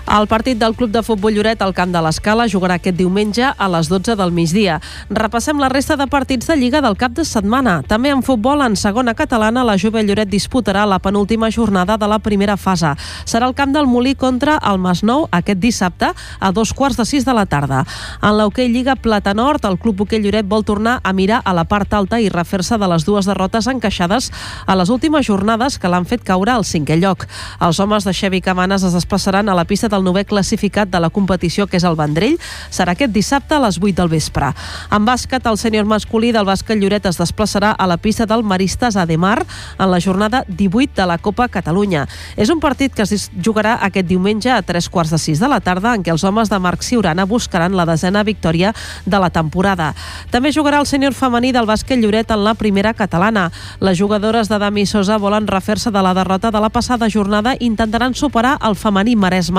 El 0.07 0.27
partit 0.27 0.57
del 0.59 0.75
Club 0.75 0.91
de 0.91 1.03
Futbol 1.03 1.33
Lloret 1.33 1.61
al 1.61 1.73
Camp 1.73 1.93
de 1.93 2.01
l'Escala 2.03 2.47
jugarà 2.51 2.77
aquest 2.79 2.97
diumenge 2.97 3.47
a 3.55 3.67
les 3.71 3.89
12 3.89 4.15
del 4.19 4.31
migdia. 4.31 4.79
Repassem 5.09 5.59
la 5.59 5.69
resta 5.71 5.97
de 5.97 6.07
partits 6.07 6.47
de 6.47 6.57
Lliga 6.57 6.81
del 6.81 6.97
cap 6.97 7.13
de 7.17 7.25
setmana. 7.25 7.81
També 7.87 8.11
en 8.13 8.23
futbol, 8.23 8.61
en 8.61 8.75
segona 8.75 9.13
catalana, 9.13 9.63
la 9.63 9.77
Jove 9.79 10.03
Lloret 10.03 10.29
disputarà 10.29 10.85
la 10.85 10.99
penúltima 10.99 11.49
jornada 11.51 11.97
de 11.97 12.07
la 12.07 12.19
primera 12.19 12.57
fase. 12.57 12.93
Serà 13.25 13.47
el 13.47 13.55
camp 13.55 13.73
del 13.73 13.87
Molí 13.87 14.15
contra 14.15 14.59
el 14.71 14.79
Masnou 14.79 15.27
aquest 15.31 15.59
dissabte 15.59 16.11
a 16.13 16.51
dos 16.51 16.73
quarts 16.73 16.97
de 16.97 17.05
sis 17.05 17.25
de 17.25 17.33
la 17.33 17.45
tarda. 17.45 17.83
En 18.21 18.37
l'Hockey 18.37 18.69
Lliga 18.69 18.95
Plata 18.95 19.33
Nord, 19.33 19.65
el 19.65 19.79
Club 19.79 20.01
Hoquei 20.01 20.21
Lloret 20.23 20.47
vol 20.47 20.65
tornar 20.65 20.99
a 21.03 21.13
mirar 21.13 21.41
a 21.43 21.53
la 21.53 21.65
part 21.65 21.93
alta 21.93 22.19
i 22.19 22.29
refer-se 22.29 22.77
de 22.77 22.87
les 22.87 23.05
dues 23.05 23.25
derrotes 23.29 23.67
encaixades 23.67 24.31
a 24.65 24.75
les 24.75 24.89
últimes 24.89 25.25
jornades 25.25 25.79
que 25.79 25.91
l'han 25.91 26.05
fet 26.05 26.23
caure 26.23 26.51
al 26.53 26.67
cinquè 26.67 26.99
lloc. 26.99 27.27
Els 27.59 27.79
homes 27.79 28.05
de 28.07 28.13
Xevi 28.13 28.41
Camanes 28.41 28.83
es 28.83 28.93
desplaçaran 28.95 29.49
a 29.49 29.55
la 29.57 29.62
pista 29.65 29.89
del 29.89 30.03
novè 30.03 30.25
classificat 30.25 30.89
de 30.89 30.99
la 30.99 31.09
competició, 31.09 31.67
que 31.67 31.77
és 31.77 31.85
el 31.87 31.97
Vendrell. 31.99 32.37
Serà 32.69 32.93
aquest 32.93 33.13
dissabte 33.13 33.55
a 33.55 33.61
les 33.63 33.79
8 33.81 33.95
del 34.01 34.11
vespre. 34.11 34.53
En 34.91 35.05
bàsquet, 35.05 35.45
el 35.49 35.57
sènior 35.57 35.85
masculí 35.85 36.31
del 36.31 36.47
bàsquet 36.47 36.79
Lloret 36.79 37.05
es 37.05 37.19
desplaçarà 37.19 37.73
a 37.77 37.87
la 37.87 37.97
pista 37.97 38.25
del 38.25 38.43
Maristes 38.43 38.95
Ademar 38.95 39.45
en 39.77 39.91
la 39.91 39.99
jornada 40.01 40.43
18 40.47 40.93
de 40.95 41.05
la 41.07 41.17
Copa 41.17 41.47
Catalunya. 41.47 42.07
És 42.35 42.49
un 42.49 42.59
partit 42.59 42.93
que 42.93 43.03
es 43.03 43.29
jugarà 43.43 43.77
aquest 43.81 44.07
diumenge 44.07 44.51
a 44.51 44.61
tres 44.61 44.89
quarts 44.89 45.11
de 45.13 45.19
sis 45.21 45.39
de 45.39 45.47
la 45.47 45.59
tarda 45.61 45.93
en 45.95 46.03
què 46.03 46.11
els 46.11 46.23
homes 46.23 46.49
de 46.49 46.59
Marc 46.59 46.83
Ciurana 46.83 47.25
buscaran 47.25 47.75
la 47.77 47.85
desena 47.85 48.23
victòria 48.23 48.73
de 49.05 49.19
la 49.19 49.29
temporada. 49.29 49.93
També 50.31 50.51
jugarà 50.51 50.79
el 50.81 50.89
sènior 50.89 51.13
femení 51.13 51.53
del 51.53 51.69
bàsquet 51.69 52.01
Lloret 52.01 52.31
en 52.31 52.43
la 52.43 52.55
primera 52.55 52.93
catalana. 52.93 53.49
Les 53.79 53.99
jugadores 53.99 54.49
de 54.49 54.59
Dami 54.59 54.85
Sosa 54.85 55.17
volen 55.17 55.47
refer-se 55.47 55.91
de 55.91 56.01
la 56.01 56.13
derrota 56.13 56.51
de 56.51 56.59
la 56.59 56.69
passada 56.69 57.09
jornada 57.09 57.53
i 57.59 57.65
intentaran 57.65 58.13
superar 58.13 58.57
el 58.65 58.75
femení 58.75 59.15
Maresme, 59.15 59.52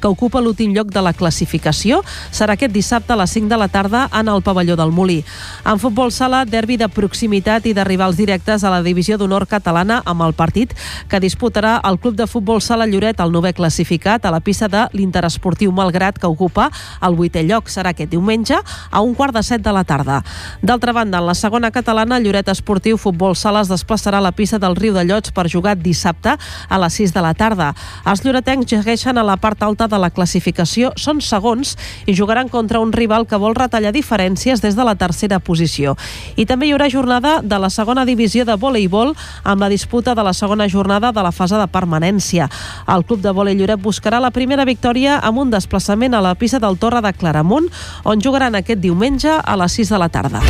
que 0.00 0.08
ocupa 0.08 0.40
l'últim 0.40 0.74
lloc 0.74 0.90
de 0.94 1.02
la 1.02 1.12
classificació. 1.12 2.00
Serà 2.30 2.54
aquest 2.56 2.72
dissabte 2.74 3.12
a 3.14 3.18
les 3.20 3.30
5 3.30 3.50
de 3.50 3.58
la 3.60 3.68
tarda 3.68 4.08
en 4.12 4.28
el 4.28 4.42
pavelló 4.42 4.76
del 4.76 4.92
Molí. 4.92 5.20
En 5.64 5.78
futbol 5.78 6.12
sala, 6.12 6.44
derbi 6.44 6.76
de 6.80 6.88
proximitat 6.88 7.66
i 7.66 7.74
de 7.74 7.84
rivals 7.84 8.16
directes 8.16 8.64
a 8.64 8.70
la 8.70 8.82
divisió 8.82 9.18
d'honor 9.18 9.46
catalana 9.50 10.00
amb 10.06 10.22
el 10.26 10.34
partit 10.34 10.74
que 11.08 11.20
disputarà 11.20 11.78
el 11.84 11.98
Club 11.98 12.16
de 12.16 12.26
Futbol 12.26 12.62
Sala 12.62 12.86
Lloret, 12.86 13.20
el 13.20 13.32
novè 13.32 13.52
classificat, 13.56 14.24
a 14.24 14.30
la 14.30 14.40
pista 14.40 14.68
de 14.68 14.86
l'Interesportiu 14.92 15.72
Malgrat, 15.72 16.18
que 16.18 16.30
ocupa 16.30 16.70
el 17.02 17.16
vuitè 17.18 17.42
lloc. 17.46 17.68
Serà 17.70 17.94
aquest 17.94 18.10
diumenge 18.10 18.56
a 18.56 19.00
un 19.00 19.14
quart 19.14 19.34
de 19.34 19.42
set 19.42 19.62
de 19.62 19.72
la 19.74 19.84
tarda. 19.84 20.20
D'altra 20.62 20.92
banda, 20.92 21.18
en 21.18 21.26
la 21.26 21.34
segona 21.34 21.70
catalana, 21.70 22.20
Lloret 22.20 22.48
Esportiu 22.48 22.98
Futbol 22.98 23.36
Sala 23.36 23.62
es 23.64 23.70
desplaçarà 23.70 24.18
a 24.18 24.24
la 24.24 24.32
pista 24.32 24.58
del 24.58 24.76
Riu 24.76 24.94
de 24.94 25.04
Llots 25.04 25.32
per 25.32 25.48
jugar 25.50 25.76
dissabte 25.76 26.36
a 26.36 26.78
les 26.78 26.94
6 27.00 27.14
de 27.14 27.24
la 27.24 27.34
tarda. 27.34 27.72
Els 28.06 28.24
lloretencs 28.24 28.70
segueixen 28.70 29.18
a 29.18 29.24
la 29.26 29.29
part 29.36 29.62
alta 29.62 29.86
de 29.88 29.98
la 30.00 30.10
classificació, 30.10 30.92
són 30.96 31.20
segons 31.20 31.76
i 32.06 32.14
jugaran 32.16 32.48
contra 32.48 32.80
un 32.80 32.92
rival 32.92 33.26
que 33.26 33.38
vol 33.38 33.54
retallar 33.54 33.92
diferències 33.92 34.62
des 34.62 34.76
de 34.76 34.84
la 34.84 34.96
tercera 34.96 35.38
posició. 35.38 35.96
I 36.36 36.46
també 36.46 36.66
hi 36.66 36.74
haurà 36.74 36.90
jornada 36.90 37.38
de 37.42 37.58
la 37.58 37.70
segona 37.70 38.04
divisió 38.04 38.44
de 38.44 38.56
voleibol 38.56 39.14
amb 39.44 39.60
la 39.60 39.68
disputa 39.68 40.14
de 40.14 40.24
la 40.26 40.34
segona 40.34 40.68
jornada 40.68 41.12
de 41.12 41.22
la 41.22 41.32
fase 41.32 41.56
de 41.56 41.68
permanència. 41.68 42.50
El 42.88 43.04
club 43.04 43.22
de 43.22 43.34
vòlei 43.34 43.58
Lloret 43.58 43.80
buscarà 43.80 44.20
la 44.20 44.32
primera 44.34 44.64
victòria 44.64 45.18
amb 45.18 45.38
un 45.44 45.50
desplaçament 45.50 46.14
a 46.14 46.24
la 46.24 46.34
pista 46.34 46.58
del 46.58 46.78
Torre 46.78 47.02
de 47.04 47.12
Claramunt, 47.12 47.70
on 48.04 48.20
jugaran 48.20 48.54
aquest 48.54 48.80
diumenge 48.80 49.30
a 49.30 49.56
les 49.56 49.80
6 49.80 49.94
de 49.94 49.98
la 49.98 50.08
tarda. 50.08 50.42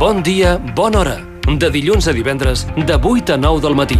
Bon 0.00 0.22
dia, 0.22 0.56
bona 0.74 1.00
hora. 1.00 1.29
De 1.58 1.70
dilluns 1.70 2.06
a 2.06 2.12
divendres, 2.14 2.66
de 2.76 2.94
8 2.94 3.34
a 3.34 3.36
9 3.36 3.60
del 3.60 3.74
matí. 3.74 3.98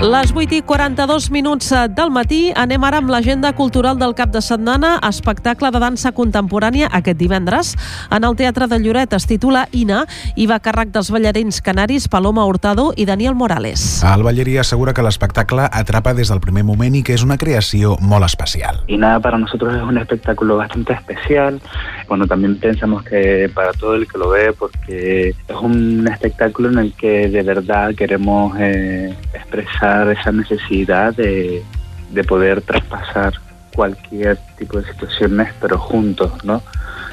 Les 0.00 0.30
8 0.32 0.54
i 0.56 0.62
42 0.64 1.26
minuts 1.28 1.66
del 1.92 2.08
matí 2.08 2.38
anem 2.56 2.84
ara 2.88 3.02
amb 3.02 3.10
l'agenda 3.12 3.50
cultural 3.52 3.98
del 4.00 4.14
cap 4.16 4.30
de 4.32 4.40
setmana, 4.40 4.94
espectacle 5.04 5.68
de 5.68 5.82
dansa 5.82 6.14
contemporània 6.16 6.88
aquest 6.96 7.18
divendres. 7.20 7.74
En 8.08 8.24
el 8.24 8.32
Teatre 8.38 8.64
de 8.70 8.78
Lloret 8.80 9.12
es 9.12 9.28
titula 9.28 9.66
Ina 9.76 10.06
i 10.40 10.46
va 10.48 10.56
a 10.56 10.64
càrrec 10.64 10.88
dels 10.94 11.10
ballarins 11.12 11.60
canaris 11.60 12.08
Paloma 12.08 12.46
Hurtado 12.48 12.94
i 12.96 13.04
Daniel 13.04 13.36
Morales. 13.36 14.00
El 14.00 14.24
ballerí 14.24 14.56
assegura 14.56 14.94
que 14.96 15.04
l'espectacle 15.04 15.68
atrapa 15.68 16.16
des 16.16 16.32
del 16.32 16.40
primer 16.40 16.64
moment 16.64 16.96
i 16.96 17.04
que 17.04 17.12
és 17.12 17.26
una 17.26 17.36
creació 17.36 17.98
molt 18.00 18.24
especial. 18.24 18.80
Ina 18.88 19.18
para 19.20 19.36
nosotros 19.36 19.76
es 19.76 19.82
un 19.82 19.98
espectáculo 19.98 20.56
bastante 20.56 20.94
especial. 20.94 21.60
Bueno, 22.08 22.26
también 22.26 22.56
pensamos 22.56 23.04
que 23.04 23.50
para 23.54 23.74
todo 23.74 23.96
el 23.96 24.08
que 24.08 24.16
lo 24.16 24.30
ve, 24.30 24.54
porque 24.54 25.28
es 25.28 25.56
un 25.60 26.08
espectáculo 26.08 26.70
en 26.70 26.78
el 26.78 26.94
que 26.94 27.28
de 27.28 27.42
verdad 27.42 27.94
queremos 27.94 28.56
eh, 28.58 29.14
expresar 29.34 29.89
esa 30.10 30.32
necesidad 30.32 31.14
de, 31.14 31.62
de 32.10 32.24
poder 32.24 32.62
traspasar 32.62 33.34
cualquier 33.74 34.38
tipo 34.58 34.80
de 34.80 34.90
situaciones, 34.92 35.52
pero 35.60 35.78
juntos, 35.78 36.32
¿no? 36.44 36.62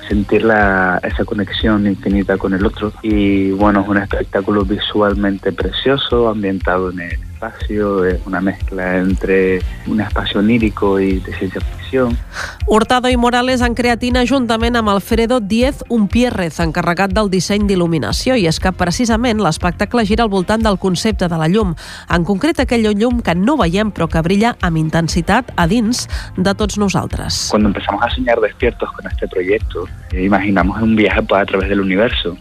sentir 0.08 0.44
la, 0.44 1.00
esa 1.04 1.26
conexión 1.26 1.86
infinita 1.86 2.38
con 2.38 2.54
el 2.54 2.66
otro. 2.66 2.92
Y 3.02 3.52
bueno, 3.52 3.82
es 3.82 3.88
un 3.88 3.98
espectáculo 3.98 4.64
visualmente 4.64 5.52
precioso, 5.52 6.30
ambientado 6.30 6.92
en 6.92 7.02
el 7.02 7.20
espacio, 7.38 8.04
es 8.06 8.20
una 8.26 8.42
mezcla 8.42 8.98
entre 8.98 9.62
un 9.86 10.02
espacio 10.02 10.40
onírico 10.40 11.00
y 11.00 11.20
de 11.20 11.34
ciencia 11.36 11.62
ficción. 11.62 12.18
Hurtado 12.66 13.10
i 13.10 13.16
Morales 13.16 13.62
han 13.62 13.76
creat 13.78 14.04
INA 14.04 14.26
juntament 14.28 14.76
amb 14.76 14.90
Alfredo 14.90 15.40
Diez 15.40 15.84
Umpierrez, 15.88 16.58
encarregat 16.60 17.14
del 17.16 17.30
disseny 17.32 17.68
d'il·luminació, 17.70 18.36
i 18.36 18.48
és 18.50 18.60
que 18.60 18.74
precisament 18.76 19.40
l'espectacle 19.40 20.04
gira 20.10 20.26
al 20.26 20.34
voltant 20.34 20.66
del 20.66 20.80
concepte 20.82 21.30
de 21.30 21.38
la 21.40 21.48
llum, 21.48 21.76
en 22.10 22.26
concret 22.28 22.60
aquella 22.60 22.92
llum 22.92 23.22
que 23.22 23.38
no 23.38 23.56
veiem 23.62 23.94
però 23.94 24.10
que 24.12 24.24
brilla 24.26 24.56
amb 24.60 24.82
intensitat 24.82 25.54
a 25.56 25.68
dins 25.70 26.08
de 26.36 26.56
tots 26.58 26.82
nosaltres. 26.82 27.48
Cuando 27.52 27.70
empezamos 27.70 28.04
a 28.04 28.10
soñar 28.10 28.42
despiertos 28.42 28.92
con 28.92 29.08
este 29.08 29.28
proyecto, 29.28 29.86
eh, 30.12 30.26
imaginamos 30.26 30.82
un 30.82 30.96
viaje 30.96 31.22
a 31.22 31.46
través 31.46 31.70
del 31.70 31.80
universo. 31.80 32.36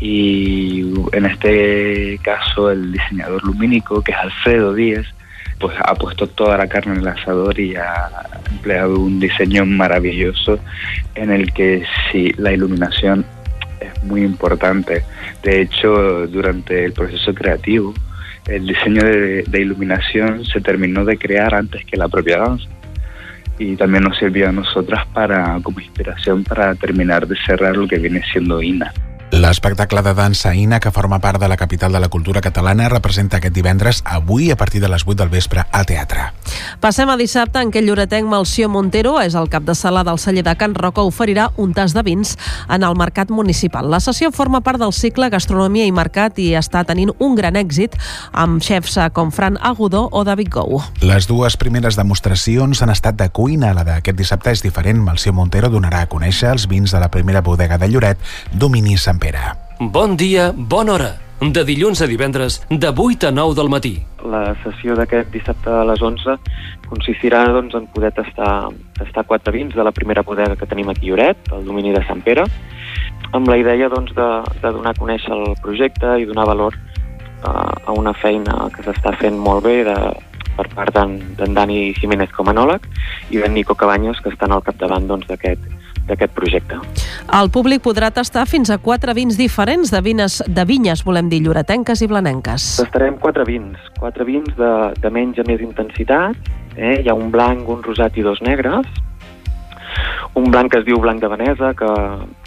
Y 0.00 0.80
en 1.12 1.26
este 1.26 2.18
caso 2.22 2.70
el 2.70 2.92
diseñador 2.92 3.44
lumínico, 3.44 4.02
que 4.02 4.12
es 4.12 4.18
Alfredo 4.18 4.74
Díez, 4.74 5.06
pues 5.60 5.76
ha 5.78 5.94
puesto 5.94 6.26
toda 6.26 6.58
la 6.58 6.66
carne 6.66 6.94
en 6.94 7.00
el 7.00 7.08
asador 7.08 7.58
y 7.58 7.76
ha 7.76 8.10
empleado 8.50 8.98
un 8.98 9.20
diseño 9.20 9.64
maravilloso 9.64 10.58
en 11.14 11.30
el 11.30 11.52
que 11.52 11.84
sí, 12.10 12.32
la 12.36 12.52
iluminación 12.52 13.24
es 13.80 14.02
muy 14.02 14.22
importante. 14.22 15.04
De 15.42 15.62
hecho, 15.62 16.26
durante 16.26 16.84
el 16.84 16.92
proceso 16.92 17.32
creativo, 17.32 17.94
el 18.48 18.66
diseño 18.66 19.04
de, 19.04 19.44
de 19.44 19.60
iluminación 19.60 20.44
se 20.44 20.60
terminó 20.60 21.04
de 21.04 21.16
crear 21.16 21.54
antes 21.54 21.84
que 21.84 21.96
la 21.96 22.08
propia 22.08 22.38
danza 22.38 22.68
y 23.58 23.76
también 23.76 24.04
nos 24.04 24.18
sirvió 24.18 24.48
a 24.48 24.52
nosotras 24.52 25.06
para 25.08 25.58
como 25.62 25.80
inspiración 25.80 26.42
para 26.42 26.74
terminar 26.74 27.26
de 27.26 27.36
cerrar 27.46 27.76
lo 27.76 27.86
que 27.86 27.98
viene 27.98 28.22
siendo 28.32 28.60
INA. 28.60 28.92
L'espectacle 29.32 30.02
de 30.02 30.12
dansa 30.12 30.54
Ina, 30.54 30.78
que 30.78 30.90
forma 30.92 31.18
part 31.18 31.40
de 31.40 31.48
la 31.48 31.56
capital 31.56 31.90
de 31.90 32.00
la 32.00 32.10
cultura 32.10 32.42
catalana, 32.42 32.90
representa 32.92 33.38
aquest 33.38 33.54
divendres, 33.56 34.02
avui, 34.04 34.50
a 34.50 34.58
partir 34.60 34.82
de 34.82 34.90
les 34.92 35.06
8 35.06 35.14
del 35.16 35.30
vespre, 35.32 35.64
al 35.72 35.86
teatre. 35.88 36.26
Passem 36.84 37.08
a 37.08 37.16
dissabte 37.16 37.62
en 37.64 37.70
què 37.72 37.80
el 37.80 37.88
lloretenc 37.88 38.28
Malció 38.28 38.68
Montero 38.68 39.14
és 39.22 39.32
el 39.32 39.48
cap 39.48 39.64
de 39.64 39.72
sala 39.74 40.02
del 40.04 40.20
celler 40.20 40.42
de 40.44 40.52
Can 40.60 40.74
Roca 40.76 41.00
oferirà 41.08 41.46
un 41.56 41.72
tas 41.72 41.94
de 41.96 42.02
vins 42.04 42.34
en 42.68 42.84
el 42.84 42.96
mercat 43.00 43.32
municipal. 43.32 43.88
La 43.88 44.02
sessió 44.04 44.28
forma 44.36 44.60
part 44.60 44.82
del 44.82 44.92
cicle 44.92 45.30
Gastronomia 45.32 45.88
i 45.88 45.96
Mercat 45.96 46.36
i 46.36 46.50
està 46.58 46.84
tenint 46.84 47.14
un 47.16 47.32
gran 47.38 47.56
èxit 47.56 47.96
amb 48.36 48.60
xefs 48.60 48.98
com 49.16 49.32
Fran 49.32 49.56
Agudó 49.62 50.10
o 50.12 50.26
David 50.28 50.52
Gou. 50.52 50.82
Les 51.00 51.24
dues 51.30 51.56
primeres 51.56 51.96
demostracions 51.96 52.84
han 52.84 52.92
estat 52.92 53.16
de 53.16 53.30
cuina. 53.32 53.72
La 53.72 53.88
d'aquest 53.88 54.18
dissabte 54.18 54.52
és 54.52 54.60
diferent. 54.60 55.00
Malció 55.00 55.32
Montero 55.32 55.72
donarà 55.72 56.04
a 56.04 56.12
conèixer 56.12 56.52
els 56.52 56.68
vins 56.68 56.92
de 56.92 57.00
la 57.00 57.08
primera 57.08 57.40
bodega 57.40 57.80
de 57.80 57.88
Lloret, 57.88 58.20
Domini 58.52 59.00
Sant 59.00 59.21
Pere. 59.22 59.52
Bon 59.78 60.16
dia, 60.16 60.50
bona 60.50 60.96
hora. 60.96 61.10
De 61.38 61.62
dilluns 61.62 62.00
a 62.02 62.08
divendres, 62.10 62.56
de 62.68 62.88
8 62.90 63.28
a 63.28 63.30
9 63.30 63.54
del 63.54 63.68
matí. 63.70 63.92
La 64.26 64.56
sessió 64.64 64.96
d'aquest 64.98 65.30
dissabte 65.30 65.70
a 65.70 65.84
les 65.86 66.02
11 66.02 66.34
consistirà 66.88 67.44
doncs, 67.54 67.76
en 67.78 67.86
poder 67.94 68.10
tastar, 68.16 68.72
tastar 68.98 69.24
quatre 69.28 69.54
vins 69.54 69.74
de 69.78 69.86
la 69.86 69.92
primera 69.94 70.24
bodega 70.26 70.56
que 70.58 70.66
tenim 70.66 70.90
aquí 70.90 71.06
a 71.06 71.10
Lloret, 71.12 71.52
el 71.54 71.62
domini 71.70 71.94
de 71.94 72.02
Sant 72.08 72.22
Pere, 72.26 72.48
amb 73.30 73.46
la 73.46 73.60
idea 73.62 73.90
doncs, 73.92 74.10
de, 74.18 74.28
de 74.58 74.74
donar 74.74 74.90
a 74.90 74.98
conèixer 74.98 75.30
el 75.38 75.54
projecte 75.62 76.16
i 76.18 76.26
donar 76.26 76.48
valor 76.50 76.74
uh, 76.74 77.78
a 77.86 77.94
una 77.94 78.14
feina 78.18 78.66
que 78.74 78.82
s'està 78.88 79.14
fent 79.22 79.38
molt 79.38 79.62
bé 79.68 79.84
de, 79.86 79.98
per 80.58 80.66
part 80.74 80.98
d'en 80.98 81.54
Dani 81.54 81.92
Jiménez 81.98 82.34
com 82.34 82.50
a 82.50 82.56
anòleg 82.56 82.90
i 83.30 83.38
d'en 83.38 83.54
Nico 83.54 83.78
Cabanyos, 83.78 84.18
que 84.18 84.34
estan 84.34 84.50
al 84.50 84.66
capdavant 84.66 85.06
d'aquest 85.06 85.62
doncs, 85.62 85.81
d'aquest 86.08 86.34
projecte. 86.36 86.78
El 87.32 87.50
públic 87.54 87.82
podrà 87.84 88.10
tastar 88.14 88.44
fins 88.50 88.70
a 88.70 88.78
quatre 88.82 89.14
vins 89.14 89.38
diferents 89.38 89.92
de, 89.92 90.00
vines, 90.04 90.40
de 90.46 90.64
vinyes, 90.68 91.04
volem 91.06 91.30
dir, 91.32 91.42
lloretenques 91.44 92.02
i 92.02 92.10
blanenques. 92.10 92.66
Tastarem 92.82 93.16
quatre 93.22 93.46
vins, 93.48 93.78
quatre 94.00 94.26
vins 94.28 94.50
de, 94.58 94.72
de 94.98 95.14
menys 95.14 95.38
a 95.38 95.46
més 95.48 95.62
intensitat, 95.62 96.52
eh? 96.76 96.98
hi 97.00 97.08
ha 97.08 97.16
un 97.16 97.30
blanc, 97.32 97.68
un 97.68 97.82
rosat 97.86 98.18
i 98.18 98.26
dos 98.26 98.42
negres, 98.44 98.88
un 100.34 100.50
blanc 100.50 100.72
que 100.72 100.80
es 100.80 100.86
diu 100.86 100.98
blanc 101.00 101.20
de 101.20 101.28
Venesa, 101.28 101.72
que, 101.76 101.88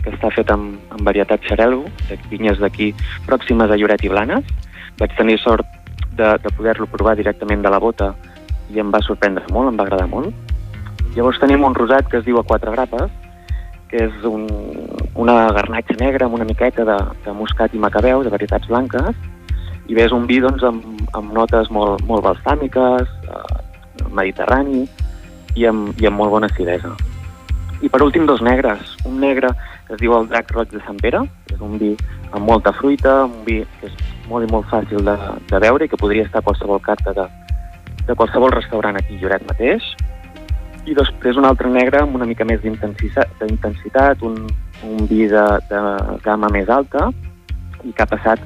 que 0.01 0.13
està 0.15 0.31
fet 0.33 0.49
amb, 0.53 0.79
amb 0.95 1.05
varietat 1.05 1.43
xarel·lo, 1.45 1.83
de 2.09 2.17
vinyes 2.31 2.61
d'aquí 2.61 2.91
pròximes 3.27 3.69
a 3.69 3.77
Lloret 3.77 4.05
i 4.05 4.09
Blanes. 4.09 4.47
Vaig 4.97 5.13
tenir 5.17 5.37
sort 5.43 5.67
de, 6.17 6.31
de 6.41 6.53
poder-lo 6.57 6.87
provar 6.89 7.15
directament 7.19 7.61
de 7.61 7.69
la 7.69 7.81
bota 7.83 8.13
i 8.73 8.81
em 8.81 8.89
va 8.91 9.03
sorprendre 9.05 9.45
molt, 9.53 9.69
em 9.69 9.77
va 9.77 9.85
agradar 9.85 10.07
molt. 10.09 10.33
Llavors 11.15 11.39
tenim 11.39 11.63
un 11.63 11.77
rosat 11.77 12.09
que 12.09 12.17
es 12.19 12.25
diu 12.25 12.39
a 12.41 12.47
quatre 12.47 12.73
grapes, 12.73 13.11
que 13.95 14.03
és 14.09 14.27
un, 14.27 14.43
una 15.15 15.37
garnatxa 15.55 15.95
negra 16.01 16.27
amb 16.27 16.35
una 16.35 16.47
miqueta 16.47 16.83
de, 16.87 16.97
de 17.23 17.33
moscat 17.37 17.73
i 17.73 17.79
macabeu, 17.79 18.25
de 18.25 18.33
varietats 18.33 18.67
blanques, 18.67 19.15
i 19.87 19.95
bé, 19.95 20.03
és 20.03 20.15
un 20.15 20.25
vi 20.27 20.41
doncs, 20.43 20.65
amb, 20.67 20.83
amb 21.15 21.31
notes 21.37 21.71
molt, 21.71 22.03
molt 22.09 22.25
balsàmiques, 22.25 23.11
eh, 23.29 24.07
mediterrani, 24.11 24.83
i 25.55 25.67
amb, 25.69 25.93
i 26.01 26.09
amb 26.09 26.19
molt 26.19 26.33
bona 26.33 26.49
acidesa. 26.51 26.91
I 27.83 27.91
per 27.91 28.01
últim, 28.03 28.25
dos 28.27 28.41
negres. 28.43 28.95
Un 29.07 29.19
negre 29.21 29.51
que 29.87 29.95
es 29.95 30.01
diu 30.01 30.15
el 30.17 30.27
Drac 30.27 30.51
Roig 30.51 30.71
de 30.73 30.81
Sant 30.83 30.99
Pere, 30.99 31.21
que 31.47 31.55
és 31.55 31.63
un 31.63 31.77
vi 31.79 31.93
amb 32.31 32.43
molta 32.49 32.73
fruita, 32.75 33.23
un 33.29 33.43
vi 33.47 33.61
que 33.79 33.91
és 33.91 33.95
molt 34.27 34.47
i 34.47 34.51
molt 34.51 34.67
fàcil 34.71 35.05
de, 35.07 35.15
de 35.51 35.61
veure 35.61 35.85
i 35.85 35.91
que 35.91 35.99
podria 36.01 36.25
estar 36.25 36.41
a 36.41 36.47
qualsevol 36.47 36.81
carta 36.83 37.13
de, 37.15 37.27
de 38.07 38.15
qualsevol 38.17 38.51
restaurant 38.55 38.97
aquí 38.99 39.19
a 39.19 39.21
Lloret 39.21 39.45
mateix. 39.47 39.93
I 40.85 40.93
després 40.97 41.37
un 41.37 41.47
altre 41.49 41.69
negre 41.71 42.03
amb 42.03 42.15
una 42.17 42.27
mica 42.29 42.45
més 42.45 42.61
d'intensitat, 42.61 44.21
un, 44.21 44.37
un 44.85 45.07
vi 45.09 45.25
de, 45.31 45.45
de 45.71 45.81
gamma 46.25 46.51
més 46.53 46.69
alta 46.69 47.09
i 47.85 47.93
que 47.93 48.03
ha 48.03 48.09
passat 48.09 48.41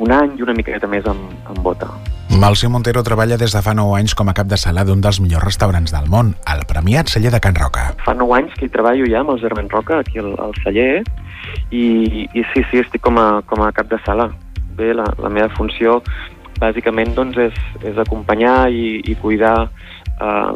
un 0.00 0.12
any 0.12 0.36
i 0.38 0.44
una 0.44 0.54
miqueta 0.56 0.88
més 0.88 1.06
amb, 1.08 1.32
amb 1.48 1.60
bota. 1.64 1.88
Malció 2.40 2.70
Montero 2.72 3.02
treballa 3.04 3.36
des 3.40 3.52
de 3.52 3.60
fa 3.64 3.74
9 3.76 3.96
anys 3.98 4.14
com 4.16 4.30
a 4.30 4.34
cap 4.36 4.48
de 4.48 4.56
sala 4.56 4.86
d'un 4.88 5.02
dels 5.04 5.20
millors 5.20 5.44
restaurants 5.44 5.92
del 5.92 6.08
món, 6.12 6.32
el 6.48 6.64
premiat 6.68 7.12
celler 7.12 7.32
de 7.34 7.40
Can 7.44 7.58
Roca. 7.60 7.90
Fa 8.04 8.14
9 8.16 8.38
anys 8.38 8.54
que 8.56 8.66
hi 8.66 8.72
treballo 8.72 9.08
ja 9.08 9.20
amb 9.20 9.34
el 9.34 9.40
Germen 9.42 9.68
Roca, 9.72 10.00
aquí 10.00 10.20
al, 10.22 10.32
al 10.40 10.56
celler, 10.64 11.02
i, 11.70 11.84
i 12.32 12.44
sí, 12.54 12.64
sí, 12.70 12.80
estic 12.80 13.04
com 13.04 13.20
a, 13.20 13.26
com 13.48 13.64
a 13.64 13.72
cap 13.76 13.90
de 13.92 14.00
sala. 14.06 14.30
Bé, 14.78 14.94
la, 14.96 15.04
la 15.20 15.32
meva 15.32 15.52
funció 15.58 16.00
bàsicament 16.62 17.12
doncs, 17.16 17.36
és, 17.50 17.60
és 17.84 18.00
acompanyar 18.00 18.70
i, 18.72 19.02
i 19.04 19.16
cuidar 19.20 19.56
eh, 19.66 20.52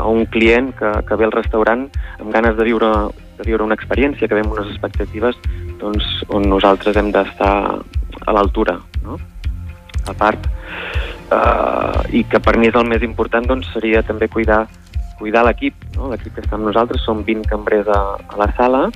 a 0.00 0.06
un 0.08 0.24
client 0.26 0.72
que, 0.78 0.90
que 1.06 1.18
ve 1.20 1.26
al 1.28 1.34
restaurant 1.34 1.86
amb 2.18 2.32
ganes 2.32 2.56
de 2.56 2.66
viure, 2.66 2.90
de 3.38 3.46
viure 3.46 3.66
una 3.66 3.76
experiència, 3.76 4.28
que 4.28 4.36
ve 4.38 4.44
amb 4.44 4.56
unes 4.56 4.70
expectatives 4.72 5.38
doncs, 5.80 6.06
on 6.28 6.48
nosaltres 6.48 6.96
hem 6.96 7.12
d'estar 7.12 7.52
a 8.26 8.34
l'altura. 8.36 8.78
No? 9.04 9.18
A 10.08 10.16
part, 10.16 10.48
eh, 11.36 12.00
i 12.16 12.24
que 12.24 12.40
per 12.40 12.56
mi 12.58 12.70
és 12.70 12.76
el 12.76 12.88
més 12.88 13.04
important 13.06 13.46
doncs, 13.46 13.68
seria 13.74 14.02
també 14.06 14.28
cuidar, 14.32 14.64
cuidar 15.20 15.44
l'equip, 15.46 15.76
no? 15.96 16.10
l'equip 16.12 16.34
que 16.36 16.44
està 16.44 16.56
amb 16.58 16.68
nosaltres, 16.68 17.04
som 17.04 17.24
20 17.26 17.48
cambrers 17.50 17.88
a, 17.92 18.02
a 18.16 18.40
la 18.40 18.50
sala, 18.58 18.86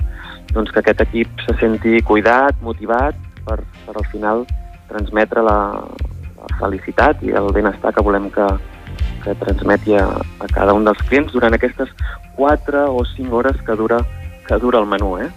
doncs 0.53 0.71
que 0.71 0.81
aquest 0.81 1.01
equip 1.05 1.41
se 1.45 1.57
senti 1.61 2.01
cuidat, 2.05 2.57
motivat, 2.65 3.17
per, 3.45 3.59
per 3.85 3.95
al 3.95 4.07
final 4.11 4.45
transmetre 4.89 5.41
la, 5.45 5.59
la 6.39 6.57
felicitat 6.61 7.21
i 7.25 7.33
el 7.35 7.51
benestar 7.53 7.93
que 7.93 8.03
volem 8.05 8.29
que, 8.33 8.45
que 9.25 9.35
transmeti 9.41 9.95
a, 9.97 10.05
a 10.39 10.47
cada 10.53 10.73
un 10.77 10.85
dels 10.85 11.01
clients 11.09 11.33
durant 11.33 11.57
aquestes 11.57 11.89
4 12.37 12.85
o 12.93 13.03
5 13.15 13.35
hores 13.35 13.59
que 13.65 13.75
dura, 13.75 13.99
que 14.47 14.59
dura 14.61 14.79
el 14.79 14.85
menú. 14.85 15.17
Eh? 15.17 15.29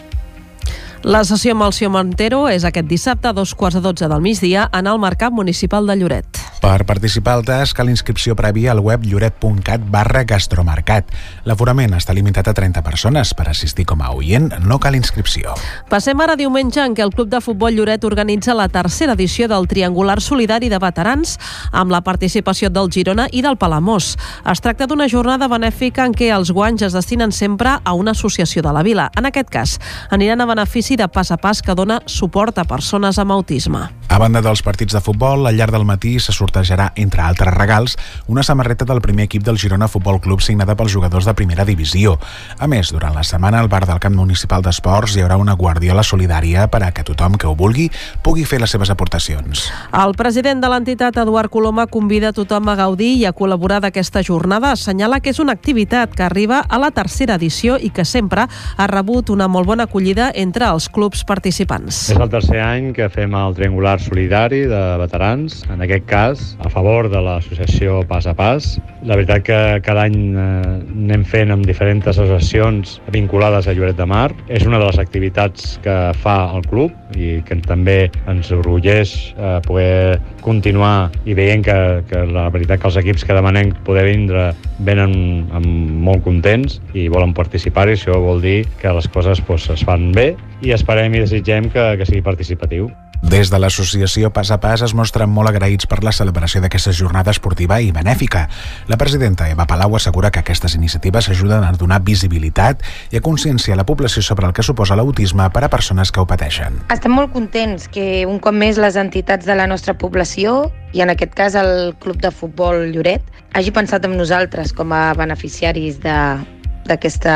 La 1.06 1.20
sessió 1.22 1.52
amb 1.54 1.62
el 1.62 1.72
Sió 1.76 1.92
Montero 1.94 2.48
és 2.50 2.64
aquest 2.66 2.88
dissabte 2.90 3.30
a 3.30 3.32
dos 3.36 3.54
quarts 3.54 3.78
de 3.78 3.84
dotze 3.84 4.08
del 4.10 4.24
migdia 4.24 4.66
en 4.74 4.90
el 4.90 4.98
Mercat 4.98 5.32
Municipal 5.32 5.86
de 5.86 5.94
Lloret. 5.94 6.38
Per 6.58 6.82
participar 6.84 7.36
al 7.38 7.44
tast 7.46 7.76
cal 7.78 7.86
inscripció 7.86 8.34
prèvia 8.34 8.72
al 8.72 8.80
web 8.82 9.04
lloret.cat 9.06 9.84
barra 9.92 10.24
gastromercat. 10.26 11.06
L'aforament 11.46 11.94
està 11.94 12.12
limitat 12.16 12.50
a 12.50 12.54
30 12.56 12.82
persones. 12.82 13.30
Per 13.38 13.46
assistir 13.46 13.84
com 13.86 14.02
a 14.02 14.10
oient 14.10 14.50
no 14.66 14.80
cal 14.82 14.96
inscripció. 14.98 15.54
Passem 15.88 16.18
ara 16.20 16.34
diumenge 16.36 16.82
en 16.82 16.96
què 16.98 17.04
el 17.06 17.14
Club 17.14 17.30
de 17.30 17.40
Futbol 17.44 17.78
Lloret 17.78 18.02
organitza 18.04 18.56
la 18.58 18.66
tercera 18.68 19.14
edició 19.14 19.46
del 19.46 19.68
Triangular 19.70 20.18
Solidari 20.20 20.68
de 20.68 20.82
Veterans 20.82 21.36
amb 21.70 21.94
la 21.94 22.02
participació 22.02 22.72
del 22.74 22.90
Girona 22.90 23.28
i 23.30 23.44
del 23.46 23.56
Palamós. 23.56 24.16
Es 24.50 24.60
tracta 24.64 24.90
d'una 24.90 25.06
jornada 25.08 25.46
benèfica 25.46 26.08
en 26.08 26.16
què 26.16 26.32
els 26.34 26.50
guanys 26.50 26.82
es 26.88 26.96
destinen 26.96 27.30
sempre 27.30 27.78
a 27.78 27.94
una 27.94 28.16
associació 28.18 28.66
de 28.66 28.74
la 28.74 28.82
vila. 28.82 29.12
En 29.16 29.30
aquest 29.30 29.48
cas, 29.54 29.78
aniran 30.10 30.42
a 30.42 30.50
benefici 30.50 30.87
de 30.96 31.08
pas 31.08 31.30
a 31.30 31.36
pas 31.36 31.62
que 31.62 31.74
dona 31.74 32.00
suport 32.06 32.58
a 32.58 32.64
persones 32.64 33.18
amb 33.18 33.32
autisme. 33.32 33.88
A 34.08 34.16
banda 34.16 34.40
dels 34.40 34.62
partits 34.64 34.94
de 34.96 35.02
futbol, 35.04 35.44
al 35.46 35.56
llarg 35.58 35.74
del 35.74 35.84
matí 35.84 36.14
se 36.18 36.32
sortejarà, 36.32 36.92
entre 36.96 37.20
altres 37.20 37.52
regals, 37.52 37.96
una 38.26 38.42
samarreta 38.42 38.86
del 38.88 39.02
primer 39.04 39.26
equip 39.26 39.42
del 39.44 39.58
Girona 39.58 39.88
Futbol 39.88 40.20
Club 40.20 40.40
signada 40.40 40.76
pels 40.78 40.94
jugadors 40.94 41.26
de 41.28 41.34
primera 41.36 41.66
divisió. 41.68 42.16
A 42.58 42.66
més, 42.66 42.88
durant 42.94 43.12
la 43.14 43.22
setmana 43.22 43.60
al 43.60 43.68
bar 43.68 43.84
del 43.86 44.00
Camp 44.00 44.16
Municipal 44.16 44.62
d'Esports 44.64 45.16
hi 45.16 45.24
haurà 45.26 45.36
una 45.36 45.56
guardiola 45.58 46.02
solidària 46.02 46.68
per 46.72 46.82
a 46.86 46.90
que 46.94 47.04
tothom 47.04 47.36
que 47.36 47.50
ho 47.50 47.54
vulgui 47.58 47.90
pugui 48.24 48.46
fer 48.48 48.62
les 48.62 48.70
seves 48.70 48.88
aportacions. 48.94 49.66
El 49.92 50.16
president 50.16 50.62
de 50.64 50.72
l'entitat, 50.72 51.18
Eduard 51.20 51.52
Coloma, 51.52 51.86
convida 51.86 52.32
tothom 52.32 52.70
a 52.72 52.78
gaudir 52.78 53.10
i 53.18 53.26
a 53.26 53.34
col·laborar 53.34 53.82
d'aquesta 53.84 54.22
jornada. 54.22 54.72
Assenyala 54.72 55.20
que 55.20 55.34
és 55.34 55.42
una 55.42 55.52
activitat 55.52 56.14
que 56.14 56.24
arriba 56.24 56.62
a 56.62 56.78
la 56.78 56.90
tercera 56.96 57.36
edició 57.36 57.76
i 57.76 57.90
que 57.90 58.06
sempre 58.06 58.46
ha 58.48 58.86
rebut 58.86 59.28
una 59.34 59.48
molt 59.48 59.66
bona 59.68 59.84
acollida 59.84 60.30
entre 60.34 60.68
els 60.70 60.77
clubs 60.86 61.24
participants. 61.26 62.04
És 62.12 62.20
el 62.20 62.30
tercer 62.30 62.60
any 62.62 62.92
que 62.94 63.08
fem 63.10 63.34
el 63.34 63.56
triangular 63.58 63.96
solidari 63.98 64.60
de 64.70 64.82
veterans, 65.02 65.64
en 65.72 65.82
aquest 65.82 66.06
cas 66.06 66.44
a 66.62 66.70
favor 66.70 67.10
de 67.10 67.22
l'associació 67.24 68.04
Pas 68.06 68.28
a 68.30 68.36
Pas. 68.38 68.70
La 69.02 69.18
veritat 69.18 69.42
que 69.48 69.58
cada 69.82 70.06
any 70.06 70.18
eh, 70.30 70.78
anem 71.08 71.26
fent 71.26 71.50
amb 71.50 71.66
diferents 71.66 72.06
associacions 72.14 73.00
vinculades 73.10 73.66
a 73.66 73.74
Lloret 73.74 73.98
de 73.98 74.06
Mar. 74.06 74.30
És 74.46 74.68
una 74.68 74.78
de 74.78 74.86
les 74.86 75.02
activitats 75.02 75.74
que 75.82 75.98
fa 76.22 76.38
el 76.54 76.62
club 76.70 76.94
i 77.18 77.38
que 77.48 77.58
també 77.66 77.98
ens 78.28 78.52
orgulleix 78.54 79.14
eh, 79.34 79.58
poder 79.66 80.20
continuar 80.44 81.10
i 81.24 81.34
veient 81.36 81.64
que, 81.64 81.78
que 82.08 82.24
la 82.28 82.48
veritat 82.54 82.82
que 82.82 82.90
els 82.90 82.98
equips 83.00 83.24
que 83.26 83.36
demanem 83.36 83.72
poder 83.86 84.04
vindre 84.08 84.50
venen 84.84 85.14
amb 85.56 85.68
molt 86.06 86.24
contents 86.26 86.78
i 86.94 87.08
volen 87.12 87.34
participar 87.36 87.88
i 87.88 87.96
això 87.96 88.18
vol 88.22 88.42
dir 88.44 88.60
que 88.82 88.92
les 88.94 89.08
coses 89.14 89.40
pues, 89.46 89.68
es 89.72 89.84
fan 89.86 90.10
bé 90.16 90.30
i 90.68 90.76
esperem 90.76 91.14
i 91.16 91.24
desitgem 91.24 91.70
que, 91.72 91.90
que 91.98 92.06
sigui 92.08 92.24
participatiu. 92.24 92.90
Des 93.18 93.50
de 93.50 93.58
l'associació 93.58 94.30
Pas 94.30 94.52
a 94.54 94.60
Pas 94.62 94.82
es 94.84 94.92
mostren 94.94 95.30
molt 95.34 95.50
agraïts 95.50 95.88
per 95.90 96.04
la 96.06 96.12
celebració 96.14 96.60
d'aquesta 96.62 96.92
jornada 96.94 97.32
esportiva 97.34 97.80
i 97.82 97.90
benèfica. 97.90 98.44
La 98.86 98.96
presidenta 99.00 99.48
Eva 99.50 99.66
Palau 99.66 99.96
assegura 99.96 100.30
que 100.30 100.38
aquestes 100.38 100.76
iniciatives 100.76 101.28
ajuden 101.32 101.64
a 101.66 101.72
donar 101.72 101.98
visibilitat 102.06 102.84
i 103.10 103.18
a 103.18 103.20
conscienciar 103.24 103.76
la 103.76 103.86
població 103.88 104.22
sobre 104.22 104.46
el 104.46 104.52
que 104.54 104.62
suposa 104.62 104.94
l'autisme 104.96 105.48
per 105.50 105.64
a 105.64 105.70
persones 105.72 106.12
que 106.12 106.20
ho 106.22 106.28
pateixen. 106.30 106.78
Estem 106.94 107.12
molt 107.16 107.32
contents 107.34 107.88
que 107.90 108.22
un 108.26 108.38
cop 108.38 108.54
més 108.54 108.78
les 108.78 108.96
entitats 108.96 109.48
de 109.48 109.56
la 109.58 109.66
nostra 109.66 109.96
població 109.98 110.70
i 110.94 111.02
en 111.02 111.10
aquest 111.10 111.34
cas 111.34 111.56
el 111.58 111.96
Club 111.98 112.22
de 112.22 112.30
Futbol 112.30 112.86
Lloret 112.92 113.24
hagi 113.58 113.74
pensat 113.74 114.06
en 114.06 114.14
nosaltres 114.16 114.70
com 114.76 114.94
a 114.94 115.10
beneficiaris 115.18 115.98
d'aquesta 116.04 117.34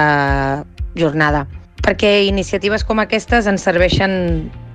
jornada 0.94 1.48
perquè 1.82 2.12
iniciatives 2.28 2.84
com 2.86 3.02
aquestes 3.02 3.48
ens 3.50 3.64
serveixen 3.66 4.12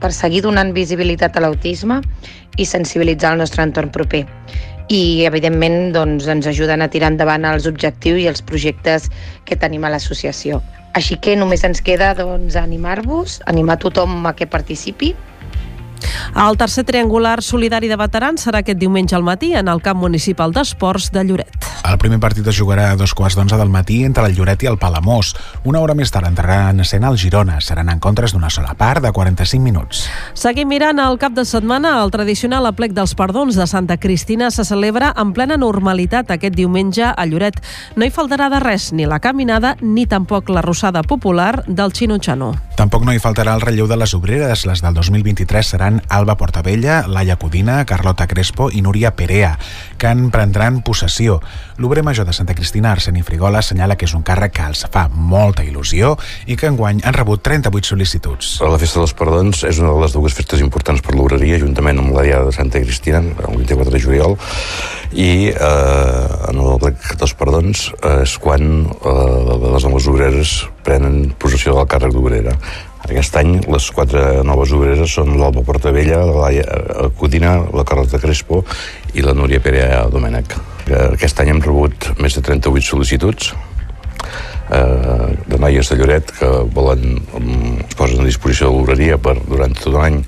per 0.01 0.11
seguir 0.13 0.43
donant 0.45 0.73
visibilitat 0.75 1.37
a 1.37 1.43
l'autisme 1.43 2.01
i 2.57 2.65
sensibilitzar 2.67 3.33
el 3.33 3.41
nostre 3.41 3.63
entorn 3.63 3.91
proper. 3.95 4.25
I, 4.87 5.25
evidentment, 5.27 5.91
doncs, 5.95 6.27
ens 6.31 6.47
ajuden 6.47 6.83
a 6.83 6.89
tirar 6.91 7.11
endavant 7.11 7.47
els 7.47 7.67
objectius 7.67 8.21
i 8.21 8.27
els 8.31 8.43
projectes 8.43 9.09
que 9.47 9.57
tenim 9.59 9.83
a 9.83 9.91
l'associació. 9.91 10.61
Així 10.95 11.17
que 11.21 11.35
només 11.35 11.63
ens 11.67 11.81
queda 11.83 12.13
doncs, 12.17 12.55
animar-vos, 12.59 13.41
animar 13.51 13.79
tothom 13.83 14.23
a 14.25 14.33
que 14.35 14.47
participi 14.47 15.13
el 16.35 16.57
tercer 16.57 16.83
triangular 16.85 17.41
solidari 17.41 17.87
de 17.87 17.97
veterans 17.97 18.45
serà 18.45 18.61
aquest 18.61 18.79
diumenge 18.79 19.15
al 19.15 19.23
matí 19.25 19.53
en 19.55 19.67
el 19.67 19.81
camp 19.81 19.99
municipal 19.99 20.53
d'esports 20.53 21.11
de 21.11 21.23
Lloret. 21.25 21.67
El 21.87 21.97
primer 21.97 22.19
partit 22.19 22.45
es 22.47 22.57
jugarà 22.59 22.89
a 22.91 22.97
dos 22.99 23.13
quarts 23.15 23.37
d'onze 23.37 23.55
del 23.57 23.69
matí 23.71 24.01
entre 24.03 24.25
el 24.27 24.35
Lloret 24.35 24.63
i 24.63 24.67
el 24.67 24.77
Palamós. 24.77 25.31
Una 25.63 25.79
hora 25.79 25.95
més 25.95 26.11
tard 26.11 26.27
entrarà 26.27 26.69
en 26.71 26.81
escena 26.83 27.07
el 27.07 27.17
Girona. 27.17 27.61
Seran 27.63 27.87
encontres 27.89 28.33
d'una 28.35 28.49
sola 28.51 28.73
part 28.75 29.01
de 29.05 29.11
45 29.15 29.63
minuts. 29.63 30.03
Seguim 30.35 30.67
mirant 30.67 30.99
el 30.99 31.17
cap 31.21 31.31
de 31.37 31.45
setmana. 31.47 31.95
El 32.03 32.11
tradicional 32.11 32.67
aplec 32.67 32.91
dels 32.97 33.15
perdons 33.15 33.55
de 33.55 33.67
Santa 33.67 33.97
Cristina 33.97 34.51
se 34.51 34.65
celebra 34.67 35.13
en 35.15 35.31
plena 35.33 35.57
normalitat 35.57 36.31
aquest 36.35 36.57
diumenge 36.59 37.07
a 37.07 37.25
Lloret. 37.25 37.61
No 37.95 38.05
hi 38.05 38.11
faltarà 38.11 38.49
de 38.51 38.59
res, 38.59 38.91
ni 38.91 39.07
la 39.07 39.21
caminada 39.23 39.77
ni 39.81 40.05
tampoc 40.05 40.49
la 40.49 40.61
rossada 40.61 41.03
popular 41.03 41.63
del 41.67 41.93
Xinutxano. 41.95 42.53
Tampoc 42.77 43.07
no 43.07 43.15
hi 43.15 43.23
faltarà 43.23 43.55
el 43.55 43.63
relleu 43.63 43.87
de 43.87 43.95
les 43.97 44.13
obreres. 44.13 44.67
Les 44.67 44.83
del 44.83 44.93
2023 44.93 45.71
seran 45.87 46.03
Alba 46.09 46.35
Portabella, 46.35 47.05
Laia 47.07 47.37
Codina, 47.37 47.85
Carlota 47.85 48.27
Crespo 48.27 48.69
i 48.71 48.81
Núria 48.81 49.15
Perea, 49.15 49.57
que 49.97 50.07
en 50.11 50.29
prendran 50.31 50.81
possessió. 50.83 51.39
L'obrer 51.77 52.03
major 52.03 52.25
de 52.27 52.33
Santa 52.33 52.55
Cristina, 52.55 52.91
Arseni 52.91 53.23
Frigola, 53.23 53.59
assenyala 53.59 53.95
que 53.95 54.05
és 54.05 54.15
un 54.17 54.25
càrrec 54.27 54.57
que 54.57 54.65
els 54.67 54.83
fa 54.91 55.07
molta 55.07 55.63
il·lusió 55.63 56.15
i 56.47 56.57
que 56.59 56.67
enguany 56.67 56.99
han 57.05 57.15
rebut 57.15 57.43
38 57.45 57.93
sol·licituds. 57.93 58.57
La 58.67 58.79
Festa 58.81 58.99
dels 58.99 59.15
Perdons 59.15 59.63
és 59.63 59.79
una 59.79 59.93
de 59.93 60.03
les 60.03 60.15
dues 60.17 60.35
festes 60.35 60.63
importants 60.65 61.01
per 61.05 61.15
l'obreria, 61.15 61.61
juntament 61.61 62.03
amb 62.03 62.11
la 62.17 62.27
Diada 62.27 62.49
de 62.49 62.57
Santa 62.57 62.83
Cristina, 62.83 63.23
el 63.23 63.61
24 63.63 63.93
de 63.93 64.03
juliol, 64.03 64.35
i 65.15 65.53
eh, 65.53 66.49
en 66.51 66.59
el 66.59 66.81
plec 66.83 67.13
dels 67.15 67.33
perdons 67.39 67.87
eh, 68.01 68.25
és 68.25 68.35
quan 68.43 68.89
eh, 68.91 69.57
les 69.71 69.87
noves 69.87 70.09
obreres 70.11 70.57
prenen 70.83 71.31
possessió 71.39 71.77
del 71.77 71.87
càrrec 71.87 72.11
d'obrera. 72.15 72.57
Aquest 73.07 73.37
any 73.39 73.53
les 73.71 73.85
quatre 73.95 74.43
noves 74.43 74.73
obreres 74.75 75.13
són 75.15 75.37
l'Alba 75.39 75.63
Portavella, 75.63 76.19
la 76.27 76.41
Laia 76.41 77.11
Codina, 77.15 77.53
la 77.71 77.85
Carlota 77.87 78.19
Crespo 78.19 78.65
i 79.15 79.23
la 79.23 79.35
Núria 79.37 79.61
Perea 79.63 80.01
Domènech. 80.11 80.57
Aquest 81.13 81.39
any 81.39 81.53
hem 81.53 81.63
rebut 81.63 82.09
més 82.19 82.35
de 82.35 82.43
38 82.43 82.83
sol·licituds 82.83 83.53
eh, 84.71 85.31
de 85.47 85.59
noies 85.59 85.87
de 85.87 85.97
Lloret 85.99 86.35
que 86.35 86.51
volen, 86.75 87.21
es 87.87 87.95
posen 87.95 88.23
a 88.23 88.27
disposició 88.27 88.71
de 88.73 88.75
l'obreria 88.75 89.17
per 89.17 89.37
durant 89.47 89.75
tot 89.79 89.95
l'any 89.95 90.19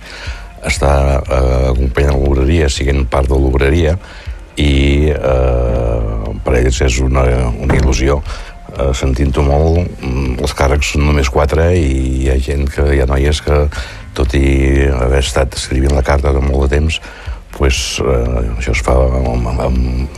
estar 0.68 0.96
eh, 1.20 1.70
acompanyant 1.74 2.16
l'obreria, 2.16 2.72
siguent 2.72 3.06
part 3.12 3.28
de 3.28 3.40
l'obreria 3.40 3.98
i 4.60 5.12
eh, 5.12 6.36
per 6.44 6.56
ells 6.60 6.80
és 6.88 7.00
una, 7.04 7.28
una 7.52 7.76
il·lusió 7.76 8.20
sentint-ho 8.98 9.44
molt 9.46 9.80
mm, 9.80 10.38
els 10.44 10.54
càrrecs 10.58 10.94
són 10.94 11.08
només 11.10 11.32
quatre 11.34 11.72
i 11.78 11.90
hi 12.24 12.30
ha 12.32 12.38
gent 12.44 12.70
que 12.72 12.86
hi 12.96 13.02
ha 13.04 13.10
noies 13.10 13.42
que 13.46 13.66
tot 14.18 14.34
i 14.36 14.46
haver 14.90 15.24
estat 15.24 15.56
escrivint 15.56 15.96
la 15.96 16.06
carta 16.06 16.34
de 16.36 16.44
molt 16.44 16.68
de 16.68 16.78
temps 16.78 17.00
pues, 17.60 18.00
eh, 18.00 18.56
això 18.56 18.72
es 18.72 18.82
fa 18.86 18.96
amb 18.96 19.50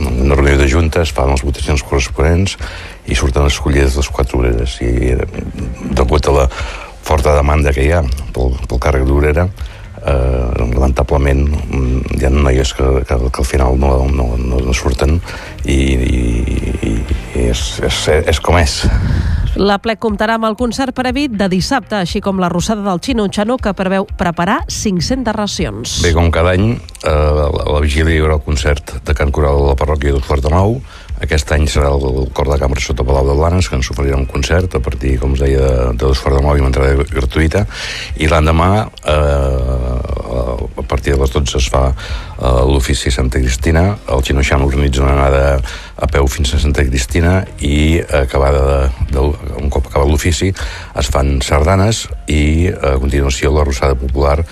una 0.06 0.36
reunió 0.36 0.56
de 0.60 0.68
junta, 0.70 1.02
es 1.02 1.12
fan 1.14 1.32
les 1.32 1.42
votacions 1.42 1.82
corresponents 1.82 2.56
i 3.10 3.18
surten 3.18 3.48
escollides 3.48 3.96
les 3.98 4.10
quatre 4.12 4.38
obreres. 4.38 4.78
I 4.84 5.16
eh, 5.16 5.26
degut 5.96 6.28
a 6.28 6.36
la 6.36 6.48
forta 7.02 7.34
demanda 7.34 7.72
que 7.74 7.86
hi 7.86 7.92
ha 7.96 8.02
pel, 8.34 8.54
pel 8.68 8.82
càrrec 8.82 9.08
d'obrera 9.08 9.48
eh, 9.48 10.66
lamentablement 10.74 11.42
mm, 11.48 12.18
hi 12.18 12.26
ha 12.26 12.30
noies 12.30 12.74
que, 12.78 12.90
que, 13.08 13.18
que 13.26 13.42
al 13.42 13.48
final 13.48 13.78
no, 13.80 13.94
no, 14.06 14.28
no 14.38 14.76
surten 14.76 15.18
i, 15.64 15.78
i, 15.96 16.22
i 16.90 16.91
és, 17.50 17.80
és, 17.82 17.98
és 18.30 18.40
com 18.40 18.58
és. 18.60 18.82
La 19.60 19.76
plec 19.84 19.98
comptarà 20.00 20.38
amb 20.38 20.46
el 20.48 20.54
concert 20.56 20.94
previst 20.96 21.34
de 21.36 21.48
dissabte, 21.52 21.98
així 21.98 22.22
com 22.24 22.38
la 22.40 22.48
rossada 22.48 22.80
del 22.86 23.02
Xino 23.04 23.26
Xano, 23.28 23.58
que 23.60 23.74
preveu 23.76 24.06
preparar 24.16 24.62
500 24.72 25.36
racions. 25.36 25.98
Bé, 26.04 26.14
com 26.16 26.30
cada 26.32 26.54
any, 26.56 26.72
eh, 26.72 27.12
a 27.12 27.68
la 27.68 27.82
vigília 27.84 28.16
hi 28.16 28.22
haurà 28.24 28.38
el 28.40 28.46
concert 28.46 28.94
de 29.04 29.14
Can 29.14 29.30
Coral 29.30 29.60
de 29.60 29.68
la 29.68 29.76
parròquia 29.76 30.16
de 30.16 30.24
Fort 30.24 30.46
de 30.46 30.54
Nou, 30.54 30.78
aquest 31.22 31.52
any 31.54 31.68
serà 31.70 31.92
el 31.94 32.30
cor 32.34 32.48
de 32.50 32.56
cambra 32.58 32.82
sota 32.82 33.04
Palau 33.06 33.28
de 33.28 33.36
Blanes, 33.38 33.68
que 33.70 33.76
ens 33.78 33.90
oferirà 33.92 34.16
un 34.18 34.26
concert 34.26 34.74
a 34.74 34.80
partir, 34.82 35.18
com 35.22 35.36
us 35.36 35.42
deia, 35.44 35.60
de, 35.60 35.84
de 35.92 36.00
dos 36.00 36.18
quarts 36.18 36.40
de 36.40 36.42
nou 36.42 36.56
i 36.56 36.64
una 36.64 36.72
entrada 36.72 37.06
gratuïta. 37.12 37.62
I 38.18 38.26
l'endemà, 38.32 38.70
eh, 39.04 40.21
partir 41.02 41.14
de 41.14 41.20
les 41.20 41.32
12 41.32 41.58
es 41.58 41.68
fa 41.68 41.90
eh, 41.90 42.62
l'ofici 42.70 43.10
Santa 43.10 43.40
Cristina. 43.40 43.96
El 44.08 44.22
Xinoxan 44.22 44.62
organitza 44.62 45.02
una 45.02 45.16
anada 45.16 45.60
a 45.96 46.06
peu 46.06 46.28
fins 46.30 46.54
a 46.54 46.60
Santa 46.62 46.84
Cristina 46.86 47.42
i 47.58 47.98
acabada 47.98 48.62
de, 48.62 49.08
de, 49.10 49.24
un 49.58 49.68
cop 49.68 49.88
acabat 49.90 50.06
l'ofici 50.06 50.52
es 50.52 51.10
fan 51.10 51.40
sardanes 51.42 52.06
i 52.30 52.70
a 52.70 52.94
continuació 53.02 53.50
la 53.50 53.66
Rosada 53.66 53.98
Popular 53.98 54.44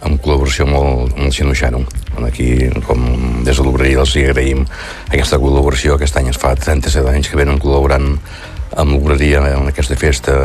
en 0.00 0.16
col·laboració 0.16 0.64
amb 0.64 0.78
el, 0.78 1.12
amb 1.12 1.26
el 1.26 1.34
Xinoxano. 1.36 1.84
Aquí, 2.24 2.48
com 2.86 3.04
des 3.44 3.60
de 3.60 3.64
l'obreria, 3.64 4.00
els 4.00 4.16
agraïm 4.16 4.64
aquesta 5.10 5.36
col·laboració. 5.36 5.98
Aquest 5.98 6.16
any 6.16 6.32
es 6.32 6.40
fa 6.40 6.54
37 6.56 7.12
anys 7.12 7.28
que 7.28 7.36
venen 7.36 7.60
col·laborant 7.60 8.14
amb 8.78 8.94
l'obreria 8.94 9.42
en 9.56 9.68
aquesta 9.70 9.98
festa 9.98 10.36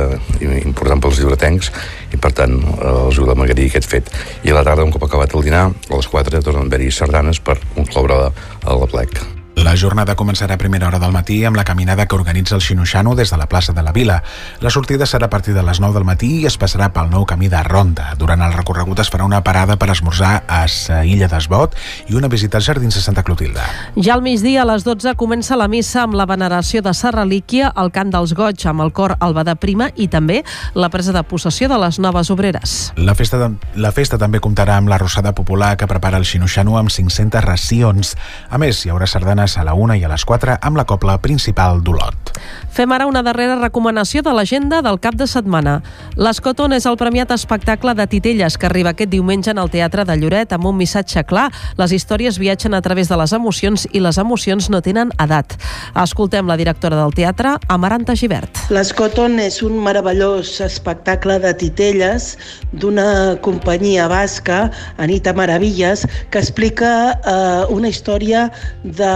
important 0.41 1.01
pels 1.01 1.21
llibretencs 1.21 1.71
i 2.15 2.19
per 2.21 2.33
tant 2.37 2.57
els 2.57 3.21
volem 3.21 3.45
agrair 3.45 3.69
aquest 3.69 3.89
fet 3.91 4.11
i 4.43 4.51
a 4.51 4.57
la 4.57 4.65
tarda 4.65 4.87
un 4.87 4.93
cop 4.95 5.05
acabat 5.07 5.37
el 5.37 5.45
dinar 5.45 5.65
a 5.69 5.95
les 5.95 6.11
4 6.11 6.41
tornen 6.41 6.65
a 6.65 6.69
haver-hi 6.69 6.91
sardanes 6.91 7.41
per 7.41 7.59
concloure 7.75 8.21
a 8.25 8.79
la 8.81 8.89
plec. 8.89 9.44
La 9.55 9.71
jornada 9.79 10.17
començarà 10.19 10.57
a 10.57 10.59
primera 10.59 10.89
hora 10.89 10.99
del 10.99 11.13
matí 11.15 11.37
amb 11.47 11.55
la 11.55 11.63
caminada 11.63 12.05
que 12.11 12.15
organitza 12.17 12.57
el 12.57 12.61
Xinoxano 12.61 13.13
des 13.15 13.29
de 13.31 13.37
la 13.39 13.47
plaça 13.47 13.71
de 13.71 13.81
la 13.83 13.93
Vila. 13.95 14.17
La 14.59 14.69
sortida 14.69 15.05
serà 15.07 15.25
a 15.25 15.29
partir 15.29 15.53
de 15.55 15.63
les 15.63 15.79
9 15.79 15.95
del 15.95 16.03
matí 16.03 16.41
i 16.41 16.45
es 16.49 16.57
passarà 16.59 16.89
pel 16.91 17.07
nou 17.07 17.23
camí 17.25 17.47
de 17.47 17.61
Ronda. 17.63 18.09
Durant 18.19 18.43
el 18.43 18.51
recorregut 18.51 18.99
es 18.99 19.11
farà 19.11 19.23
una 19.23 19.39
parada 19.47 19.77
per 19.79 19.89
esmorzar 19.93 20.43
a 20.43 20.65
Illa 21.07 21.29
d'Esbot 21.31 21.77
i 22.11 22.17
una 22.19 22.27
visita 22.27 22.57
als 22.59 22.67
jardins 22.67 22.99
de 22.99 23.01
Santa 23.01 23.23
Clotilda. 23.23 23.63
Ja 23.95 24.17
al 24.17 24.25
migdia, 24.25 24.63
a 24.63 24.67
les 24.67 24.83
12, 24.83 25.15
comença 25.15 25.55
la 25.55 25.69
missa 25.71 26.03
amb 26.03 26.19
la 26.19 26.27
veneració 26.27 26.83
de 26.83 26.93
Sa 26.93 27.13
Relíquia, 27.15 27.71
el 27.79 27.93
cant 27.95 28.11
dels 28.11 28.35
goig 28.35 28.59
amb 28.67 28.83
el 28.83 28.91
cor 28.91 29.15
Alba 29.21 29.45
de 29.47 29.55
Prima 29.55 29.87
i 29.95 30.09
també 30.11 30.41
la 30.75 30.91
presa 30.91 31.15
de 31.15 31.23
possessió 31.23 31.71
de 31.71 31.79
les 31.79 32.01
noves 32.03 32.29
obreres. 32.29 32.75
La 32.97 33.15
festa, 33.15 33.39
de, 33.39 33.79
la 33.79 33.93
festa 33.95 34.19
també 34.19 34.43
comptarà 34.43 34.75
amb 34.75 34.91
la 34.91 34.99
rossada 34.99 35.31
popular 35.31 35.77
que 35.79 35.87
prepara 35.87 36.19
el 36.19 36.27
Xinoxano 36.27 36.75
amb 36.75 36.91
500 36.91 37.39
racions. 37.47 38.15
A 38.51 38.59
més, 38.59 38.83
hi 38.83 38.91
haurà 38.91 39.07
sardanes 39.07 39.44
a 39.53 39.63
la 39.63 39.75
1 39.77 39.99
i 40.01 40.03
a 40.03 40.09
les 40.09 40.25
4 40.25 40.57
amb 40.65 40.79
la 40.79 40.85
copla 40.89 41.19
principal 41.21 41.83
d'Olot. 41.85 42.33
Fem 42.75 42.91
ara 42.91 43.05
una 43.07 43.21
darrera 43.23 43.55
recomanació 43.55 44.19
de 44.25 44.33
l'agenda 44.35 44.81
del 44.83 44.97
cap 44.99 45.15
de 45.15 45.27
setmana. 45.31 45.77
L'Escoton 46.19 46.73
és 46.75 46.87
el 46.89 46.97
premiat 46.99 47.29
espectacle 47.31 47.93
de 47.95 48.07
Titelles 48.11 48.57
que 48.59 48.67
arriba 48.67 48.91
aquest 48.91 49.13
diumenge 49.13 49.53
en 49.53 49.61
el 49.61 49.69
Teatre 49.71 50.03
de 50.03 50.17
Lloret 50.19 50.51
amb 50.51 50.67
un 50.67 50.75
missatge 50.75 51.23
clar. 51.29 51.45
Les 51.79 51.93
històries 51.95 52.39
viatgen 52.41 52.75
a 52.75 52.81
través 52.83 53.07
de 53.07 53.19
les 53.21 53.31
emocions 53.37 53.85
i 53.93 54.01
les 54.03 54.19
emocions 54.19 54.67
no 54.73 54.81
tenen 54.83 55.13
edat. 55.23 55.55
Escoltem 56.03 56.51
la 56.51 56.57
directora 56.59 56.99
del 56.99 57.15
teatre, 57.15 57.55
Amaranta 57.71 58.17
Givert. 58.19 58.65
L'Escoton 58.75 59.39
és 59.39 59.61
un 59.63 59.77
meravellós 59.85 60.57
espectacle 60.65 61.39
de 61.39 61.53
Titelles 61.55 62.33
d'una 62.73 63.37
companyia 63.45 64.09
basca, 64.11 64.65
Anita 64.97 65.31
Maravillas, 65.37 66.03
que 66.29 66.43
explica 66.43 66.91
eh, 67.13 67.63
una 67.71 67.87
història 67.87 68.49
de 68.83 69.13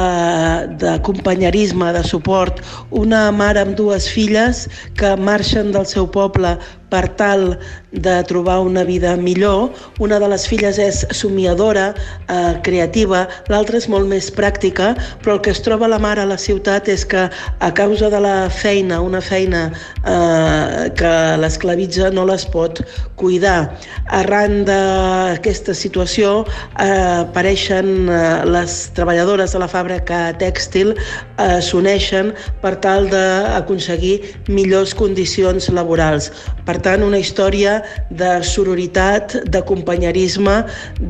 companyerisme, 1.05 1.91
de 1.93 2.03
suport. 2.03 2.61
Una 2.91 3.30
mare 3.32 3.63
amb 3.63 3.78
dues 3.78 4.09
filles 4.09 4.67
que 4.99 5.15
marxen 5.17 5.74
del 5.76 5.88
seu 5.89 6.09
poble 6.11 6.57
per 6.90 7.08
tal 7.20 7.58
de 7.92 8.24
trobar 8.24 8.60
una 8.62 8.84
vida 8.84 9.16
millor. 9.16 9.72
Una 10.00 10.20
de 10.20 10.28
les 10.30 10.46
filles 10.48 10.78
és 10.78 11.06
somiadora, 11.16 11.94
eh, 12.28 12.60
creativa, 12.64 13.28
l'altra 13.50 13.78
és 13.78 13.88
molt 13.90 14.08
més 14.08 14.30
pràctica, 14.34 14.96
però 15.24 15.38
el 15.38 15.42
que 15.42 15.52
es 15.52 15.62
troba 15.62 15.88
la 15.88 16.00
mare 16.00 16.22
a 16.22 16.30
la 16.30 16.38
ciutat 16.38 16.88
és 16.90 17.06
que 17.06 17.30
a 17.60 17.74
causa 17.74 18.10
de 18.10 18.20
la 18.20 18.50
feina, 18.50 19.02
una 19.02 19.22
feina 19.22 19.72
eh, 20.06 20.90
que 20.96 21.14
l'esclavitza, 21.38 22.10
no 22.12 22.26
les 22.26 22.46
pot 22.46 22.82
cuidar. 23.16 23.74
Arran 24.08 24.66
d'aquesta 24.66 25.74
situació 25.74 26.46
eh, 26.80 27.26
apareixen 27.26 28.10
eh, 28.10 28.46
les 28.46 28.78
treballadores 28.98 29.54
de 29.54 29.60
la 29.60 29.70
fàbrica 29.70 30.22
tèxtil, 30.40 30.96
eh, 31.38 31.60
s'uneixen 31.62 32.34
per 32.62 32.76
tal 32.84 33.10
d'aconseguir 33.10 34.20
millors 34.50 34.94
condicions 34.94 35.70
laborals. 35.74 36.32
Per 36.66 36.78
tant, 36.84 37.03
una 37.05 37.19
història 37.19 37.80
de 38.09 38.32
sororitat, 38.45 39.36
de 39.51 39.61
companyerisme, 39.67 40.63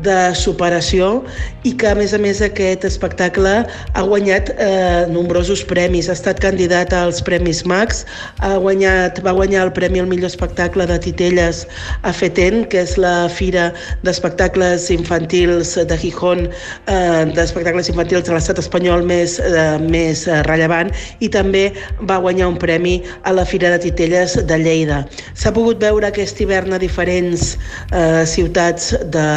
de 0.04 0.18
superació 0.38 1.20
i 1.64 1.74
que, 1.76 1.90
a 1.90 1.96
més 1.98 2.14
a 2.16 2.20
més, 2.22 2.40
aquest 2.44 2.86
espectacle 2.88 3.54
ha 3.64 4.02
guanyat 4.06 4.52
eh, 4.56 5.06
nombrosos 5.12 5.62
premis. 5.68 6.08
Ha 6.08 6.16
estat 6.16 6.40
candidat 6.42 6.94
als 6.96 7.20
Premis 7.24 7.62
Max, 7.68 8.04
ha 8.40 8.56
guanyat, 8.60 9.20
va 9.24 9.34
guanyar 9.36 9.66
el 9.68 9.72
Premi 9.76 10.00
al 10.02 10.08
millor 10.10 10.30
espectacle 10.30 10.86
de 10.88 10.98
Titelles 11.02 11.66
a 12.02 12.12
FETEN, 12.16 12.64
que 12.70 12.84
és 12.84 12.96
la 13.00 13.28
fira 13.32 13.70
d'espectacles 14.06 14.88
infantils 14.94 15.76
de 15.76 16.00
Gijón, 16.00 16.46
eh, 16.86 17.24
d'espectacles 17.36 17.90
infantils 17.92 18.26
de 18.28 18.36
l'estat 18.36 18.60
espanyol 18.62 19.04
més, 19.06 19.38
eh, 19.40 19.78
més 19.80 20.26
rellevant, 20.48 20.92
i 21.20 21.28
també 21.28 21.70
va 22.08 22.20
guanyar 22.22 22.48
un 22.48 22.58
premi 22.60 23.00
a 23.24 23.32
la 23.36 23.44
Fira 23.44 23.70
de 23.70 23.78
Titelles 23.78 24.36
de 24.46 24.58
Lleida. 24.58 25.04
S'ha 25.34 25.52
pogut 25.60 25.84
veure 25.84 26.08
aquest 26.08 26.40
hivern 26.40 26.72
a 26.72 26.80
diferents 26.80 27.52
eh, 27.92 28.24
ciutats 28.24 28.94
de 29.16 29.28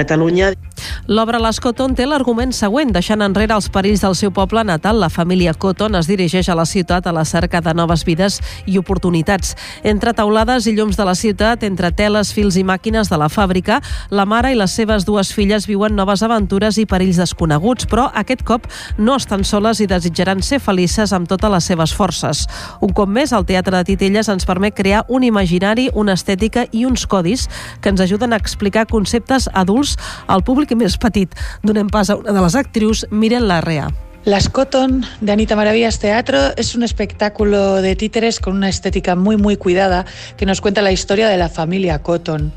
Catalunya. 0.00 0.54
L'obra 1.06 1.40
Les 1.42 1.60
Coton 1.60 1.94
té 1.94 2.06
l'argument 2.06 2.52
següent. 2.54 2.92
Deixant 2.94 3.22
enrere 3.22 3.54
els 3.56 3.68
perills 3.72 4.02
del 4.04 4.16
seu 4.18 4.32
poble 4.34 4.64
natal, 4.64 5.00
la 5.00 5.10
família 5.10 5.54
Coton 5.54 5.94
es 5.98 6.08
dirigeix 6.10 6.48
a 6.48 6.56
la 6.58 6.66
ciutat 6.66 7.06
a 7.06 7.12
la 7.12 7.24
cerca 7.24 7.60
de 7.60 7.74
noves 7.74 8.04
vides 8.04 8.40
i 8.66 8.78
oportunitats. 8.78 9.54
Entre 9.84 10.14
taulades 10.16 10.66
i 10.66 10.74
llums 10.76 10.98
de 10.98 11.06
la 11.06 11.14
ciutat, 11.14 11.64
entre 11.66 11.92
teles, 11.92 12.32
fils 12.34 12.56
i 12.56 12.64
màquines 12.64 13.10
de 13.10 13.18
la 13.20 13.28
fàbrica, 13.28 13.80
la 14.10 14.26
mare 14.26 14.52
i 14.52 14.58
les 14.58 14.72
seves 14.74 15.06
dues 15.08 15.32
filles 15.34 15.66
viuen 15.68 15.96
noves 15.96 16.22
aventures 16.26 16.78
i 16.78 16.86
perills 16.86 17.20
desconeguts, 17.20 17.86
però 17.90 18.08
aquest 18.14 18.44
cop 18.46 18.66
no 18.98 19.16
estan 19.16 19.44
soles 19.44 19.80
i 19.80 19.88
desitjaran 19.90 20.42
ser 20.42 20.60
felices 20.60 21.12
amb 21.16 21.28
totes 21.28 21.50
les 21.52 21.70
seves 21.72 21.94
forces. 21.96 22.46
Un 22.80 22.94
cop 22.96 23.08
més, 23.10 23.32
el 23.32 23.46
Teatre 23.48 23.76
de 23.76 23.88
Titelles 23.92 24.28
ens 24.32 24.46
permet 24.48 24.76
crear 24.76 25.04
un 25.08 25.24
imaginari, 25.26 25.88
una 25.94 26.16
estètica 26.18 26.66
i 26.72 26.84
uns 26.88 27.06
codis 27.10 27.48
que 27.80 27.90
ens 27.92 28.00
ajuden 28.00 28.32
a 28.32 28.40
explicar 28.40 28.86
conceptes 28.90 29.48
adults 29.52 29.96
al 30.26 30.44
públic 30.46 30.69
més 30.76 30.98
petit. 30.98 31.34
Donem 31.62 31.88
pas 31.88 32.10
a 32.10 32.16
una 32.16 32.32
de 32.32 32.40
les 32.40 32.56
actrius, 32.56 33.06
Miren 33.10 33.48
Larrea. 33.48 33.88
Las 34.24 34.50
Cotton 34.50 35.06
de 35.22 35.32
Anita 35.32 35.56
Maravillas 35.56 35.98
Teatro 35.98 36.38
es 36.56 36.74
un 36.74 36.82
espectáculo 36.82 37.80
de 37.80 37.96
títeres 37.96 38.38
con 38.38 38.54
una 38.54 38.68
estética 38.68 39.16
muy 39.16 39.38
muy 39.38 39.56
cuidada 39.56 40.04
que 40.36 40.44
nos 40.44 40.60
cuenta 40.60 40.82
la 40.82 40.92
historia 40.92 41.28
de 41.28 41.38
la 41.38 41.48
familia 41.48 42.02
Cotton. 42.02 42.52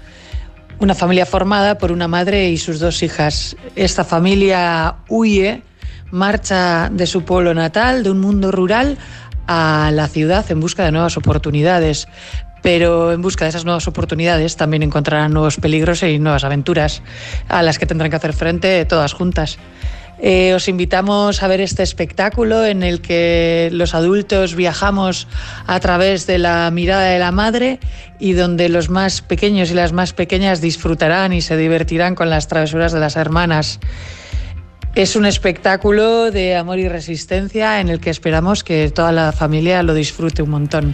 Una 0.79 0.93
familia 0.93 1.25
formada 1.25 1.77
por 1.77 1.93
una 1.93 2.09
madre 2.09 2.49
y 2.49 2.57
sus 2.57 2.79
dos 2.79 3.01
hijas. 3.01 3.55
Esta 3.77 4.03
familia 4.03 4.95
huye 5.07 5.61
marcha 6.11 6.89
de 6.91 7.07
su 7.07 7.23
pueblo 7.23 7.53
natal, 7.53 8.03
de 8.03 8.11
un 8.11 8.19
mundo 8.19 8.51
rural, 8.51 8.97
a 9.47 9.89
la 9.93 10.07
ciudad 10.07 10.45
en 10.51 10.59
busca 10.59 10.83
de 10.83 10.91
nuevas 10.91 11.17
oportunidades. 11.17 12.07
Pero 12.63 13.11
en 13.11 13.21
busca 13.21 13.45
de 13.45 13.49
esas 13.49 13.65
nuevas 13.65 13.87
oportunidades 13.87 14.55
también 14.55 14.81
encontrarán 14.81 15.33
nuevos 15.33 15.57
peligros 15.57 16.01
y 16.01 16.17
nuevas 16.17 16.43
aventuras 16.43 17.03
a 17.47 17.61
las 17.61 17.77
que 17.77 17.85
tendrán 17.85 18.09
que 18.09 18.15
hacer 18.15 18.33
frente 18.33 18.83
todas 18.85 19.13
juntas. 19.13 19.59
Eh, 20.25 20.53
os 20.53 20.69
invitamos 20.69 21.43
a 21.43 21.47
ver 21.47 21.59
este 21.59 21.83
espectáculo 21.83 22.65
en 22.65 22.81
el 22.81 23.01
que 23.01 23.69
los 23.73 23.93
adultos 23.93 24.55
viajamos 24.55 25.27
a 25.67 25.79
través 25.81 26.25
de 26.27 26.37
la 26.37 26.71
mirada 26.71 27.03
de 27.09 27.19
la 27.19 27.33
madre 27.33 27.79
y 28.19 28.31
donde 28.31 28.69
los 28.69 28.89
más 28.89 29.21
pequeños 29.21 29.69
y 29.69 29.73
las 29.73 29.91
más 29.91 30.13
pequeñas 30.13 30.61
disfrutarán 30.61 31.33
y 31.33 31.41
se 31.41 31.57
divertirán 31.57 32.15
con 32.15 32.29
las 32.29 32.47
travesuras 32.47 32.93
de 32.93 33.01
las 33.01 33.17
hermanas. 33.17 33.81
Es 34.95 35.15
un 35.15 35.25
espectáculo 35.25 36.29
de 36.29 36.55
amor 36.55 36.77
y 36.77 36.87
resistencia 36.87 37.81
en 37.81 37.89
el 37.89 37.99
que 37.99 38.11
esperamos 38.11 38.63
que 38.63 38.91
toda 38.91 39.11
la 39.11 39.31
familia 39.31 39.81
lo 39.81 39.95
disfrute 39.95 40.43
un 40.43 40.51
montón. 40.51 40.93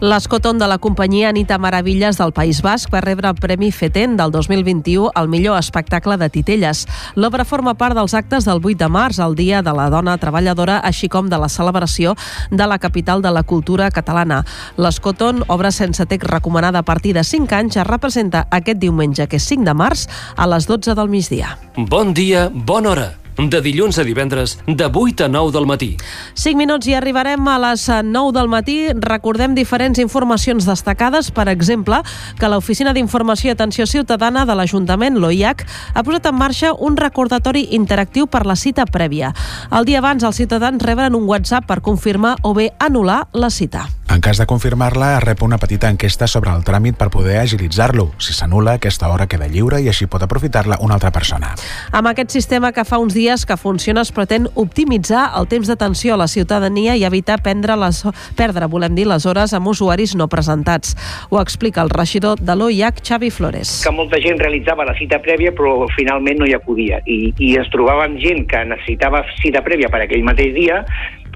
L'escoton 0.00 0.58
de 0.60 0.66
la 0.68 0.76
companyia 0.76 1.30
Anita 1.30 1.56
Maravilles 1.56 2.18
del 2.18 2.34
País 2.36 2.60
Basc 2.60 2.92
va 2.92 3.00
rebre 3.00 3.30
el 3.30 3.36
Premi 3.40 3.72
FETEN 3.72 4.18
del 4.18 4.30
2021 4.32 5.12
al 5.14 5.30
millor 5.32 5.56
espectacle 5.58 6.18
de 6.18 6.28
titelles. 6.28 6.84
L'obra 7.16 7.46
forma 7.48 7.72
part 7.72 7.96
dels 7.96 8.12
actes 8.12 8.44
del 8.44 8.60
8 8.60 8.76
de 8.82 8.88
març, 8.92 9.18
el 9.18 9.34
Dia 9.34 9.62
de 9.62 9.72
la 9.72 9.88
Dona 9.88 10.18
Treballadora, 10.20 10.76
així 10.84 11.08
com 11.08 11.30
de 11.32 11.38
la 11.40 11.48
celebració 11.48 12.18
de 12.50 12.66
la 12.68 12.78
capital 12.78 13.22
de 13.24 13.32
la 13.32 13.44
cultura 13.44 13.88
catalana. 13.90 14.42
L'escoton, 14.76 15.40
obra 15.48 15.70
sense 15.72 16.04
text 16.04 16.28
recomanada 16.28 16.84
a 16.84 16.84
partir 16.84 17.14
de 17.16 17.24
5 17.24 17.56
anys, 17.56 17.80
es 17.80 17.88
representa 17.88 18.44
aquest 18.50 18.76
diumenge, 18.76 19.24
que 19.24 19.40
és 19.40 19.48
5 19.48 19.64
de 19.64 19.72
març, 19.72 20.04
a 20.36 20.46
les 20.46 20.68
12 20.68 20.92
del 20.92 21.08
migdia. 21.08 21.56
Bon 21.78 22.12
dia, 22.12 22.50
bona 22.52 22.92
hora. 22.92 23.08
De 23.38 23.60
dilluns 23.62 23.94
a 23.98 24.02
divendres, 24.02 24.56
de 24.66 24.86
8 24.92 25.24
a 25.24 25.28
9 25.28 25.52
del 25.54 25.66
matí. 25.70 25.92
5 26.34 26.58
minuts 26.58 26.88
i 26.90 26.94
arribarem 26.98 27.46
a 27.46 27.54
les 27.62 27.84
9 27.86 28.32
del 28.34 28.48
matí. 28.50 28.88
Recordem 28.98 29.54
diferents 29.54 30.00
informacions 30.02 30.66
destacades, 30.66 31.30
per 31.30 31.46
exemple, 31.46 32.00
que 32.40 32.50
l'Oficina 32.50 32.90
d'Informació 32.96 33.52
i 33.52 33.54
Atenció 33.54 33.86
Ciutadana 33.86 34.42
de 34.42 34.56
l'Ajuntament, 34.58 35.20
l'OIAC, 35.22 35.62
ha 35.94 36.02
posat 36.02 36.26
en 36.26 36.34
marxa 36.34 36.72
un 36.74 36.98
recordatori 36.98 37.68
interactiu 37.78 38.26
per 38.26 38.42
la 38.44 38.58
cita 38.58 38.88
prèvia. 38.90 39.30
El 39.70 39.86
dia 39.86 40.02
abans, 40.02 40.26
els 40.26 40.42
ciutadans 40.42 40.82
reben 40.82 41.14
un 41.14 41.30
WhatsApp 41.30 41.70
per 41.70 41.78
confirmar 41.78 42.34
o 42.42 42.56
bé 42.58 42.72
anul·lar 42.82 43.28
la 43.38 43.54
cita. 43.54 43.86
En 44.10 44.22
cas 44.22 44.38
de 44.38 44.46
confirmar-la, 44.46 45.18
es 45.18 45.22
rep 45.22 45.42
una 45.42 45.58
petita 45.60 45.90
enquesta 45.92 46.26
sobre 46.26 46.48
el 46.56 46.62
tràmit 46.64 46.96
per 46.96 47.10
poder 47.12 47.36
agilitzar-lo. 47.42 48.06
Si 48.16 48.32
s'anula, 48.32 48.78
aquesta 48.78 49.10
hora 49.12 49.26
queda 49.28 49.50
lliure 49.52 49.82
i 49.84 49.90
així 49.92 50.06
pot 50.08 50.22
aprofitar-la 50.24 50.78
una 50.80 50.96
altra 50.96 51.10
persona. 51.12 51.50
Amb 51.92 52.08
aquest 52.08 52.32
sistema 52.32 52.70
que 52.72 52.86
fa 52.88 52.96
uns 53.02 53.12
dies 53.12 53.44
que 53.44 53.58
funciona 53.60 54.00
es 54.00 54.12
pretén 54.16 54.48
optimitzar 54.54 55.26
el 55.36 55.48
temps 55.52 55.68
d'atenció 55.68 56.16
a 56.16 56.20
la 56.22 56.26
ciutadania 56.26 56.96
i 56.96 57.04
evitar 57.04 57.42
prendre 57.44 57.76
les, 57.76 58.00
perdre, 58.38 58.70
volem 58.72 58.96
dir, 58.96 59.04
les 59.12 59.28
hores 59.28 59.52
amb 59.52 59.68
usuaris 59.74 60.16
no 60.16 60.30
presentats. 60.32 60.96
Ho 61.28 61.42
explica 61.42 61.84
el 61.84 61.92
regidor 61.92 62.40
de 62.40 62.56
l'OIAC, 62.56 63.04
Xavi 63.04 63.28
Flores. 63.28 63.82
Que 63.84 63.92
molta 63.92 64.22
gent 64.24 64.40
realitzava 64.40 64.88
la 64.88 64.96
cita 64.96 65.20
prèvia 65.20 65.52
però 65.52 65.84
finalment 65.92 66.40
no 66.40 66.48
hi 66.48 66.56
acudia 66.56 67.02
i, 67.04 67.34
i 67.36 67.54
ens 67.60 67.68
trobàvem 67.76 68.16
gent 68.24 68.46
que 68.48 68.64
necessitava 68.72 69.26
cita 69.42 69.60
prèvia 69.60 69.92
per 69.92 70.06
aquell 70.06 70.24
mateix 70.24 70.56
dia 70.56 70.80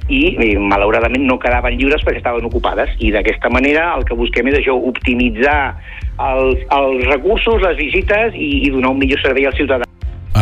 i, 0.09 0.22
i 0.34 0.50
malauradament 0.59 1.24
no 1.28 1.38
quedaven 1.42 1.76
lliures 1.78 2.03
perquè 2.07 2.22
estaven 2.22 2.48
ocupades 2.48 2.90
i 2.98 3.12
d'aquesta 3.14 3.50
manera 3.53 3.92
el 3.96 4.07
que 4.09 4.18
busquem 4.18 4.50
és 4.50 4.59
això, 4.61 4.74
optimitzar 4.90 5.76
els, 6.18 6.62
els 6.74 7.07
recursos, 7.11 7.62
les 7.62 7.78
visites 7.78 8.34
i, 8.34 8.53
i 8.66 8.74
donar 8.74 8.94
un 8.96 9.03
millor 9.03 9.22
servei 9.22 9.46
al 9.46 9.59
ciutadà. 9.59 9.91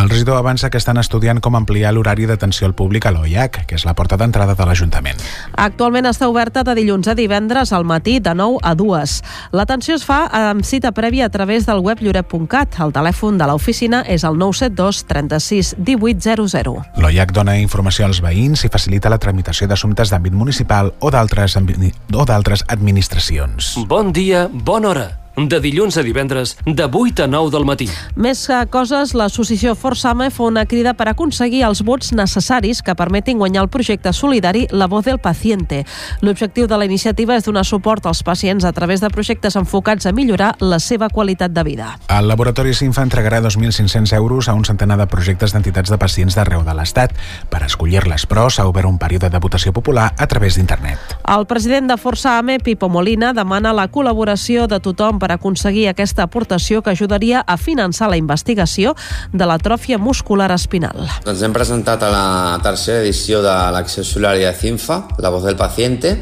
El 0.00 0.08
regidor 0.08 0.38
avança 0.38 0.70
que 0.70 0.78
estan 0.80 0.96
estudiant 0.96 1.42
com 1.44 1.58
ampliar 1.58 1.90
l'horari 1.92 2.24
d'atenció 2.24 2.64
al 2.64 2.72
públic 2.72 3.04
a 3.04 3.10
l'OIAC, 3.12 3.66
que 3.68 3.76
és 3.76 3.84
la 3.84 3.92
porta 3.92 4.16
d'entrada 4.16 4.54
de 4.56 4.64
l'Ajuntament. 4.64 5.20
Actualment 5.60 6.08
està 6.08 6.30
oberta 6.30 6.62
de 6.64 6.72
dilluns 6.78 7.10
a 7.10 7.14
divendres 7.18 7.74
al 7.76 7.84
matí 7.84 8.16
de 8.16 8.32
9 8.32 8.62
a 8.64 8.72
2. 8.78 9.18
L'atenció 9.52 9.98
es 10.00 10.06
fa 10.08 10.22
amb 10.32 10.64
cita 10.64 10.94
prèvia 10.96 11.28
a 11.28 11.34
través 11.34 11.68
del 11.68 11.84
web 11.84 12.00
lloret.cat. 12.00 12.80
El 12.80 12.96
telèfon 12.96 13.36
de 13.36 13.50
l'oficina 13.50 14.00
és 14.08 14.24
el 14.24 14.40
972 14.40 15.04
36 15.04 15.76
1800. 15.84 16.96
L'OIAC 16.96 17.36
dona 17.36 17.58
informació 17.60 18.08
als 18.08 18.24
veïns 18.24 18.64
i 18.64 18.72
facilita 18.72 19.12
la 19.12 19.20
tramitació 19.20 19.68
d'assumptes 19.68 20.08
d'àmbit 20.08 20.32
municipal 20.32 20.94
o 21.00 21.12
d'altres 21.12 21.60
o 21.60 22.24
d'altres 22.24 22.64
administracions. 22.68 23.74
Bon 23.84 24.14
dia, 24.16 24.48
bona 24.48 24.94
hora. 24.94 25.19
De 25.36 25.60
dilluns 25.62 25.96
a 25.96 26.02
divendres, 26.02 26.56
de 26.66 26.84
8 26.90 27.24
a 27.24 27.26
9 27.26 27.50
del 27.50 27.64
matí. 27.64 27.86
Més 28.16 28.42
que 28.50 28.58
coses, 28.72 29.14
l'associació 29.14 29.76
Forsame 29.78 30.28
fa 30.34 30.48
una 30.48 30.66
crida 30.66 30.92
per 30.98 31.06
aconseguir 31.08 31.62
els 31.68 31.84
vots 31.86 32.10
necessaris 32.12 32.82
que 32.82 32.96
permetin 32.98 33.38
guanyar 33.38 33.62
el 33.62 33.70
projecte 33.70 34.12
solidari 34.12 34.66
La 34.70 34.88
Voz 34.90 35.06
del 35.06 35.20
Paciente. 35.22 35.84
L'objectiu 36.20 36.66
de 36.66 36.76
la 36.76 36.84
iniciativa 36.84 37.36
és 37.38 37.46
donar 37.46 37.64
suport 37.64 38.06
als 38.10 38.24
pacients 38.26 38.66
a 38.66 38.72
través 38.72 39.00
de 39.00 39.08
projectes 39.08 39.56
enfocats 39.56 40.06
a 40.06 40.12
millorar 40.12 40.56
la 40.60 40.80
seva 40.82 41.08
qualitat 41.08 41.54
de 41.54 41.64
vida. 41.64 41.92
El 42.08 42.28
Laboratori 42.28 42.74
Sinfa 42.74 43.06
entregarà 43.06 43.40
2.500 43.40 44.12
euros 44.18 44.48
a 44.48 44.54
un 44.54 44.64
centenar 44.64 44.98
de 44.98 45.06
projectes 45.06 45.54
d'entitats 45.54 45.90
de 45.90 45.98
pacients 45.98 46.34
d'arreu 46.34 46.66
de 46.66 46.74
l'Estat. 46.74 47.14
Per 47.48 47.62
escollir-les, 47.64 48.26
però, 48.26 48.48
s'ha 48.50 48.66
obert 48.66 48.90
un 48.90 48.98
període 48.98 49.30
de 49.30 49.38
votació 49.38 49.72
popular 49.72 50.10
a 50.18 50.26
través 50.26 50.58
d'internet. 50.58 51.16
El 51.30 51.46
president 51.46 51.88
de 51.88 51.96
Forsame, 51.96 52.58
Pipo 52.58 52.90
Molina, 52.90 53.32
demana 53.32 53.72
la 53.72 53.86
col·laboració 53.88 54.66
de 54.66 54.80
tothom 54.82 55.19
per 55.20 55.30
aconseguir 55.34 55.86
aquesta 55.90 56.24
aportació 56.26 56.80
que 56.82 56.94
ajudaria 56.94 57.44
a 57.46 57.58
finançar 57.60 58.08
la 58.10 58.18
investigació 58.18 58.96
de 59.32 59.46
l'atròfia 59.46 60.00
muscular 60.00 60.50
espinal. 60.56 61.04
Ens 61.28 61.44
hem 61.44 61.54
presentat 61.54 62.02
a 62.02 62.10
la 62.10 62.26
tercera 62.64 63.04
edició 63.04 63.44
de 63.44 63.54
l'Acció 63.76 64.04
Solidària 64.06 64.50
de 64.50 64.58
CINFA, 64.58 65.02
La 65.20 65.30
Voz 65.30 65.44
del 65.46 65.60
Paciente, 65.60 66.16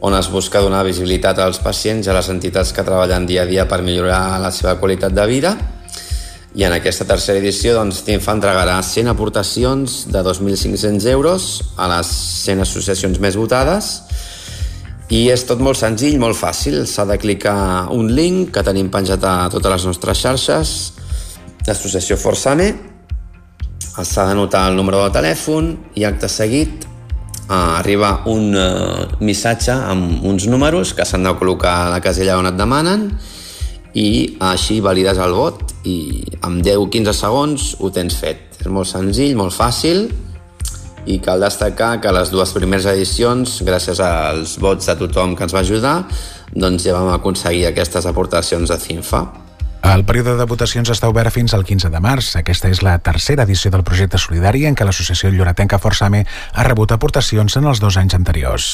on 0.00 0.14
es 0.16 0.30
busca 0.32 0.62
donar 0.64 0.84
visibilitat 0.86 1.38
als 1.42 1.60
pacients 1.60 2.06
i 2.06 2.10
a 2.10 2.16
les 2.16 2.30
entitats 2.32 2.72
que 2.72 2.84
treballen 2.84 3.26
dia 3.28 3.44
a 3.44 3.48
dia 3.48 3.66
per 3.68 3.82
millorar 3.84 4.40
la 4.40 4.52
seva 4.52 4.78
qualitat 4.80 5.12
de 5.16 5.26
vida. 5.28 5.56
I 6.56 6.64
en 6.66 6.72
aquesta 6.74 7.04
tercera 7.06 7.38
edició, 7.38 7.76
doncs, 7.76 8.00
CINFA 8.06 8.34
entregarà 8.34 8.80
100 8.82 9.12
aportacions 9.12 10.00
de 10.10 10.22
2.500 10.26 11.06
euros 11.12 11.50
a 11.76 11.86
les 11.92 12.10
100 12.48 12.64
associacions 12.64 13.20
més 13.22 13.38
votades 13.38 14.00
i 15.10 15.24
és 15.32 15.42
tot 15.42 15.58
molt 15.58 15.78
senzill, 15.78 16.20
molt 16.22 16.38
fàcil. 16.38 16.84
S'ha 16.86 17.04
de 17.08 17.18
clicar 17.18 17.90
un 17.94 18.12
link 18.14 18.52
que 18.54 18.62
tenim 18.66 18.90
penjat 18.94 19.24
a 19.26 19.34
totes 19.50 19.74
les 19.74 19.86
nostres 19.90 20.22
xarxes 20.22 20.74
d'associació 21.66 22.16
Forsame. 22.16 22.70
S'ha 23.90 24.28
d'anotar 24.28 24.68
el 24.70 24.78
número 24.78 25.02
de 25.02 25.10
telèfon 25.18 25.74
i 25.98 26.06
acte 26.06 26.30
seguit 26.30 26.86
eh, 26.86 27.54
arriba 27.54 28.20
un 28.30 28.54
eh, 28.54 29.08
missatge 29.26 29.74
amb 29.74 30.24
uns 30.30 30.46
números 30.46 30.94
que 30.94 31.04
s'han 31.04 31.26
de 31.26 31.34
col·locar 31.36 31.74
a 31.82 31.90
la 31.90 32.00
casella 32.00 32.38
on 32.38 32.48
et 32.52 32.56
demanen 32.56 33.10
i 33.98 34.38
així 34.46 34.78
valides 34.80 35.18
el 35.18 35.34
vot 35.34 35.74
i 35.90 36.22
en 36.46 36.62
10-15 36.62 37.18
segons 37.18 37.70
ho 37.80 37.90
tens 37.90 38.14
fet. 38.14 38.46
És 38.62 38.70
molt 38.70 38.86
senzill, 38.86 39.34
molt 39.34 39.56
fàcil 39.56 40.06
i 41.06 41.18
cal 41.24 41.40
destacar 41.40 41.98
que 42.00 42.12
les 42.12 42.32
dues 42.32 42.52
primeres 42.56 42.88
edicions, 42.90 43.60
gràcies 43.66 44.00
als 44.04 44.56
vots 44.60 44.90
de 44.90 44.96
tothom 45.04 45.36
que 45.36 45.46
ens 45.46 45.54
va 45.54 45.64
ajudar, 45.64 45.94
doncs 46.52 46.84
ja 46.84 46.96
vam 46.96 47.12
aconseguir 47.14 47.68
aquestes 47.70 48.06
aportacions 48.06 48.68
de 48.68 48.78
CINFA. 48.80 49.24
El 49.80 50.04
període 50.04 50.34
de 50.36 50.44
votacions 50.44 50.90
està 50.92 51.08
obert 51.08 51.32
fins 51.32 51.54
al 51.56 51.64
15 51.64 51.88
de 51.88 52.00
març. 52.04 52.34
Aquesta 52.36 52.68
és 52.68 52.82
la 52.84 52.98
tercera 53.00 53.46
edició 53.48 53.72
del 53.72 53.84
projecte 53.86 54.20
solidari 54.20 54.66
en 54.68 54.76
què 54.76 54.84
l'associació 54.84 55.32
Lloretenca 55.32 55.80
Forsame 55.80 56.26
ha 56.52 56.68
rebut 56.68 56.92
aportacions 56.92 57.56
en 57.56 57.70
els 57.72 57.80
dos 57.80 57.96
anys 57.96 58.18
anteriors. 58.20 58.70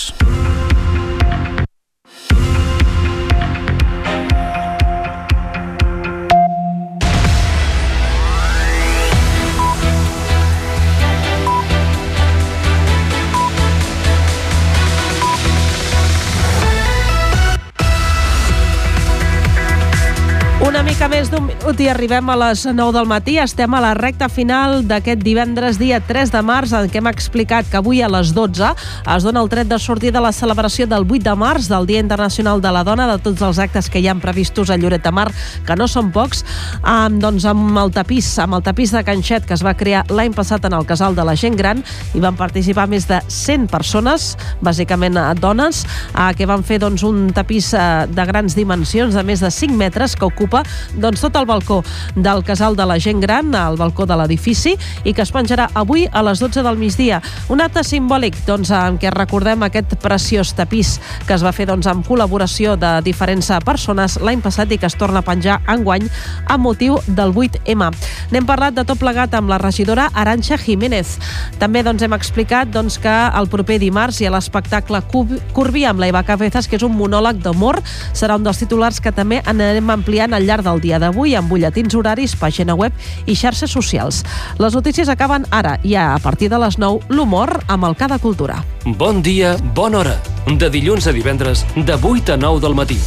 Més 21.16 21.30
d'un 21.32 21.46
minut 21.48 21.78
i 21.80 21.86
arribem 21.88 22.28
a 22.28 22.34
les 22.36 22.66
9 22.68 22.92
del 22.92 23.06
matí. 23.08 23.38
Estem 23.40 23.72
a 23.72 23.78
la 23.80 23.94
recta 23.96 24.26
final 24.28 24.82
d'aquest 24.84 25.22
divendres, 25.24 25.78
dia 25.80 25.96
3 26.04 26.28
de 26.34 26.42
març, 26.44 26.74
en 26.76 26.90
què 26.92 27.00
hem 27.00 27.08
explicat 27.08 27.68
que 27.72 27.78
avui 27.78 28.02
a 28.04 28.08
les 28.12 28.34
12 28.36 28.68
es 29.14 29.24
dona 29.24 29.40
el 29.40 29.48
tret 29.48 29.70
de 29.70 29.78
sortir 29.80 30.10
de 30.12 30.20
la 30.20 30.32
celebració 30.36 30.84
del 30.90 31.06
8 31.08 31.22
de 31.24 31.34
març, 31.40 31.70
del 31.72 31.86
Dia 31.88 32.02
Internacional 32.04 32.60
de 32.60 32.72
la 32.74 32.82
Dona, 32.84 33.06
de 33.08 33.16
tots 33.24 33.40
els 33.40 33.60
actes 33.62 33.88
que 33.88 34.02
hi 34.02 34.10
han 34.12 34.20
previstos 34.20 34.68
a 34.68 34.76
Lloret 34.76 35.06
de 35.06 35.12
Mar, 35.14 35.30
que 35.64 35.76
no 35.80 35.86
són 35.88 36.10
pocs, 36.12 36.44
amb, 36.82 37.16
doncs, 37.22 37.46
amb 37.48 37.80
el 37.80 37.94
tapís, 37.96 38.28
amb 38.42 38.58
el 38.58 38.66
tapís 38.66 38.92
de 38.92 39.04
Canxet, 39.06 39.48
que 39.48 39.56
es 39.56 39.64
va 39.64 39.76
crear 39.78 40.04
l'any 40.12 40.36
passat 40.36 40.68
en 40.68 40.76
el 40.76 40.84
Casal 40.84 41.16
de 41.16 41.24
la 41.24 41.36
Gent 41.36 41.56
Gran, 41.56 41.80
i 42.12 42.20
van 42.20 42.36
participar 42.36 42.90
més 42.92 43.08
de 43.08 43.22
100 43.24 43.70
persones, 43.72 44.34
bàsicament 44.60 45.16
eh, 45.16 45.32
dones, 45.40 45.86
eh, 46.12 46.28
que 46.36 46.50
van 46.50 46.66
fer 46.66 46.82
doncs, 46.84 47.06
un 47.08 47.30
tapís 47.32 47.72
eh, 47.72 48.04
de 48.12 48.28
grans 48.28 48.58
dimensions, 48.58 49.16
de 49.16 49.24
més 49.24 49.40
de 49.40 49.54
5 49.62 49.80
metres, 49.80 50.12
que 50.12 50.28
ocupa 50.28 50.66
doncs, 50.92 51.05
tot 51.14 51.36
el 51.38 51.46
balcó 51.46 51.84
del 52.16 52.42
casal 52.42 52.74
de 52.74 52.86
la 52.86 52.98
gent 52.98 53.20
gran, 53.22 53.54
al 53.54 53.76
balcó 53.76 54.06
de 54.06 54.16
l'edifici, 54.18 54.74
i 55.04 55.14
que 55.14 55.22
es 55.22 55.32
penjarà 55.32 55.68
avui 55.74 56.08
a 56.10 56.22
les 56.26 56.40
12 56.42 56.64
del 56.66 56.76
migdia. 56.76 57.22
Un 57.48 57.62
acte 57.62 57.84
simbòlic 57.86 58.42
doncs, 58.46 58.72
en 58.74 58.98
què 58.98 59.12
recordem 59.14 59.62
aquest 59.62 59.94
preciós 60.02 60.54
tapís 60.58 60.96
que 61.26 61.34
es 61.36 61.44
va 61.44 61.52
fer 61.54 61.68
doncs, 61.70 61.86
amb 61.86 62.06
col·laboració 62.06 62.74
de 62.80 62.96
diferents 63.06 63.52
persones 63.64 64.18
l'any 64.18 64.42
passat 64.42 64.72
i 64.72 64.78
que 64.78 64.88
es 64.90 64.96
torna 64.98 65.20
a 65.22 65.26
penjar 65.26 65.60
enguany 65.70 66.08
amb 66.48 66.64
motiu 66.64 66.98
del 67.06 67.32
8M. 67.32 67.92
N'hem 68.32 68.46
parlat 68.48 68.74
de 68.74 68.84
tot 68.88 68.98
plegat 68.98 69.34
amb 69.38 69.50
la 69.52 69.60
regidora 69.62 70.08
Aranxa 70.14 70.58
Jiménez. 70.58 71.16
També 71.60 71.82
doncs, 71.86 72.02
hem 72.02 72.16
explicat 72.16 72.72
doncs, 72.72 72.98
que 72.98 73.14
el 73.38 73.50
proper 73.52 73.78
dimarts 73.82 74.20
hi 74.20 74.26
ha 74.26 74.34
l'espectacle 74.34 75.02
Curvi 75.06 75.84
amb 75.86 76.02
la 76.02 76.10
Eva 76.10 76.24
Cabezas, 76.26 76.66
que 76.66 76.78
és 76.80 76.86
un 76.86 76.96
monòleg 76.96 77.42
d'amor. 77.44 77.80
Serà 78.16 78.38
un 78.38 78.46
dels 78.46 78.60
titulars 78.62 79.00
que 79.02 79.12
també 79.14 79.42
anirem 79.44 79.92
ampliant 79.94 80.34
al 80.34 80.46
llarg 80.48 80.66
del 80.66 80.82
dia 80.82 80.95
d'avui 80.98 81.34
amb 81.36 81.50
butlletins 81.50 81.94
horaris, 81.94 82.36
pàgina 82.36 82.74
web 82.74 82.92
i 83.26 83.36
xarxes 83.36 83.70
socials. 83.70 84.22
Les 84.58 84.74
notícies 84.74 85.08
acaben 85.08 85.46
ara 85.50 85.76
i 85.82 85.96
a 85.96 86.08
partir 86.22 86.50
de 86.50 86.60
les 86.62 86.78
9 86.78 87.08
l'humor 87.08 87.58
amb 87.68 87.84
el 87.88 87.96
Cada 87.96 88.18
Cultura. 88.18 88.62
Bon 88.84 89.22
dia, 89.22 89.56
bona 89.74 90.04
hora. 90.04 90.16
De 90.46 90.70
dilluns 90.70 91.06
a 91.06 91.12
divendres, 91.12 91.66
de 91.76 91.94
8 91.94 92.34
a 92.34 92.36
9 92.36 92.60
del 92.60 92.74
matí. 92.74 93.00